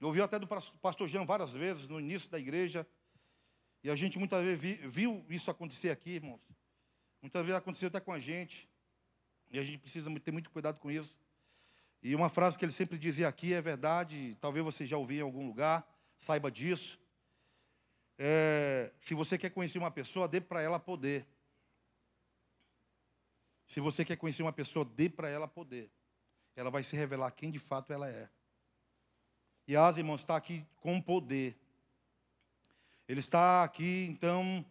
ouviu 0.00 0.22
até 0.22 0.38
do 0.38 0.46
pastor 0.46 1.08
Jean 1.08 1.24
várias 1.24 1.50
vezes 1.50 1.88
no 1.88 1.98
início 1.98 2.30
da 2.30 2.38
igreja, 2.38 2.86
e 3.82 3.90
a 3.90 3.96
gente 3.96 4.16
muitas 4.16 4.44
vezes 4.44 4.60
vi, 4.60 4.74
viu 4.74 5.26
isso 5.28 5.50
acontecer 5.50 5.90
aqui, 5.90 6.10
irmãos. 6.10 6.47
Muitas 7.20 7.42
vezes 7.42 7.58
aconteceu 7.58 7.88
até 7.88 8.00
com 8.00 8.12
a 8.12 8.18
gente, 8.18 8.68
e 9.50 9.58
a 9.58 9.62
gente 9.62 9.78
precisa 9.78 10.10
ter 10.20 10.30
muito 10.30 10.50
cuidado 10.50 10.78
com 10.78 10.90
isso. 10.90 11.16
E 12.02 12.14
uma 12.14 12.28
frase 12.28 12.56
que 12.56 12.64
ele 12.64 12.72
sempre 12.72 12.96
dizia 12.96 13.26
aqui 13.26 13.52
é 13.52 13.60
verdade, 13.60 14.36
talvez 14.40 14.64
você 14.64 14.86
já 14.86 14.96
ouviu 14.96 15.18
em 15.18 15.22
algum 15.22 15.46
lugar, 15.46 15.86
saiba 16.16 16.50
disso. 16.50 16.98
É, 18.16 18.92
se 19.06 19.14
você 19.14 19.38
quer 19.38 19.50
conhecer 19.50 19.78
uma 19.78 19.90
pessoa, 19.90 20.28
dê 20.28 20.40
para 20.40 20.60
ela 20.60 20.78
poder. 20.78 21.26
Se 23.66 23.80
você 23.80 24.04
quer 24.04 24.16
conhecer 24.16 24.42
uma 24.42 24.52
pessoa, 24.52 24.84
dê 24.84 25.08
para 25.08 25.28
ela 25.28 25.46
poder. 25.46 25.90
Ela 26.56 26.70
vai 26.70 26.82
se 26.82 26.96
revelar 26.96 27.30
quem 27.32 27.50
de 27.50 27.58
fato 27.58 27.92
ela 27.92 28.08
é. 28.08 28.28
E 29.66 29.76
Asa, 29.76 30.00
irmãos, 30.00 30.20
está 30.20 30.36
aqui 30.36 30.66
com 30.76 31.00
poder. 31.00 31.56
Ele 33.06 33.20
está 33.20 33.62
aqui, 33.62 34.06
então, 34.10 34.64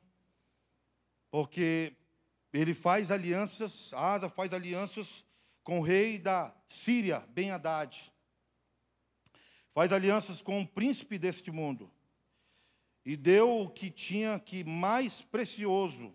porque 1.30 1.93
ele 2.54 2.74
faz 2.74 3.12
alianças, 3.12 3.93
Asa 3.93 4.30
faz 4.30 4.54
alianças 4.54 5.26
com 5.64 5.80
o 5.80 5.84
rei 5.84 6.18
da 6.18 6.56
Síria, 6.68 7.20
Ben 7.30 7.52
Haddad. 7.52 8.12
Faz 9.74 9.91
alianças 9.91 10.41
com 10.41 10.62
o 10.62 10.68
príncipe 10.68 11.18
deste 11.18 11.52
mundo. 11.52 11.91
E 13.06 13.16
deu 13.16 13.62
o 13.62 13.70
que 13.70 13.89
tinha 13.89 14.39
que 14.39 14.64
mais 14.64 15.22
precioso, 15.22 16.14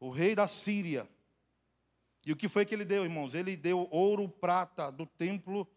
o 0.00 0.10
rei 0.10 0.34
da 0.34 0.48
Síria, 0.48 1.08
e 2.26 2.32
o 2.32 2.36
que 2.36 2.48
foi 2.48 2.64
que 2.64 2.74
ele 2.74 2.84
deu, 2.84 3.04
irmãos? 3.04 3.34
Ele 3.34 3.56
deu 3.56 3.86
ouro, 3.90 4.28
prata 4.28 4.90
do 4.90 5.04
templo 5.04 5.68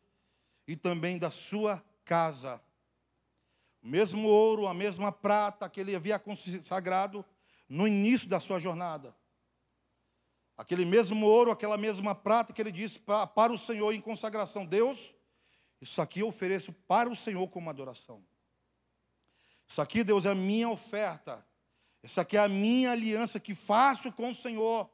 e 0.66 0.76
também 0.76 1.18
da 1.18 1.30
sua 1.30 1.84
casa. 2.06 2.62
O 3.84 3.88
mesmo 3.88 4.28
ouro, 4.28 4.66
a 4.66 4.74
mesma 4.74 5.12
prata 5.12 5.70
que 5.70 5.82
ele 5.82 5.96
havia 5.96 6.18
consagrado 6.18 7.26
no 7.68 7.88
início 7.88 8.28
da 8.28 8.40
sua 8.40 8.60
jornada. 8.60 9.16
Aquele 10.58 10.86
mesmo 10.86 11.26
ouro, 11.26 11.52
aquela 11.52 11.78
mesma 11.78 12.16
prata 12.16 12.52
que 12.52 12.62
ele 12.62 12.72
disse 12.72 13.00
para, 13.00 13.28
para 13.28 13.54
o 13.54 13.58
Senhor 13.58 13.94
em 13.94 14.02
consagração. 14.02 14.66
Deus, 14.66 15.14
isso 15.80 16.02
aqui 16.02 16.22
eu 16.22 16.28
ofereço 16.28 16.74
para 16.74 17.10
o 17.10 17.16
Senhor 17.16 17.48
como 17.50 17.70
adoração. 17.70 18.24
Isso 19.68 19.82
aqui, 19.82 20.04
Deus, 20.04 20.26
é 20.26 20.30
a 20.30 20.36
minha 20.36 20.70
oferta. 20.70 21.46
Isso 22.02 22.20
aqui 22.20 22.38
é 22.38 22.40
a 22.40 22.50
minha 22.50 22.92
aliança 22.92 23.40
que 23.40 23.54
faço 23.54 24.12
com 24.12 24.32
o 24.32 24.36
Senhor 24.36 24.90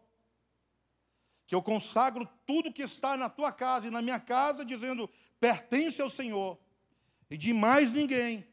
que 1.45 1.55
eu 1.55 1.61
consagro 1.61 2.27
tudo 2.45 2.73
que 2.73 2.81
está 2.81 3.15
na 3.15 3.29
tua 3.29 3.51
casa 3.51 3.87
e 3.87 3.91
na 3.91 4.01
minha 4.01 4.19
casa, 4.19 4.65
dizendo: 4.65 5.09
pertence 5.39 6.01
ao 6.01 6.09
Senhor 6.09 6.57
e 7.29 7.37
de 7.37 7.53
mais 7.53 7.93
ninguém. 7.93 8.47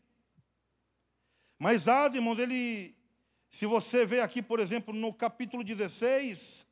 Mas 1.59 1.89
Asa, 1.89 2.17
irmãos, 2.17 2.39
ele, 2.39 2.95
se 3.51 3.67
você 3.67 4.07
vê 4.07 4.21
aqui, 4.21 4.41
por 4.41 4.61
exemplo, 4.61 4.95
no 4.95 5.13
capítulo 5.13 5.65
16, 5.65 6.67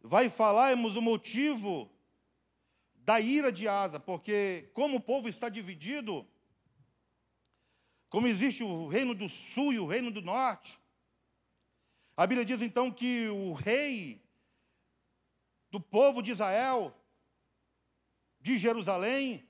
vai 0.00 0.30
falar, 0.30 0.70
irmãos, 0.70 0.96
o 0.96 1.02
motivo 1.02 1.90
da 2.94 3.20
ira 3.20 3.52
de 3.52 3.68
Asa, 3.68 4.00
porque 4.00 4.70
como 4.72 4.96
o 4.96 5.00
povo 5.00 5.28
está 5.28 5.48
dividido, 5.48 6.26
como 8.08 8.26
existe 8.26 8.64
o 8.64 8.88
reino 8.88 9.14
do 9.14 9.28
sul 9.28 9.72
e 9.72 9.78
o 9.78 9.86
reino 9.86 10.10
do 10.10 10.22
norte, 10.22 10.80
A 12.16 12.26
Bíblia 12.26 12.46
diz 12.46 12.62
então 12.62 12.90
que 12.90 13.28
o 13.28 13.52
rei 13.52 14.22
do 15.70 15.78
povo 15.78 16.22
de 16.22 16.30
Israel, 16.30 16.96
de 18.40 18.56
Jerusalém, 18.56 19.46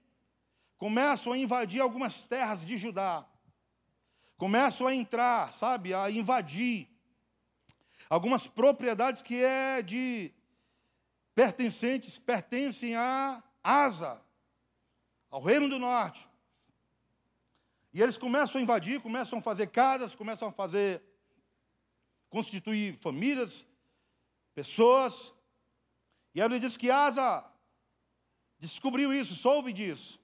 começam 0.77 1.33
a 1.33 1.39
invadir 1.39 1.81
algumas 1.81 2.25
terras 2.25 2.67
de 2.67 2.77
Judá. 2.77 3.25
Começam 4.37 4.87
a 4.87 4.95
entrar, 4.95 5.53
sabe, 5.55 5.95
a 5.95 6.11
invadir 6.11 6.89
algumas 8.09 8.47
propriedades 8.47 9.23
que 9.23 9.43
é 9.43 9.83
de 9.83 10.33
pertencentes, 11.35 12.19
pertencem 12.19 12.97
a 12.97 13.43
Asa, 13.63 14.23
ao 15.31 15.43
reino 15.43 15.69
do 15.69 15.79
norte. 15.79 16.29
E 17.93 18.03
eles 18.03 18.19
começam 18.19 18.61
a 18.61 18.63
invadir, 18.63 19.01
começam 19.01 19.39
a 19.39 19.43
fazer 19.43 19.69
casas, 19.69 20.15
começam 20.15 20.49
a 20.49 20.53
fazer 20.53 21.03
constituir 22.29 22.95
famílias, 22.97 23.67
pessoas. 24.55 25.33
E 26.35 26.43
Bíblia 26.43 26.61
diz 26.61 26.77
que 26.77 26.91
Asa 26.91 27.45
descobriu 28.59 29.13
isso, 29.13 29.35
soube 29.35 29.73
disso. 29.73 30.21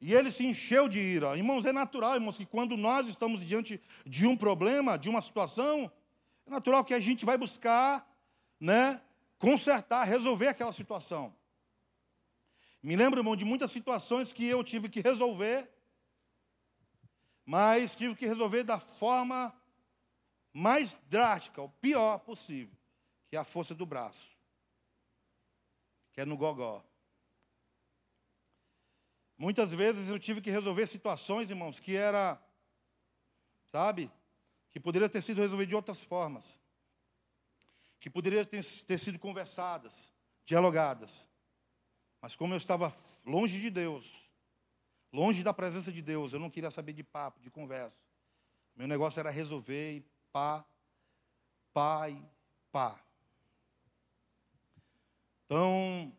E 0.00 0.14
ele 0.14 0.30
se 0.30 0.46
encheu 0.46 0.88
de 0.88 0.98
ira. 0.98 1.36
Irmãos, 1.36 1.66
é 1.66 1.72
natural, 1.72 2.14
irmãos, 2.14 2.36
que 2.36 2.46
quando 2.46 2.76
nós 2.76 3.06
estamos 3.06 3.46
diante 3.46 3.80
de 4.06 4.26
um 4.26 4.36
problema, 4.36 4.98
de 4.98 5.08
uma 5.08 5.20
situação, 5.20 5.92
é 6.46 6.50
natural 6.50 6.84
que 6.84 6.94
a 6.94 7.00
gente 7.00 7.24
vai 7.24 7.36
buscar, 7.36 8.08
né, 8.58 9.02
consertar, 9.38 10.04
resolver 10.04 10.48
aquela 10.48 10.72
situação. 10.72 11.34
Me 12.82 12.96
lembro, 12.96 13.20
irmão, 13.20 13.36
de 13.36 13.44
muitas 13.44 13.70
situações 13.70 14.32
que 14.32 14.46
eu 14.46 14.64
tive 14.64 14.88
que 14.88 15.02
resolver, 15.02 15.70
mas 17.44 17.94
tive 17.94 18.14
que 18.14 18.26
resolver 18.26 18.64
da 18.64 18.80
forma 18.80 19.54
mais 20.52 20.98
drástica, 21.08 21.60
o 21.60 21.68
pior 21.68 22.20
possível, 22.20 22.74
que 23.28 23.36
é 23.36 23.38
a 23.38 23.44
força 23.44 23.74
do 23.74 23.84
braço, 23.84 24.34
que 26.12 26.22
é 26.22 26.24
no 26.24 26.38
gogó. 26.38 26.82
Muitas 29.40 29.70
vezes 29.72 30.10
eu 30.10 30.18
tive 30.18 30.42
que 30.42 30.50
resolver 30.50 30.86
situações, 30.86 31.48
irmãos, 31.48 31.80
que 31.80 31.96
era, 31.96 32.38
sabe, 33.72 34.12
que 34.70 34.78
poderia 34.78 35.08
ter 35.08 35.22
sido 35.22 35.40
resolvido 35.40 35.70
de 35.70 35.74
outras 35.74 35.98
formas, 35.98 36.60
que 37.98 38.10
poderia 38.10 38.44
ter, 38.44 38.62
ter 38.62 38.98
sido 38.98 39.18
conversadas, 39.18 40.12
dialogadas. 40.44 41.26
Mas 42.20 42.36
como 42.36 42.52
eu 42.52 42.58
estava 42.58 42.94
longe 43.24 43.58
de 43.58 43.70
Deus, 43.70 44.04
longe 45.10 45.42
da 45.42 45.54
presença 45.54 45.90
de 45.90 46.02
Deus, 46.02 46.34
eu 46.34 46.38
não 46.38 46.50
queria 46.50 46.70
saber 46.70 46.92
de 46.92 47.02
papo, 47.02 47.40
de 47.40 47.50
conversa. 47.50 47.96
Meu 48.76 48.86
negócio 48.86 49.20
era 49.20 49.30
resolver 49.30 49.96
e 49.96 50.00
pá, 50.30 50.62
pá 51.72 52.10
e 52.10 52.22
pá. 52.70 53.00
Então, 55.46 56.12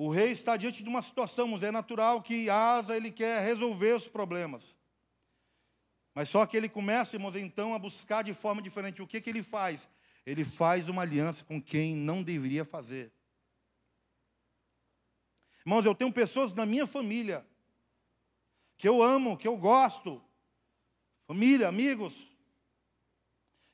o 0.00 0.10
rei 0.10 0.30
está 0.30 0.56
diante 0.56 0.80
de 0.80 0.88
uma 0.88 1.02
situação, 1.02 1.48
mas 1.48 1.64
é 1.64 1.72
natural 1.72 2.22
que 2.22 2.48
Asa 2.48 2.96
ele 2.96 3.10
quer 3.10 3.44
resolver 3.44 3.94
os 3.94 4.06
problemas. 4.06 4.78
Mas 6.14 6.28
só 6.28 6.46
que 6.46 6.56
ele 6.56 6.68
começa, 6.68 7.16
irmãos, 7.16 7.34
então 7.34 7.74
a 7.74 7.80
buscar 7.80 8.22
de 8.22 8.32
forma 8.32 8.62
diferente. 8.62 9.02
O 9.02 9.08
que, 9.08 9.20
que 9.20 9.28
ele 9.28 9.42
faz? 9.42 9.88
Ele 10.24 10.44
faz 10.44 10.88
uma 10.88 11.02
aliança 11.02 11.44
com 11.44 11.60
quem 11.60 11.96
não 11.96 12.22
deveria 12.22 12.64
fazer. 12.64 13.12
Irmãos, 15.66 15.84
eu 15.84 15.96
tenho 15.96 16.12
pessoas 16.12 16.54
na 16.54 16.64
minha 16.64 16.86
família 16.86 17.44
que 18.76 18.88
eu 18.88 19.02
amo, 19.02 19.36
que 19.36 19.48
eu 19.48 19.56
gosto, 19.56 20.22
família, 21.26 21.66
amigos, 21.66 22.14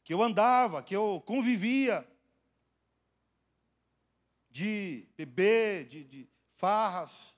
que 0.03 0.15
eu 0.15 0.23
andava, 0.23 0.83
que 0.83 0.97
eu 0.97 1.23
convivia, 1.27 2.09
de 4.55 5.09
beber, 5.17 5.89
de, 5.89 6.05
de 6.05 6.29
farras. 6.55 7.35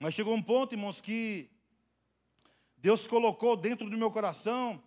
Mas 0.00 0.12
chegou 0.12 0.34
um 0.34 0.42
ponto, 0.42 0.74
irmãos, 0.74 1.00
que 1.00 1.48
Deus 2.76 3.06
colocou 3.06 3.56
dentro 3.56 3.88
do 3.88 3.96
meu 3.96 4.10
coração 4.10 4.82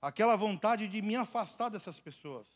aquela 0.00 0.36
vontade 0.36 0.88
de 0.88 1.02
me 1.02 1.16
afastar 1.16 1.68
dessas 1.68 2.00
pessoas. 2.00 2.48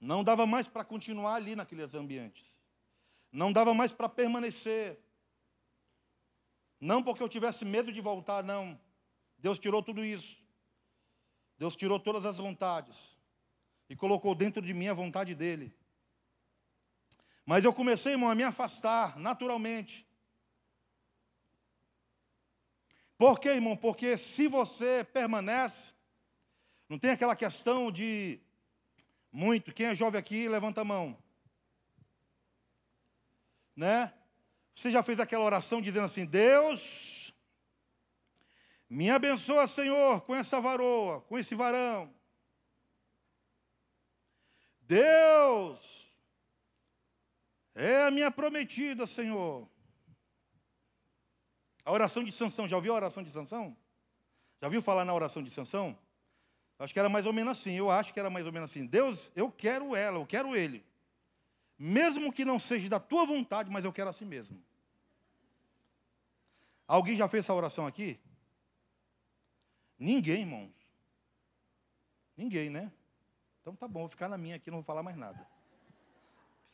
Não 0.00 0.22
dava 0.22 0.46
mais 0.46 0.68
para 0.68 0.84
continuar 0.84 1.34
ali 1.34 1.56
naqueles 1.56 1.92
ambientes. 1.92 2.46
Não 3.32 3.52
dava 3.52 3.74
mais 3.74 3.90
para 3.90 4.08
permanecer. 4.08 4.96
Não 6.80 7.02
porque 7.02 7.20
eu 7.20 7.28
tivesse 7.28 7.64
medo 7.64 7.92
de 7.92 8.00
voltar, 8.00 8.44
não. 8.44 8.80
Deus 9.36 9.58
tirou 9.58 9.82
tudo 9.82 10.04
isso. 10.04 10.38
Deus 11.58 11.74
tirou 11.74 11.98
todas 11.98 12.24
as 12.24 12.36
vontades 12.36 13.18
e 13.90 13.96
colocou 13.96 14.36
dentro 14.36 14.62
de 14.62 14.72
mim 14.72 14.86
a 14.86 14.94
vontade 14.94 15.34
dele. 15.34 15.74
Mas 17.44 17.64
eu 17.64 17.72
comecei, 17.72 18.12
irmão, 18.12 18.30
a 18.30 18.36
me 18.36 18.44
afastar 18.44 19.18
naturalmente. 19.18 20.06
Por 23.18 23.40
quê, 23.40 23.48
irmão? 23.48 23.76
Porque 23.76 24.16
se 24.16 24.46
você 24.46 25.02
permanece, 25.02 25.92
não 26.88 27.00
tem 27.00 27.10
aquela 27.10 27.34
questão 27.34 27.90
de 27.90 28.40
muito. 29.32 29.72
Quem 29.72 29.86
é 29.86 29.94
jovem 29.94 30.20
aqui, 30.20 30.48
levanta 30.48 30.82
a 30.82 30.84
mão. 30.84 31.18
Né? 33.74 34.12
Você 34.72 34.92
já 34.92 35.02
fez 35.02 35.18
aquela 35.18 35.44
oração 35.44 35.82
dizendo 35.82 36.04
assim: 36.06 36.24
Deus, 36.24 37.34
me 38.88 39.10
abençoa, 39.10 39.66
Senhor, 39.66 40.20
com 40.20 40.34
essa 40.34 40.60
varoa, 40.60 41.22
com 41.22 41.36
esse 41.36 41.56
varão. 41.56 42.19
Deus, 44.90 45.78
é 47.76 48.02
a 48.02 48.10
minha 48.10 48.28
prometida, 48.28 49.06
Senhor. 49.06 49.68
A 51.84 51.92
oração 51.92 52.24
de 52.24 52.32
Sansão, 52.32 52.66
já 52.66 52.74
ouviu 52.74 52.92
a 52.92 52.96
oração 52.96 53.22
de 53.22 53.30
Sansão? 53.30 53.76
Já 54.60 54.66
ouviu 54.66 54.82
falar 54.82 55.04
na 55.04 55.14
oração 55.14 55.44
de 55.44 55.50
Sansão? 55.50 55.96
Acho 56.76 56.92
que 56.92 56.98
era 56.98 57.08
mais 57.08 57.24
ou 57.24 57.32
menos 57.32 57.56
assim, 57.56 57.74
eu 57.74 57.88
acho 57.88 58.12
que 58.12 58.18
era 58.18 58.28
mais 58.28 58.46
ou 58.46 58.52
menos 58.52 58.68
assim. 58.68 58.84
Deus, 58.84 59.30
eu 59.36 59.48
quero 59.48 59.94
ela, 59.94 60.18
eu 60.18 60.26
quero 60.26 60.56
ele. 60.56 60.84
Mesmo 61.78 62.32
que 62.32 62.44
não 62.44 62.58
seja 62.58 62.88
da 62.88 62.98
tua 62.98 63.24
vontade, 63.24 63.70
mas 63.70 63.84
eu 63.84 63.92
quero 63.92 64.10
assim 64.10 64.24
mesmo. 64.24 64.60
Alguém 66.88 67.16
já 67.16 67.28
fez 67.28 67.44
essa 67.44 67.54
oração 67.54 67.86
aqui? 67.86 68.18
Ninguém, 69.96 70.40
irmãos. 70.40 70.72
Ninguém, 72.36 72.70
né? 72.70 72.90
Então 73.60 73.74
tá 73.74 73.86
bom, 73.86 74.00
vou 74.00 74.08
ficar 74.08 74.28
na 74.28 74.38
minha 74.38 74.56
aqui, 74.56 74.70
não 74.70 74.78
vou 74.78 74.84
falar 74.84 75.02
mais 75.02 75.16
nada. 75.16 75.46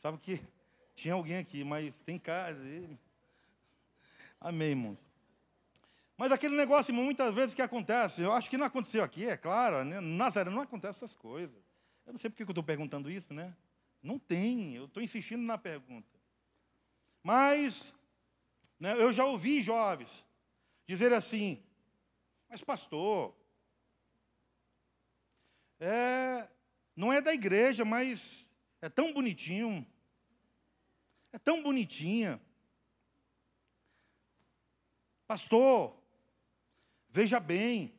Sabe 0.01 0.17
que 0.17 0.39
tinha 0.95 1.13
alguém 1.13 1.37
aqui, 1.37 1.63
mas 1.63 1.99
tem 2.01 2.17
casa. 2.17 2.63
E... 2.63 2.97
Amém, 4.39 4.69
irmãos. 4.69 4.99
Mas 6.17 6.31
aquele 6.31 6.55
negócio, 6.55 6.93
muitas 6.93 7.33
vezes 7.33 7.53
que 7.53 7.61
acontece, 7.61 8.21
eu 8.21 8.31
acho 8.31 8.49
que 8.49 8.57
não 8.57 8.65
aconteceu 8.65 9.03
aqui, 9.03 9.25
é 9.25 9.37
claro, 9.37 9.83
né? 9.83 9.99
Nazaré 9.99 10.49
não 10.49 10.61
acontece 10.61 11.03
essas 11.03 11.13
coisas. 11.13 11.55
Eu 12.05 12.13
não 12.13 12.19
sei 12.19 12.29
por 12.29 12.37
que 12.37 12.43
eu 12.43 12.49
estou 12.49 12.63
perguntando 12.63 13.11
isso, 13.11 13.33
né? 13.33 13.55
Não 14.01 14.17
tem, 14.17 14.73
eu 14.75 14.85
estou 14.85 15.03
insistindo 15.03 15.43
na 15.43 15.57
pergunta. 15.57 16.07
Mas, 17.21 17.93
né, 18.79 18.93
eu 18.93 19.11
já 19.11 19.25
ouvi 19.25 19.61
jovens 19.61 20.25
dizer 20.87 21.11
assim, 21.11 21.61
mas 22.49 22.63
pastor, 22.63 23.35
é, 25.79 26.47
não 26.97 27.13
é 27.13 27.21
da 27.21 27.31
igreja, 27.31 27.85
mas 27.85 28.47
é 28.81 28.89
tão 28.89 29.13
bonitinho. 29.13 29.85
É 31.31 31.37
tão 31.37 31.61
bonitinha. 31.61 32.41
Pastor, 35.27 35.95
veja 37.07 37.39
bem. 37.39 37.93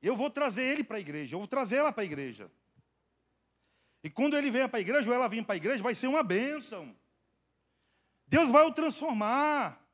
Eu 0.00 0.16
vou 0.16 0.30
trazer 0.30 0.62
ele 0.62 0.82
para 0.82 0.96
a 0.96 1.00
igreja, 1.00 1.34
eu 1.34 1.38
vou 1.38 1.48
trazer 1.48 1.76
ela 1.76 1.92
para 1.92 2.02
a 2.02 2.06
igreja. 2.06 2.50
E 4.02 4.08
quando 4.08 4.36
ele 4.36 4.50
vier 4.50 4.68
para 4.68 4.78
a 4.78 4.80
igreja, 4.80 5.08
ou 5.08 5.14
ela 5.14 5.28
vir 5.28 5.44
para 5.44 5.54
a 5.54 5.58
igreja, 5.58 5.82
vai 5.82 5.94
ser 5.94 6.06
uma 6.06 6.22
bênção. 6.22 6.96
Deus 8.26 8.50
vai 8.50 8.64
o 8.64 8.72
transformar. 8.72 9.85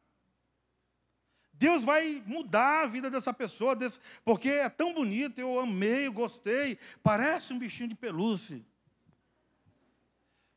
Deus 1.62 1.84
vai 1.84 2.20
mudar 2.26 2.82
a 2.82 2.86
vida 2.88 3.08
dessa 3.08 3.32
pessoa, 3.32 3.76
desse, 3.76 4.00
porque 4.24 4.48
é 4.48 4.68
tão 4.68 4.92
bonito, 4.92 5.40
eu 5.40 5.60
amei, 5.60 6.08
eu 6.08 6.12
gostei, 6.12 6.76
parece 7.04 7.52
um 7.52 7.58
bichinho 7.58 7.88
de 7.88 7.94
pelúcia. 7.94 8.60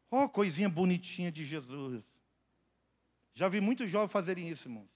Oh, 0.09 0.27
coisinha 0.27 0.67
bonitinha 0.67 1.31
de 1.31 1.45
Jesus. 1.45 2.03
Já 3.35 3.47
vi 3.47 3.61
muitos 3.61 3.87
jovens 3.87 4.11
fazerem 4.11 4.49
isso, 4.49 4.67
irmãos. 4.67 4.89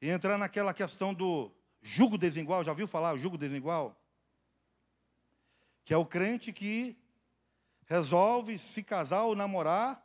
E 0.00 0.08
entrar 0.08 0.38
naquela 0.38 0.72
questão 0.72 1.12
do 1.12 1.52
jugo 1.82 2.16
desigual, 2.16 2.64
já 2.64 2.72
viu 2.72 2.88
falar 2.88 3.12
o 3.12 3.18
jugo 3.18 3.36
desigual? 3.36 3.94
Que 5.84 5.92
é 5.92 5.98
o 5.98 6.06
crente 6.06 6.50
que 6.50 6.96
resolve 7.84 8.56
se 8.56 8.82
casar 8.82 9.24
ou 9.24 9.36
namorar 9.36 10.02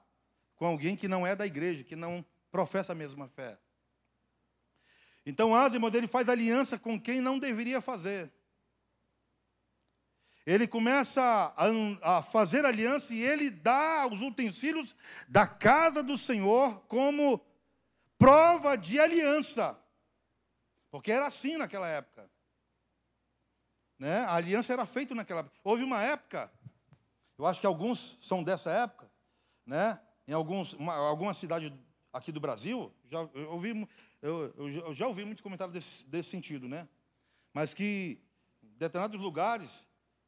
com 0.57 0.65
alguém 0.65 0.97
que 0.97 1.07
não 1.07 1.25
é 1.25 1.37
da 1.37 1.47
igreja, 1.47 1.85
que 1.85 1.95
não 1.95 2.25
professa 2.55 2.93
a 2.93 2.95
mesma 2.95 3.27
fé. 3.27 3.59
Então, 5.25 5.53
Asimos, 5.53 5.93
ele 5.93 6.07
faz 6.07 6.29
aliança 6.29 6.79
com 6.79 6.97
quem 6.97 7.19
não 7.19 7.37
deveria 7.37 7.81
fazer. 7.81 8.31
Ele 10.45 10.65
começa 10.65 11.21
a, 11.21 12.19
a, 12.19 12.23
fazer 12.23 12.63
aliança 12.63 13.13
e 13.13 13.21
ele 13.21 13.49
dá 13.49 14.07
os 14.07 14.21
utensílios 14.21 14.95
da 15.27 15.45
casa 15.45 16.01
do 16.01 16.17
Senhor 16.17 16.79
como 16.87 17.45
prova 18.17 18.77
de 18.77 18.97
aliança. 18.97 19.77
Porque 20.89 21.11
era 21.11 21.27
assim 21.27 21.57
naquela 21.57 21.89
época. 21.89 22.31
Né? 23.99 24.19
A 24.19 24.35
aliança 24.35 24.71
era 24.71 24.85
feita 24.85 25.13
naquela 25.13 25.41
época. 25.41 25.57
Houve 25.61 25.83
uma 25.83 26.01
época, 26.01 26.49
eu 27.37 27.45
acho 27.45 27.59
que 27.59 27.67
alguns 27.67 28.17
são 28.21 28.41
dessa 28.41 28.71
época, 28.71 29.11
né? 29.65 29.99
em 30.25 30.31
alguns, 30.31 30.71
uma, 30.73 30.95
alguma 30.95 31.33
cidade 31.33 31.73
aqui 32.17 32.31
do 32.31 32.39
Brasil, 32.39 32.93
já, 33.09 33.19
eu, 33.33 33.51
ouvi, 33.51 33.87
eu, 34.21 34.53
eu 34.57 34.95
já 34.95 35.07
ouvi 35.07 35.25
muito 35.25 35.43
comentário 35.43 35.73
desse, 35.73 36.03
desse 36.05 36.29
sentido, 36.29 36.67
né? 36.67 36.87
mas 37.55 37.73
que 37.73 38.19
em 38.61 38.77
determinados 38.77 39.19
lugares 39.19 39.69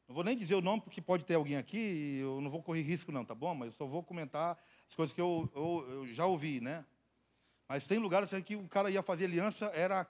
não 0.08 0.14
vou 0.14 0.24
nem 0.24 0.34
dizer 0.34 0.54
o 0.54 0.62
nome, 0.62 0.80
porque 0.80 1.02
pode 1.02 1.22
ter 1.22 1.34
alguém 1.34 1.56
aqui, 1.56 2.16
eu 2.18 2.40
não 2.40 2.50
vou 2.50 2.62
correr 2.62 2.80
risco, 2.80 3.12
não, 3.12 3.22
tá 3.22 3.34
bom? 3.34 3.54
Mas 3.54 3.72
eu 3.72 3.76
só 3.76 3.86
vou 3.86 4.02
comentar 4.02 4.58
as 4.88 4.94
coisas 4.94 5.14
que 5.14 5.20
eu, 5.20 5.50
eu, 5.54 5.86
eu 5.90 6.14
já 6.14 6.24
ouvi, 6.24 6.62
né? 6.62 6.86
Mas 7.68 7.86
tem 7.86 7.98
lugares 7.98 8.30
que 8.42 8.56
o 8.56 8.66
cara 8.66 8.90
ia 8.90 9.02
fazer 9.02 9.26
aliança, 9.26 9.66
era 9.66 10.08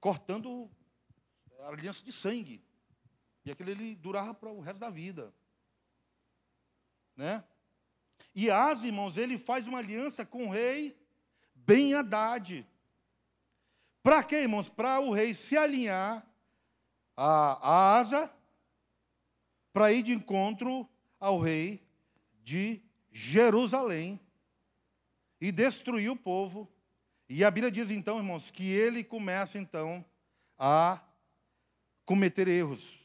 cortando 0.00 0.68
a 1.60 1.68
aliança 1.68 2.04
de 2.04 2.10
sangue. 2.10 2.60
E 3.44 3.52
aquele 3.52 3.70
ele 3.70 3.94
durava 3.94 4.34
para 4.34 4.50
o 4.50 4.58
resto 4.58 4.80
da 4.80 4.90
vida. 4.90 5.32
Né? 7.14 7.44
E 8.34 8.50
As, 8.50 8.82
irmãos, 8.82 9.16
ele 9.16 9.38
faz 9.38 9.68
uma 9.68 9.78
aliança 9.78 10.26
com 10.26 10.48
o 10.48 10.50
rei 10.50 10.98
Ben 11.54 11.94
Haddad. 11.94 12.66
Para 14.02 14.22
quê, 14.22 14.42
irmãos? 14.42 14.68
Para 14.68 15.00
o 15.00 15.12
rei 15.12 15.32
se 15.32 15.56
alinhar 15.56 16.26
a, 17.16 17.68
a 17.68 17.98
Asa 17.98 18.30
para 19.72 19.92
ir 19.92 20.02
de 20.02 20.12
encontro 20.12 20.88
ao 21.18 21.40
rei 21.40 21.82
de 22.42 22.82
Jerusalém 23.10 24.20
e 25.40 25.50
destruir 25.50 26.10
o 26.10 26.16
povo. 26.16 26.70
E 27.28 27.44
a 27.44 27.50
Bíblia 27.50 27.72
diz 27.72 27.90
então, 27.90 28.18
irmãos, 28.18 28.50
que 28.50 28.68
ele 28.68 29.02
começa 29.02 29.58
então 29.58 30.04
a 30.58 31.00
cometer 32.04 32.48
erros. 32.48 33.00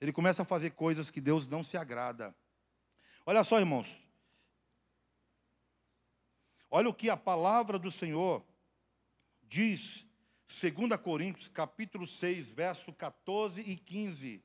Ele 0.00 0.12
começa 0.12 0.42
a 0.42 0.44
fazer 0.44 0.70
coisas 0.70 1.10
que 1.10 1.20
Deus 1.20 1.48
não 1.48 1.64
se 1.64 1.76
agrada. 1.76 2.34
Olha 3.24 3.42
só, 3.42 3.58
irmãos. 3.58 4.05
Olha 6.70 6.88
o 6.88 6.94
que 6.94 7.08
a 7.08 7.16
palavra 7.16 7.78
do 7.78 7.90
Senhor 7.90 8.44
diz, 9.42 10.04
2 10.48 11.00
Coríntios, 11.00 11.48
capítulo 11.48 12.06
6, 12.06 12.48
verso 12.50 12.92
14 12.92 13.60
e 13.60 13.76
15. 13.76 14.42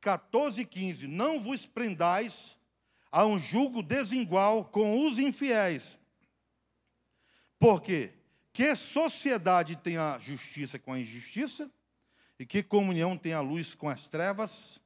14 0.00 0.62
e 0.62 0.64
15: 0.64 1.06
Não 1.06 1.40
vos 1.40 1.64
prendais 1.64 2.58
a 3.10 3.24
um 3.26 3.38
julgo 3.38 3.82
desigual 3.82 4.64
com 4.64 5.06
os 5.06 5.18
infiéis. 5.18 5.98
Porque 7.58 8.12
que 8.52 8.74
sociedade 8.74 9.76
tem 9.76 9.96
a 9.96 10.18
justiça 10.18 10.78
com 10.78 10.92
a 10.92 10.98
injustiça? 10.98 11.70
E 12.38 12.44
que 12.44 12.62
comunhão 12.62 13.16
tem 13.16 13.32
a 13.34 13.40
luz 13.40 13.74
com 13.74 13.88
as 13.88 14.08
trevas? 14.08 14.80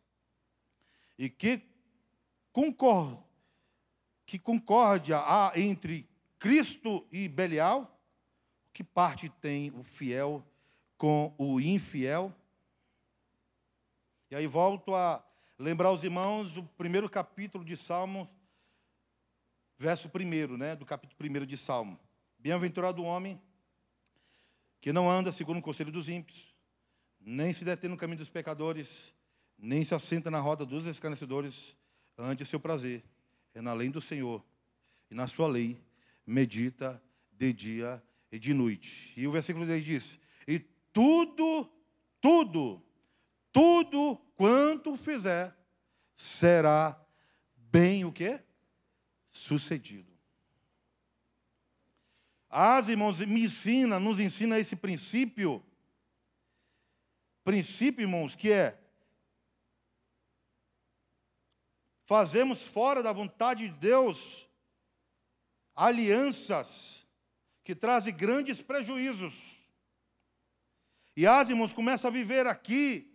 E 1.19 1.31
que, 1.31 1.63
concor 2.53 3.26
que 4.27 4.39
concórdia 4.41 5.19
há 5.19 5.53
entre 5.55 6.07
Cristo 6.39 7.07
e 7.13 7.29
Belial? 7.29 7.99
Que 8.73 8.83
parte 8.83 9.29
tem 9.29 9.71
o 9.71 9.85
fiel 9.85 10.45
com 10.99 11.33
o 11.39 11.61
infiel? 11.61 12.35
E 14.29 14.35
aí 14.35 14.47
volto 14.49 14.95
a 14.95 15.25
lembrar 15.57 15.93
os 15.93 16.03
irmãos 16.03 16.57
o 16.57 16.65
primeiro 16.65 17.09
capítulo 17.09 17.65
de 17.65 17.77
Salmo, 17.77 18.29
verso 19.79 20.09
primeiro, 20.09 20.59
né, 20.59 20.75
do 20.75 20.85
capítulo 20.85 21.17
primeiro 21.17 21.47
de 21.47 21.57
Salmo. 21.57 21.99
Bem-aventurado 22.39 23.01
o 23.01 23.07
homem 23.07 23.41
que 24.81 24.93
não 24.93 25.09
anda 25.09 25.33
segundo 25.33 25.59
o 25.59 25.63
conselho 25.63 25.93
dos 25.93 26.09
ímpios, 26.09 26.53
nem 27.21 27.53
se 27.53 27.65
detém 27.65 27.89
no 27.89 27.97
caminho 27.97 28.19
dos 28.19 28.29
pecadores, 28.29 29.15
nem 29.57 29.85
se 29.85 29.95
assenta 29.95 30.31
na 30.31 30.41
roda 30.41 30.67
dos 30.67 30.85
escarnecedores, 30.87 31.77
ante 32.19 32.43
o 32.43 32.47
seu 32.47 32.59
prazer 32.59 33.03
é 33.59 33.61
na 33.61 33.73
lei 33.73 33.89
do 33.89 34.01
Senhor, 34.01 34.45
e 35.11 35.15
na 35.15 35.27
sua 35.27 35.49
lei 35.49 35.83
medita 36.27 37.03
de 37.33 37.53
dia 37.53 38.03
e 38.31 38.39
de 38.39 38.55
noite. 38.55 39.13
E 39.17 39.27
o 39.27 39.31
versículo 39.31 39.67
10 39.67 39.85
diz: 39.85 40.19
E 40.47 40.61
tudo, 40.93 41.69
tudo 42.21 42.87
tudo 43.57 44.17
quanto 44.37 44.99
fizer 44.99 45.57
será 46.15 46.95
bem 47.57 48.05
o 48.05 48.13
quê? 48.13 48.39
Sucedido. 49.31 50.13
As 52.51 52.89
irmãos 52.89 53.19
me 53.21 53.47
ensina, 53.47 53.99
nos 53.99 54.21
ensina 54.21 54.59
esse 54.59 54.77
princípio. 54.77 55.65
Princípio, 57.43 58.03
irmãos, 58.03 58.37
que 58.37 58.53
é 58.53 58.79
fazemos 62.07 62.63
fora 62.63 63.03
da 63.03 63.13
vontade 63.13 63.69
de 63.69 63.75
Deus 63.75 64.49
alianças 65.75 67.05
que 67.63 67.75
trazem 67.75 68.17
grandes 68.17 68.63
prejuízos. 68.63 69.35
E 71.17 71.27
as 71.27 71.51
irmãos 71.51 71.73
começam 71.73 72.09
a 72.09 72.13
viver 72.13 72.47
aqui 72.47 73.13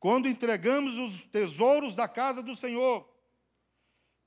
quando 0.00 0.28
entregamos 0.28 0.94
os 0.98 1.24
tesouros 1.26 1.94
da 1.94 2.08
casa 2.08 2.42
do 2.42 2.56
Senhor, 2.56 3.08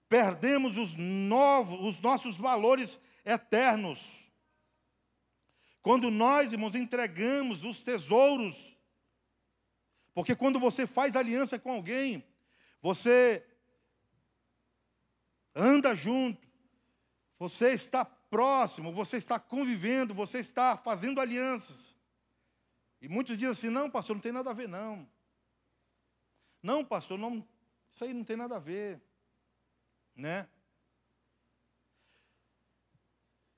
perdemos 0.08 0.78
os 0.78 0.96
novos, 0.96 1.80
os 1.80 2.00
nossos 2.00 2.38
valores 2.38 3.00
eternos. 3.26 4.32
Quando 5.82 6.12
nós, 6.12 6.52
irmãos, 6.52 6.76
entregamos 6.76 7.64
os 7.64 7.82
tesouros, 7.82 8.76
porque 10.14 10.36
quando 10.36 10.60
você 10.60 10.86
faz 10.86 11.16
aliança 11.16 11.58
com 11.58 11.72
alguém, 11.72 12.24
você 12.82 13.46
anda 15.56 15.94
junto, 15.96 16.48
você 17.40 17.72
está 17.72 18.06
próximo, 18.06 18.92
você 18.92 19.18
está 19.18 19.40
convivendo, 19.40 20.14
você 20.14 20.40
está 20.40 20.78
fazendo 20.78 21.20
alianças. 21.20 21.96
E 23.02 23.08
muitos 23.08 23.38
dizem 23.38 23.52
assim: 23.52 23.70
não, 23.70 23.90
pastor, 23.90 24.16
não 24.16 24.22
tem 24.22 24.32
nada 24.32 24.50
a 24.50 24.54
ver, 24.54 24.68
não. 24.68 25.08
Não, 26.62 26.84
pastor, 26.84 27.18
não, 27.18 27.48
isso 27.92 28.04
aí 28.04 28.14
não 28.14 28.24
tem 28.24 28.36
nada 28.36 28.58
a 28.58 28.60
ver. 28.60 29.02
Né? 30.16 30.48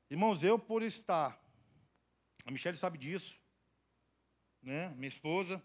Irmãos, 0.09 0.43
eu 0.43 0.57
por 0.57 0.83
estar, 0.83 1.39
a 2.45 2.51
Michelle 2.51 2.77
sabe 2.77 2.97
disso, 2.97 3.39
né? 4.61 4.89
Minha 4.89 5.07
esposa. 5.07 5.63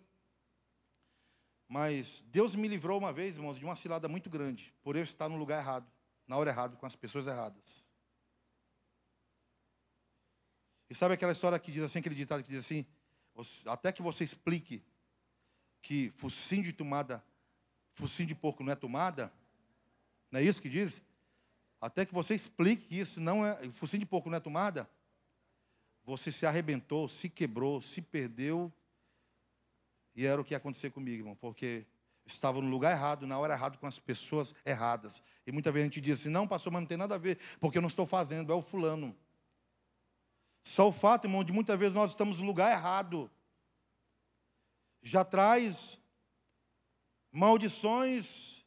Mas 1.75 2.25
Deus 2.29 2.55
me 2.55 2.69
livrou 2.69 2.97
uma 2.97 3.13
vez, 3.13 3.35
irmãos, 3.35 3.59
de 3.59 3.65
uma 3.65 3.75
cilada 3.75 4.07
muito 4.07 4.31
grande, 4.31 4.73
por 4.81 4.95
eu 4.95 5.03
estar 5.03 5.29
no 5.29 5.37
lugar 5.37 5.61
errado, 5.61 5.85
na 6.25 6.37
hora 6.37 6.49
errada, 6.49 6.77
com 6.77 6.87
as 6.87 6.95
pessoas 6.95 7.27
erradas. 7.27 7.85
E 10.89 10.95
sabe 10.95 11.15
aquela 11.15 11.33
história 11.33 11.59
que 11.59 11.73
diz 11.73 11.83
assim, 11.83 11.99
aquele 11.99 12.15
ditado 12.15 12.45
que 12.45 12.49
diz 12.49 12.61
assim, 12.61 12.87
até 13.67 13.91
que 13.91 14.03
você 14.03 14.23
explique 14.23 14.85
que 15.83 16.11
focinho 16.11 16.63
de 16.63 16.73
tomada, 16.73 17.21
focinho 17.95 18.29
de 18.29 18.37
porco 18.37 18.63
não 18.63 18.73
é 18.73 18.77
tomada? 18.77 19.33
Não 20.31 20.39
é 20.39 20.45
isso 20.45 20.63
que 20.63 20.69
diz? 20.69 21.03
Até 21.81 22.07
que 22.07 22.15
você 22.15 22.37
explique 22.37 22.87
que 22.87 23.01
isso 23.01 23.19
não 23.19 23.45
é, 23.45 23.69
focinho 23.73 23.99
de 23.99 24.07
porco 24.07 24.31
não 24.31 24.37
é 24.37 24.41
tomada, 24.41 24.89
você 26.05 26.31
se 26.31 26.47
arrebentou, 26.47 27.09
se 27.09 27.29
quebrou, 27.29 27.83
se 27.83 28.01
perdeu, 28.01 28.73
e 30.15 30.25
era 30.25 30.41
o 30.41 30.45
que 30.45 30.55
ia 30.55 30.59
acontecer 30.59 30.91
comigo, 30.91 31.23
irmão, 31.23 31.37
porque 31.37 31.87
estava 32.27 32.61
no 32.61 32.69
lugar 32.69 32.93
errado, 32.93 33.27
na 33.27 33.39
hora 33.39 33.55
errada, 33.55 33.77
com 33.77 33.87
as 33.87 33.99
pessoas 33.99 34.55
erradas. 34.65 35.23
E 35.47 35.53
muitas 35.53 35.73
vezes 35.73 35.87
a 35.87 35.91
gente 35.91 36.01
diz 36.01 36.21
assim: 36.21 36.29
não, 36.29 36.47
pastor, 36.47 36.73
mas 36.73 36.83
não 36.83 36.89
tem 36.89 36.97
nada 36.97 37.15
a 37.15 37.19
ver, 37.19 37.39
porque 37.61 37.79
eu 37.79 37.83
não 37.83 37.89
estou 37.89 38.07
fazendo, 38.07 38.53
é 38.53 38.55
o 38.55 38.63
fulano. 38.63 39.17
Só 40.63 40.89
o 40.89 40.93
fato, 40.93 41.27
irmão, 41.27 41.45
de 41.45 41.53
muitas 41.53 41.79
vezes 41.79 41.95
nós 41.95 42.11
estamos 42.11 42.39
no 42.39 42.47
lugar 42.47 42.73
errado 42.73 43.31
já 45.05 45.23
traz 45.23 46.01
maldições 47.31 48.65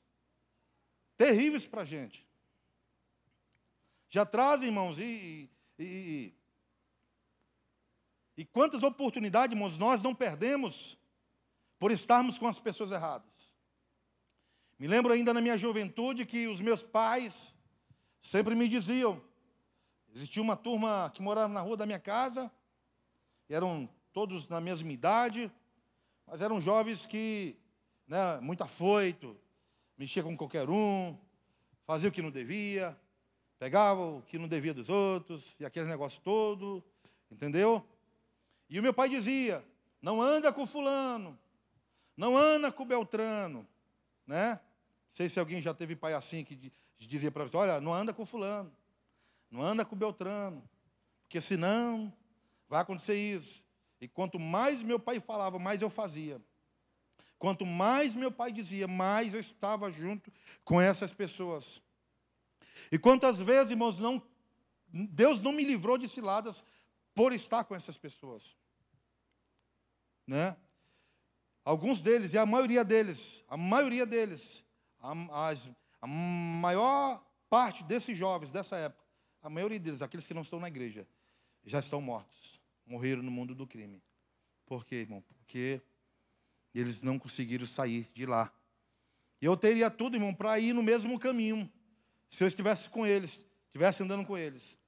terríveis 1.17 1.65
para 1.65 1.81
a 1.81 1.85
gente. 1.85 2.25
Já 4.07 4.23
traz, 4.23 4.61
irmãos, 4.61 4.99
e, 4.99 5.49
e, 5.79 6.33
e 8.37 8.45
quantas 8.45 8.83
oportunidades, 8.83 9.55
irmãos, 9.55 9.77
nós 9.79 10.03
não 10.03 10.13
perdemos 10.13 10.97
por 11.79 11.91
estarmos 11.91 12.37
com 12.37 12.47
as 12.47 12.59
pessoas 12.59 12.91
erradas. 12.91 13.53
Me 14.79 14.87
lembro 14.87 15.13
ainda 15.13 15.33
na 15.33 15.41
minha 15.41 15.57
juventude 15.57 16.25
que 16.25 16.47
os 16.47 16.59
meus 16.59 16.83
pais 16.83 17.55
sempre 18.21 18.55
me 18.55 18.67
diziam, 18.67 19.21
Existia 20.17 20.41
uma 20.41 20.55
turma 20.55 21.11
que 21.13 21.21
morava 21.21 21.53
na 21.53 21.61
rua 21.61 21.77
da 21.77 21.85
minha 21.85 21.99
casa, 21.99 22.51
eram 23.47 23.87
todos 24.11 24.47
na 24.47 24.59
mesma 24.59 24.91
idade, 24.91 25.51
mas 26.25 26.41
eram 26.41 26.59
jovens 26.59 27.05
que, 27.05 27.55
né, 28.07 28.39
muito 28.41 28.63
afoito, 28.63 29.37
mexia 29.95 30.23
com 30.23 30.35
qualquer 30.35 30.71
um, 30.71 31.15
fazia 31.85 32.09
o 32.09 32.11
que 32.11 32.21
não 32.21 32.31
devia, 32.31 32.99
pegava 33.59 34.01
o 34.01 34.23
que 34.23 34.39
não 34.39 34.47
devia 34.47 34.73
dos 34.73 34.89
outros, 34.89 35.55
e 35.59 35.65
aquele 35.65 35.85
negócio 35.87 36.19
todo, 36.21 36.83
entendeu? 37.29 37.87
E 38.67 38.79
o 38.79 38.83
meu 38.83 38.95
pai 38.95 39.09
dizia: 39.09 39.63
não 40.01 40.19
anda 40.19 40.51
com 40.51 40.65
fulano, 40.65 41.37
não 42.17 42.35
anda 42.35 42.71
com 42.71 42.83
Beltrano, 42.83 43.65
né? 44.25 44.53
Não 44.53 44.59
sei 45.11 45.29
se 45.29 45.39
alguém 45.39 45.61
já 45.61 45.73
teve 45.73 45.95
pai 45.95 46.13
assim 46.13 46.43
que 46.43 46.73
dizia 46.97 47.31
para 47.31 47.43
você: 47.43 47.55
olha, 47.55 47.79
não 47.79 47.93
anda 47.93 48.11
com 48.11 48.25
fulano, 48.25 48.75
não 49.51 49.61
anda 49.61 49.85
com 49.85 49.95
Beltrano, 49.95 50.67
porque 51.21 51.39
senão 51.39 52.11
vai 52.67 52.81
acontecer 52.81 53.15
isso. 53.15 53.63
E 54.01 54.07
quanto 54.07 54.39
mais 54.39 54.81
meu 54.81 54.99
pai 54.99 55.19
falava, 55.19 55.59
mais 55.59 55.81
eu 55.81 55.89
fazia. 55.89 56.41
Quanto 57.39 57.65
mais 57.65 58.15
meu 58.15 58.31
pai 58.31 58.51
dizia, 58.51 58.87
mais 58.87 59.33
eu 59.33 59.39
estava 59.39 59.91
junto 59.91 60.31
com 60.65 60.81
essas 60.81 61.13
pessoas. 61.13 61.81
E 62.91 62.97
quantas 62.97 63.39
vezes, 63.39 63.71
irmãos, 63.71 63.99
não, 63.99 64.21
Deus 64.87 65.39
não 65.39 65.51
me 65.51 65.63
livrou 65.63 65.97
de 65.97 66.09
ciladas 66.09 66.63
por 67.13 67.33
estar 67.33 67.63
com 67.63 67.75
essas 67.75 67.97
pessoas. 67.97 68.55
Né? 70.25 70.55
Alguns 71.67 72.01
deles, 72.01 72.31
e 72.31 72.37
a 72.37 72.45
maioria 72.45 72.81
deles, 72.81 73.43
a 73.45 73.57
maioria 73.57 74.05
deles, 74.05 74.63
a, 75.01 75.49
as, 75.49 75.69
a 75.99 76.07
maior 76.07 77.21
parte 77.49 77.83
desses 77.83 78.17
jovens 78.17 78.49
dessa 78.49 78.77
época, 78.77 79.03
a 79.41 79.49
maioria 79.49 79.77
deles, 79.77 80.01
aqueles 80.01 80.25
que 80.25 80.33
não 80.33 80.43
estão 80.43 80.61
na 80.61 80.69
igreja, 80.69 81.05
já 81.65 81.79
estão 81.79 81.99
mortos, 81.99 82.61
morreram 82.85 83.21
no 83.21 83.29
mundo 83.29 83.53
do 83.53 83.67
crime. 83.67 84.01
Por 84.65 84.85
quê, 84.85 84.95
irmão? 84.95 85.21
Porque 85.21 85.81
eles 86.73 87.01
não 87.01 87.19
conseguiram 87.19 87.67
sair 87.67 88.09
de 88.13 88.25
lá. 88.25 88.49
E 89.41 89.45
eu 89.45 89.57
teria 89.57 89.91
tudo, 89.91 90.15
irmão, 90.15 90.33
para 90.33 90.57
ir 90.57 90.71
no 90.71 90.81
mesmo 90.81 91.19
caminho, 91.19 91.69
se 92.29 92.45
eu 92.45 92.47
estivesse 92.47 92.89
com 92.89 93.05
eles, 93.05 93.45
estivesse 93.65 94.01
andando 94.01 94.25
com 94.25 94.37
eles. 94.37 94.79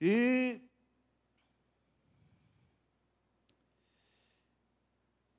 E 0.00 0.60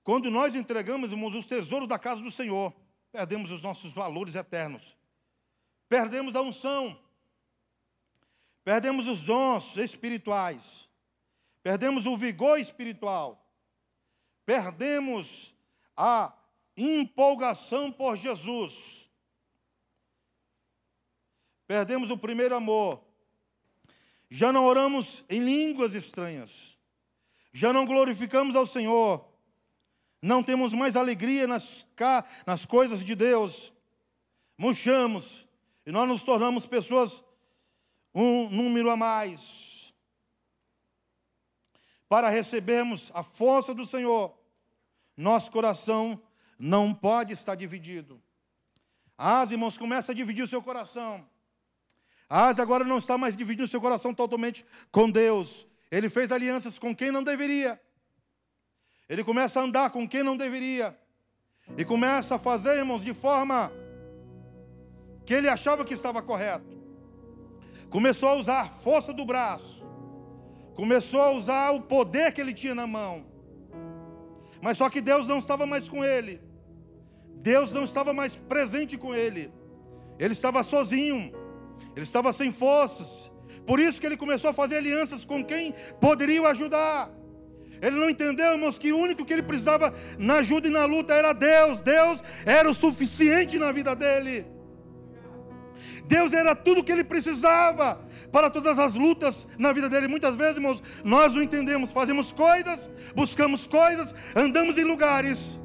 quando 0.10 0.32
nós 0.32 0.56
entregamos, 0.56 1.12
irmãos, 1.12 1.36
os 1.36 1.46
tesouros 1.46 1.88
da 1.88 2.00
casa 2.00 2.20
do 2.20 2.32
Senhor, 2.32 2.74
perdemos 3.12 3.52
os 3.52 3.62
nossos 3.62 3.94
valores 3.94 4.34
eternos, 4.34 4.98
perdemos 5.88 6.36
a 6.36 6.42
unção, 6.42 7.00
perdemos 8.64 9.08
os 9.08 9.22
dons 9.22 9.78
espirituais, 9.78 10.90
perdemos 11.62 12.08
o 12.08 12.18
vigor 12.18 12.60
espiritual, 12.60 13.48
perdemos 14.48 15.54
a 15.96 16.34
empolgação 16.76 17.92
por 17.92 18.18
Jesus, 18.18 19.08
perdemos 21.68 22.10
o 22.10 22.18
primeiro 22.18 22.56
amor, 22.56 23.00
já 24.28 24.52
não 24.52 24.66
oramos 24.66 25.24
em 25.30 25.40
línguas 25.40 25.94
estranhas, 25.94 26.80
já 27.54 27.72
não 27.72 27.86
glorificamos 27.86 28.56
ao 28.56 28.66
Senhor, 28.66 29.29
não 30.22 30.44
temos 30.44 30.74
mais 30.74 30.96
alegria 30.96 31.48
nas, 31.48 31.88
nas 32.46 32.66
coisas 32.66 33.04
de 33.04 33.16
Deus, 33.16 33.74
murchamos 34.58 35.48
e 35.86 35.92
nós 35.92 36.08
nos 36.08 36.24
tornamos 36.24 36.66
pessoas 36.66 37.24
um 38.14 38.50
número 38.50 38.90
a 38.90 38.98
mais 38.98 39.70
para 42.10 42.28
recebermos 42.28 43.12
a 43.14 43.22
força 43.22 43.74
do 43.74 43.86
Senhor, 43.86 44.36
nosso 45.16 45.52
coração 45.52 46.20
não 46.58 46.92
pode 46.92 47.34
estar 47.34 47.54
dividido. 47.54 48.22
As 49.16 49.52
irmãos, 49.52 49.78
começa 49.78 50.12
a 50.12 50.16
dividir 50.16 50.44
o 50.44 50.48
seu 50.48 50.62
coração. 50.62 51.30
As 52.28 52.58
agora 52.58 52.84
não 52.84 52.98
está 52.98 53.18
mais 53.18 53.38
dividindo 53.38 53.66
o 53.66 53.68
seu 53.68 53.80
coração 53.80 54.14
totalmente 54.14 54.66
com 54.92 55.10
Deus. 55.10 55.68
Ele 55.92 56.10
fez 56.10 56.32
alianças 56.32 56.80
com 56.80 56.96
quem 56.96 57.12
não 57.12 57.24
deveria. 57.24 57.80
Ele 59.10 59.24
começa 59.24 59.60
a 59.60 59.64
andar 59.64 59.90
com 59.90 60.08
quem 60.08 60.24
não 60.24 60.38
deveria. 60.38 60.98
E 61.78 61.84
começa 61.84 62.36
a 62.36 62.40
fazer, 62.40 62.78
irmãos, 62.78 63.04
de 63.04 63.14
forma 63.14 63.72
que 65.26 65.34
ele 65.34 65.50
achava 65.50 65.84
que 65.84 65.94
estava 65.94 66.22
correto. 66.22 66.78
Começou 67.90 68.30
a 68.30 68.36
usar 68.36 68.62
a 68.62 68.70
força 68.70 69.12
do 69.12 69.26
braço 69.26 69.80
começou 70.80 71.22
a 71.22 71.32
usar 71.32 71.72
o 71.72 71.82
poder 71.82 72.32
que 72.32 72.40
ele 72.40 72.54
tinha 72.54 72.74
na 72.74 72.88
mão. 72.88 73.26
Mas 74.62 74.78
só 74.78 74.90
que 74.90 75.02
Deus 75.02 75.28
não 75.28 75.40
estava 75.40 75.66
mais 75.66 75.90
com 75.90 76.06
ele. 76.06 76.40
Deus 77.36 77.74
não 77.74 77.84
estava 77.84 78.14
mais 78.14 78.34
presente 78.34 78.98
com 78.98 79.14
ele. 79.14 79.52
Ele 80.18 80.32
estava 80.32 80.64
sozinho. 80.64 81.34
Ele 81.94 82.06
estava 82.06 82.32
sem 82.32 82.50
forças. 82.54 83.30
Por 83.68 83.78
isso 83.78 84.00
que 84.00 84.06
ele 84.06 84.16
começou 84.16 84.52
a 84.52 84.54
fazer 84.54 84.78
alianças 84.78 85.26
com 85.26 85.44
quem 85.44 85.74
poderia 86.00 86.42
o 86.42 86.48
ajudar. 86.48 87.12
Ele 87.82 87.96
não 87.96 88.10
entendeu, 88.10 88.54
irmãos, 88.54 88.78
que 88.78 88.92
o 88.92 88.98
único 88.98 89.26
que 89.26 89.34
ele 89.34 89.42
precisava 89.42 89.94
na 90.18 90.36
ajuda 90.36 90.68
e 90.68 90.72
na 90.72 90.86
luta 90.86 91.14
era 91.14 91.34
Deus. 91.34 91.80
Deus 91.80 92.24
era 92.46 92.70
o 92.70 92.74
suficiente 92.74 93.58
na 93.58 93.72
vida 93.72 93.96
dele. 93.96 94.46
Deus 96.06 96.34
era 96.34 96.56
tudo 96.56 96.82
o 96.82 96.84
que 96.84 96.92
ele 96.92 97.04
precisava 97.04 98.02
para 98.32 98.50
todas 98.50 98.80
as 98.80 98.96
lutas 98.96 99.48
na 99.58 99.72
vida 99.72 99.88
dele. 99.88 100.08
Muitas 100.08 100.36
vezes, 100.36 100.58
irmãos, 100.58 100.82
nós 101.04 101.34
não 101.34 101.42
entendemos, 101.42 101.92
fazemos 101.92 102.32
coisas, 102.32 102.90
buscamos 103.16 103.68
coisas, 103.68 104.14
andamos 104.36 104.78
em 104.80 104.84
lugares, 104.84 105.60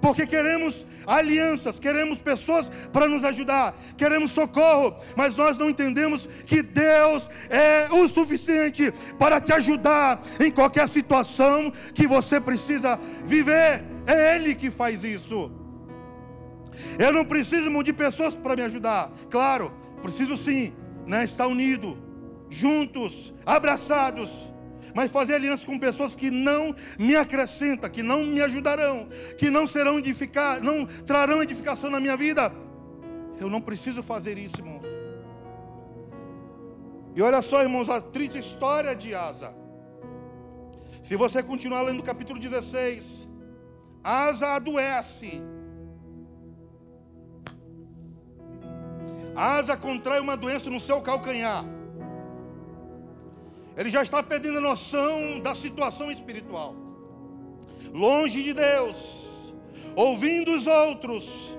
porque 0.00 0.26
queremos 0.26 0.86
alianças, 1.06 1.78
queremos 1.78 2.20
pessoas 2.20 2.68
para 2.92 3.08
nos 3.08 3.24
ajudar, 3.24 3.74
queremos 3.96 4.30
socorro, 4.30 4.96
mas 5.16 5.36
nós 5.36 5.58
não 5.58 5.70
entendemos 5.70 6.26
que 6.46 6.62
Deus 6.62 7.28
é 7.48 7.88
o 7.90 8.08
suficiente 8.08 8.92
para 9.18 9.40
te 9.40 9.52
ajudar 9.52 10.22
em 10.40 10.50
qualquer 10.50 10.88
situação 10.88 11.72
que 11.94 12.06
você 12.06 12.40
precisa 12.40 12.98
viver. 13.24 13.84
É 14.06 14.36
Ele 14.36 14.54
que 14.54 14.70
faz 14.70 15.02
isso. 15.02 15.50
Eu 16.98 17.12
não 17.12 17.24
preciso 17.24 17.66
de 17.82 17.92
pessoas 17.92 18.34
para 18.34 18.56
me 18.56 18.62
ajudar, 18.62 19.10
claro, 19.30 19.72
preciso 20.02 20.36
sim, 20.36 20.72
né, 21.06 21.24
estar 21.24 21.46
unido, 21.46 21.96
juntos, 22.48 23.34
abraçados, 23.44 24.30
mas 24.96 25.10
fazer 25.10 25.34
aliança 25.34 25.66
com 25.66 25.78
pessoas 25.78 26.16
que 26.16 26.30
não 26.30 26.74
me 26.98 27.14
acrescentam, 27.14 27.90
que 27.90 28.02
não 28.02 28.24
me 28.24 28.40
ajudarão, 28.40 29.06
que 29.36 29.50
não 29.50 29.66
serão 29.66 29.98
edificar, 29.98 30.62
não 30.62 30.86
trarão 30.86 31.42
edificação 31.42 31.90
na 31.90 32.00
minha 32.00 32.16
vida. 32.16 32.50
Eu 33.38 33.50
não 33.50 33.60
preciso 33.60 34.02
fazer 34.02 34.38
isso, 34.38 34.56
irmãos. 34.56 34.80
E 37.14 37.20
olha 37.20 37.42
só, 37.42 37.62
irmãos, 37.62 37.90
a 37.90 38.00
triste 38.00 38.38
história 38.38 38.96
de 38.96 39.14
Asa. 39.14 39.54
Se 41.02 41.14
você 41.14 41.42
continuar 41.42 41.82
lendo 41.82 42.00
o 42.00 42.02
capítulo 42.02 42.40
16, 42.40 43.28
Asa 44.02 44.54
adoece. 44.54 45.42
Asa 49.34 49.76
contrai 49.76 50.20
uma 50.20 50.38
doença 50.38 50.70
no 50.70 50.80
seu 50.80 51.02
calcanhar. 51.02 51.75
Ele 53.76 53.90
já 53.90 54.02
está 54.02 54.22
perdendo 54.22 54.58
a 54.58 54.60
noção 54.60 55.40
da 55.40 55.54
situação 55.54 56.10
espiritual. 56.10 56.74
Longe 57.92 58.42
de 58.42 58.54
Deus, 58.54 59.54
ouvindo 59.94 60.54
os 60.54 60.66
outros, 60.66 61.58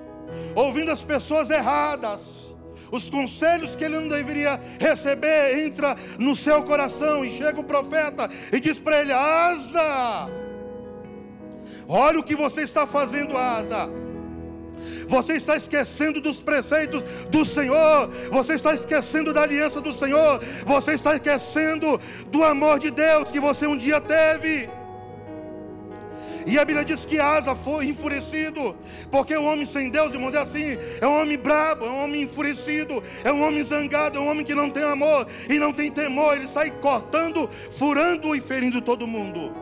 ouvindo 0.54 0.90
as 0.90 1.00
pessoas 1.00 1.48
erradas, 1.48 2.48
os 2.90 3.08
conselhos 3.08 3.76
que 3.76 3.84
ele 3.84 3.98
não 3.98 4.08
deveria 4.08 4.60
receber, 4.80 5.64
entra 5.64 5.94
no 6.18 6.34
seu 6.34 6.62
coração 6.62 7.24
e 7.24 7.30
chega 7.30 7.60
o 7.60 7.64
profeta 7.64 8.28
e 8.52 8.58
diz 8.58 8.78
para 8.78 9.00
ele: 9.00 9.12
Asa, 9.12 10.28
olha 11.88 12.18
o 12.18 12.24
que 12.24 12.34
você 12.34 12.62
está 12.62 12.86
fazendo, 12.86 13.36
Asa. 13.36 14.07
Você 15.08 15.34
está 15.34 15.56
esquecendo 15.56 16.20
dos 16.20 16.40
preceitos 16.40 17.02
do 17.30 17.44
Senhor. 17.44 18.08
Você 18.30 18.54
está 18.54 18.74
esquecendo 18.74 19.32
da 19.32 19.42
aliança 19.42 19.80
do 19.80 19.92
Senhor. 19.92 20.40
Você 20.64 20.92
está 20.92 21.14
esquecendo 21.14 22.00
do 22.28 22.44
amor 22.44 22.78
de 22.78 22.90
Deus 22.90 23.30
que 23.30 23.40
você 23.40 23.66
um 23.66 23.76
dia 23.76 24.00
teve. 24.00 24.68
E 26.48 26.58
a 26.58 26.64
Bíblia 26.64 26.82
diz 26.82 27.04
que 27.04 27.20
Asa 27.20 27.54
foi 27.54 27.88
enfurecido, 27.88 28.74
porque 29.10 29.36
o 29.36 29.44
homem 29.44 29.66
sem 29.66 29.90
Deus, 29.90 30.14
irmãos, 30.14 30.34
é 30.34 30.38
assim: 30.38 30.78
é 30.98 31.06
um 31.06 31.20
homem 31.20 31.36
brabo, 31.36 31.84
é 31.84 31.90
um 31.90 32.04
homem 32.04 32.22
enfurecido, 32.22 33.02
é 33.22 33.30
um 33.30 33.46
homem 33.46 33.62
zangado, 33.62 34.16
é 34.16 34.20
um 34.20 34.30
homem 34.30 34.46
que 34.46 34.54
não 34.54 34.70
tem 34.70 34.82
amor 34.82 35.26
e 35.46 35.58
não 35.58 35.74
tem 35.74 35.90
temor. 35.90 36.36
Ele 36.36 36.46
sai 36.46 36.70
cortando, 36.70 37.50
furando 37.70 38.34
e 38.34 38.40
ferindo 38.40 38.80
todo 38.80 39.06
mundo, 39.06 39.52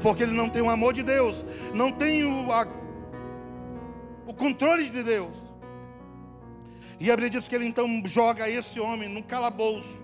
porque 0.00 0.22
ele 0.22 0.32
não 0.32 0.48
tem 0.48 0.62
o 0.62 0.70
amor 0.70 0.94
de 0.94 1.02
Deus, 1.02 1.44
não 1.74 1.92
tem 1.92 2.22
a 2.50 2.64
o 4.26 4.34
controle 4.34 4.88
de 4.88 5.02
Deus. 5.02 5.32
E 7.00 7.10
a 7.10 7.16
Bíblia 7.16 7.30
diz 7.30 7.48
que 7.48 7.54
ele 7.54 7.66
então 7.66 7.86
joga 8.04 8.48
esse 8.48 8.78
homem 8.78 9.08
no 9.08 9.22
calabouço. 9.22 10.02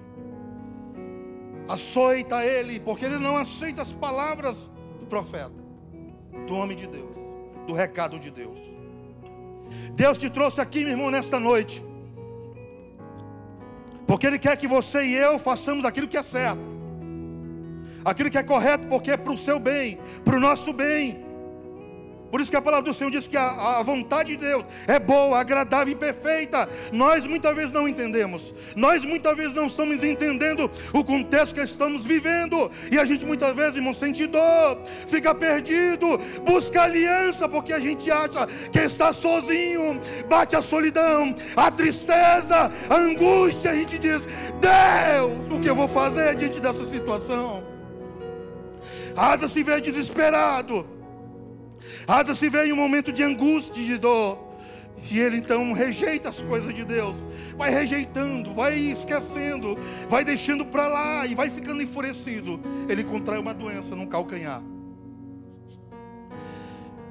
açoita 1.68 2.44
ele, 2.44 2.80
porque 2.80 3.04
ele 3.04 3.18
não 3.18 3.36
aceita 3.36 3.82
as 3.82 3.92
palavras 3.92 4.70
do 4.98 5.06
profeta, 5.06 5.52
do 6.46 6.54
homem 6.54 6.76
de 6.76 6.86
Deus, 6.86 7.14
do 7.66 7.74
recado 7.74 8.18
de 8.18 8.30
Deus. 8.30 8.58
Deus 9.92 10.16
te 10.18 10.30
trouxe 10.30 10.60
aqui, 10.60 10.80
meu 10.80 10.90
irmão, 10.90 11.10
nesta 11.10 11.38
noite, 11.38 11.82
porque 14.06 14.26
Ele 14.26 14.38
quer 14.38 14.56
que 14.56 14.66
você 14.66 15.04
e 15.04 15.14
eu 15.14 15.38
façamos 15.38 15.84
aquilo 15.84 16.08
que 16.08 16.16
é 16.16 16.22
certo, 16.22 16.62
aquilo 18.04 18.30
que 18.30 18.38
é 18.38 18.42
correto, 18.42 18.86
porque 18.86 19.10
é 19.10 19.16
para 19.16 19.32
o 19.32 19.38
seu 19.38 19.58
bem, 19.58 19.98
para 20.24 20.36
o 20.36 20.40
nosso 20.40 20.72
bem. 20.72 21.27
Por 22.30 22.40
isso 22.40 22.50
que 22.50 22.56
a 22.56 22.62
palavra 22.62 22.90
do 22.90 22.96
Senhor 22.96 23.10
diz 23.10 23.26
que 23.26 23.36
a, 23.36 23.78
a, 23.78 23.82
vontade 23.82 24.36
de 24.36 24.46
Deus 24.46 24.64
é 24.86 24.98
boa, 24.98 25.40
agradável 25.40 25.92
e 25.92 25.96
perfeita. 25.96 26.68
Nós 26.92 27.26
muitas 27.26 27.54
vezes 27.54 27.72
não 27.72 27.88
entendemos. 27.88 28.54
Nós 28.76 29.04
muitas 29.04 29.34
vezes 29.36 29.54
não 29.54 29.66
estamos 29.66 30.04
entendendo 30.04 30.70
o 30.92 31.02
contexto 31.02 31.54
que 31.54 31.62
estamos 31.62 32.04
vivendo. 32.04 32.70
E 32.92 32.98
a 32.98 33.04
gente 33.04 33.24
muitas 33.24 33.56
vezes, 33.56 33.76
irmão, 33.76 33.94
sente 33.94 34.26
dor, 34.26 34.78
fica 35.06 35.34
perdido, 35.34 36.18
busca 36.44 36.82
aliança 36.82 37.48
porque 37.48 37.72
a 37.72 37.80
gente 37.80 38.10
acha 38.10 38.46
que 38.70 38.78
está 38.78 39.12
sozinho. 39.12 40.00
Bate 40.28 40.54
a 40.54 40.60
solidão, 40.60 41.34
a 41.56 41.70
tristeza, 41.70 42.70
a 42.90 42.94
angústia. 42.94 43.70
A 43.70 43.74
gente 43.74 43.98
diz: 43.98 44.26
Deus, 44.60 45.48
o 45.50 45.60
que 45.60 45.68
eu 45.68 45.74
vou 45.74 45.88
fazer 45.88 46.36
diante 46.36 46.60
dessa 46.60 46.84
situação? 46.86 47.64
Asa 49.16 49.48
se 49.48 49.62
vê 49.62 49.80
desesperado. 49.80 50.97
Asa 52.06 52.34
se 52.34 52.48
vê 52.48 52.66
em 52.66 52.72
um 52.72 52.76
momento 52.76 53.12
de 53.12 53.22
angústia 53.22 53.80
e 53.80 53.86
de 53.86 53.98
dor. 53.98 54.48
E 55.10 55.20
ele 55.20 55.38
então 55.38 55.72
rejeita 55.72 56.28
as 56.28 56.42
coisas 56.42 56.74
de 56.74 56.84
Deus, 56.84 57.14
vai 57.56 57.70
rejeitando, 57.70 58.52
vai 58.52 58.76
esquecendo, 58.76 59.78
vai 60.08 60.24
deixando 60.24 60.64
para 60.66 60.88
lá 60.88 61.26
e 61.26 61.34
vai 61.34 61.48
ficando 61.48 61.80
enfurecido. 61.80 62.60
Ele 62.88 63.04
contrai 63.04 63.38
uma 63.38 63.54
doença 63.54 63.94
no 63.94 64.06
calcanhar. 64.06 64.62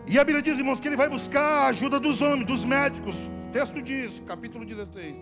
E 0.06 0.18
a 0.18 0.24
Bíblia 0.24 0.42
diz, 0.42 0.58
irmãos, 0.58 0.80
que 0.80 0.88
ele 0.88 0.96
vai 0.96 1.10
buscar 1.10 1.42
a 1.42 1.68
ajuda 1.68 2.00
dos 2.00 2.22
homens, 2.22 2.46
dos 2.46 2.64
médicos. 2.64 3.16
O 3.16 3.52
texto 3.52 3.82
diz, 3.82 4.22
capítulo 4.26 4.64
16. 4.66 5.16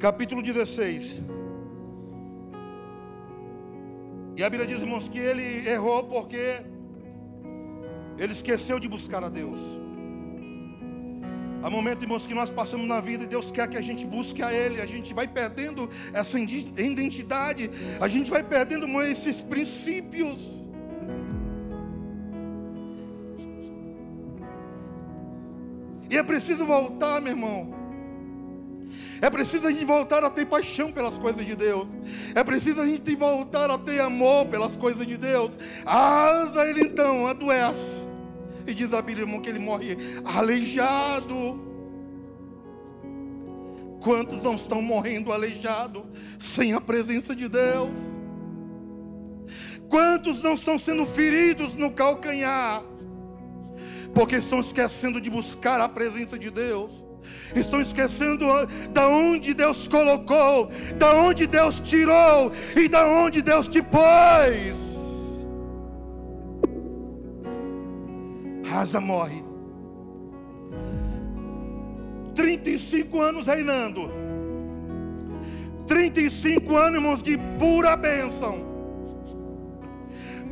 Capítulo 0.00 0.42
16. 0.42 1.22
E 4.36 4.42
a 4.42 4.50
Bíblia 4.50 4.68
diz, 4.68 4.80
irmãos, 4.80 5.08
que 5.08 5.18
ele 5.18 5.68
errou 5.68 6.04
porque 6.04 6.60
ele 8.18 8.32
esqueceu 8.32 8.78
de 8.78 8.88
buscar 8.88 9.22
a 9.22 9.28
Deus. 9.28 9.60
Há 11.62 11.68
momentos, 11.68 12.04
irmãos, 12.04 12.26
que 12.26 12.34
nós 12.34 12.50
passamos 12.50 12.86
na 12.86 13.00
vida 13.00 13.24
e 13.24 13.26
Deus 13.26 13.50
quer 13.50 13.68
que 13.68 13.76
a 13.76 13.80
gente 13.80 14.06
busque 14.06 14.42
a 14.42 14.52
Ele. 14.52 14.80
A 14.80 14.86
gente 14.86 15.12
vai 15.12 15.26
perdendo 15.26 15.90
essa 16.12 16.38
identidade, 16.38 17.70
a 18.00 18.06
gente 18.06 18.30
vai 18.30 18.42
perdendo 18.42 18.86
esses 19.02 19.40
princípios. 19.40 20.38
E 26.10 26.16
é 26.16 26.22
preciso 26.22 26.64
voltar, 26.64 27.20
meu 27.20 27.32
irmão. 27.32 27.74
É 29.20 29.28
preciso 29.28 29.66
a 29.66 29.70
gente 29.70 29.84
voltar 29.84 30.22
a 30.22 30.30
ter 30.30 30.46
paixão 30.46 30.92
pelas 30.92 31.18
coisas 31.18 31.44
de 31.44 31.56
Deus. 31.56 31.88
É 32.36 32.44
preciso 32.44 32.80
a 32.80 32.86
gente 32.86 33.14
voltar 33.16 33.68
a 33.68 33.76
ter 33.76 34.00
amor 34.00 34.46
pelas 34.46 34.76
coisas 34.76 35.04
de 35.06 35.16
Deus. 35.16 35.50
Asa 35.84 36.66
ele 36.66 36.82
então 36.82 37.26
adoece. 37.26 38.07
E 38.68 38.74
diz 38.74 38.92
a 38.92 39.00
Bíblia, 39.00 39.24
irmão, 39.24 39.40
que 39.40 39.48
ele 39.48 39.58
morre 39.58 39.96
aleijado. 40.26 41.58
Quantos 44.02 44.42
não 44.42 44.56
estão 44.56 44.82
morrendo 44.82 45.32
aleijados 45.32 46.02
sem 46.38 46.74
a 46.74 46.80
presença 46.80 47.34
de 47.34 47.48
Deus? 47.48 47.88
Quantos 49.88 50.42
não 50.42 50.52
estão 50.52 50.78
sendo 50.78 51.06
feridos 51.06 51.76
no 51.76 51.90
calcanhar? 51.90 52.82
Porque 54.12 54.36
estão 54.36 54.60
esquecendo 54.60 55.18
de 55.18 55.30
buscar 55.30 55.80
a 55.80 55.88
presença 55.88 56.38
de 56.38 56.50
Deus. 56.50 56.90
Estão 57.56 57.80
esquecendo 57.80 58.44
da 58.90 59.08
onde 59.08 59.54
Deus 59.54 59.88
colocou, 59.88 60.68
da 60.98 61.14
onde 61.14 61.46
Deus 61.46 61.80
tirou 61.80 62.52
e 62.76 62.86
da 62.86 63.06
onde 63.08 63.40
Deus 63.40 63.66
te 63.66 63.80
pôs. 63.80 64.87
Asa 68.78 69.00
morre. 69.00 69.42
35 72.36 73.20
anos 73.20 73.48
reinando. 73.48 74.02
35 75.88 76.76
anos, 76.76 76.94
irmãos, 76.94 77.22
de 77.22 77.36
pura 77.58 77.96
bênção. 77.96 78.68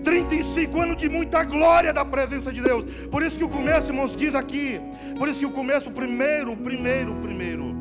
35 0.03 0.81
anos 0.81 0.97
de 0.97 1.09
muita 1.09 1.45
glória 1.45 1.93
da 1.93 2.05
presença 2.05 2.53
de 2.53 2.61
Deus. 2.61 3.07
Por 3.07 3.23
isso 3.23 3.39
que 3.39 3.45
o 3.45 3.49
começo, 3.49 3.91
irmãos, 3.91 4.17
diz 4.17 4.35
aqui. 4.35 4.81
Por 5.17 5.29
isso 5.29 5.39
que 5.39 5.47
o 5.47 5.53
começo, 5.53 5.89
o 5.89 5.93
primeiro, 5.93 6.51
o 6.51 6.57
primeiro, 6.57 7.13
o 7.13 7.21
primeiro. 7.21 7.77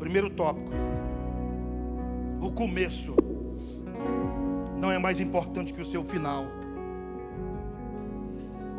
Primeiro 0.00 0.30
tópico. 0.30 0.72
O 2.40 2.50
começo 2.50 3.14
não 4.80 4.90
é 4.90 4.98
mais 4.98 5.20
importante 5.20 5.72
que 5.72 5.80
o 5.80 5.86
seu 5.86 6.02
final. 6.02 6.59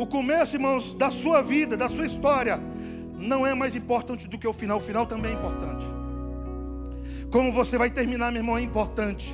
O 0.01 0.07
começo, 0.07 0.55
irmãos, 0.55 0.95
da 0.95 1.11
sua 1.11 1.43
vida, 1.43 1.77
da 1.77 1.87
sua 1.87 2.07
história, 2.07 2.59
não 3.19 3.45
é 3.45 3.53
mais 3.53 3.75
importante 3.75 4.27
do 4.27 4.35
que 4.35 4.47
o 4.47 4.51
final. 4.51 4.79
O 4.79 4.81
final 4.81 5.05
também 5.05 5.31
é 5.31 5.35
importante. 5.35 5.85
Como 7.31 7.53
você 7.53 7.77
vai 7.77 7.91
terminar, 7.91 8.31
meu 8.31 8.41
irmão, 8.41 8.57
é 8.57 8.63
importante. 8.63 9.31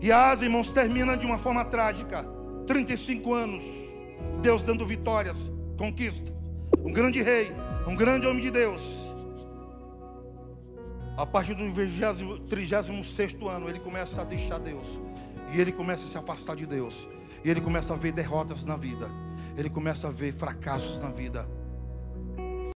E 0.00 0.12
a 0.12 0.30
asa, 0.30 0.44
irmãos, 0.44 0.72
termina 0.72 1.16
de 1.16 1.26
uma 1.26 1.38
forma 1.38 1.64
trágica. 1.64 2.24
35 2.68 3.34
anos, 3.34 3.64
Deus 4.42 4.62
dando 4.62 4.86
vitórias, 4.86 5.50
conquistas. 5.76 6.32
Um 6.78 6.92
grande 6.92 7.20
rei, 7.20 7.50
um 7.88 7.96
grande 7.96 8.28
homem 8.28 8.40
de 8.40 8.52
Deus. 8.52 8.80
A 11.16 11.26
partir 11.26 11.54
do 11.54 11.64
36 12.48 13.36
ano, 13.48 13.68
ele 13.68 13.80
começa 13.80 14.20
a 14.20 14.24
deixar 14.24 14.60
Deus. 14.60 14.86
E 15.52 15.60
ele 15.60 15.72
começa 15.72 16.04
a 16.04 16.06
se 16.06 16.16
afastar 16.16 16.54
de 16.54 16.64
Deus. 16.64 17.08
E 17.44 17.50
ele 17.50 17.60
começa 17.60 17.94
a 17.94 17.96
ver 17.96 18.12
derrotas 18.12 18.64
na 18.64 18.76
vida. 18.76 19.08
Ele 19.56 19.70
começa 19.70 20.08
a 20.08 20.10
ver 20.10 20.32
fracassos 20.32 21.00
na 21.00 21.10
vida. 21.10 21.48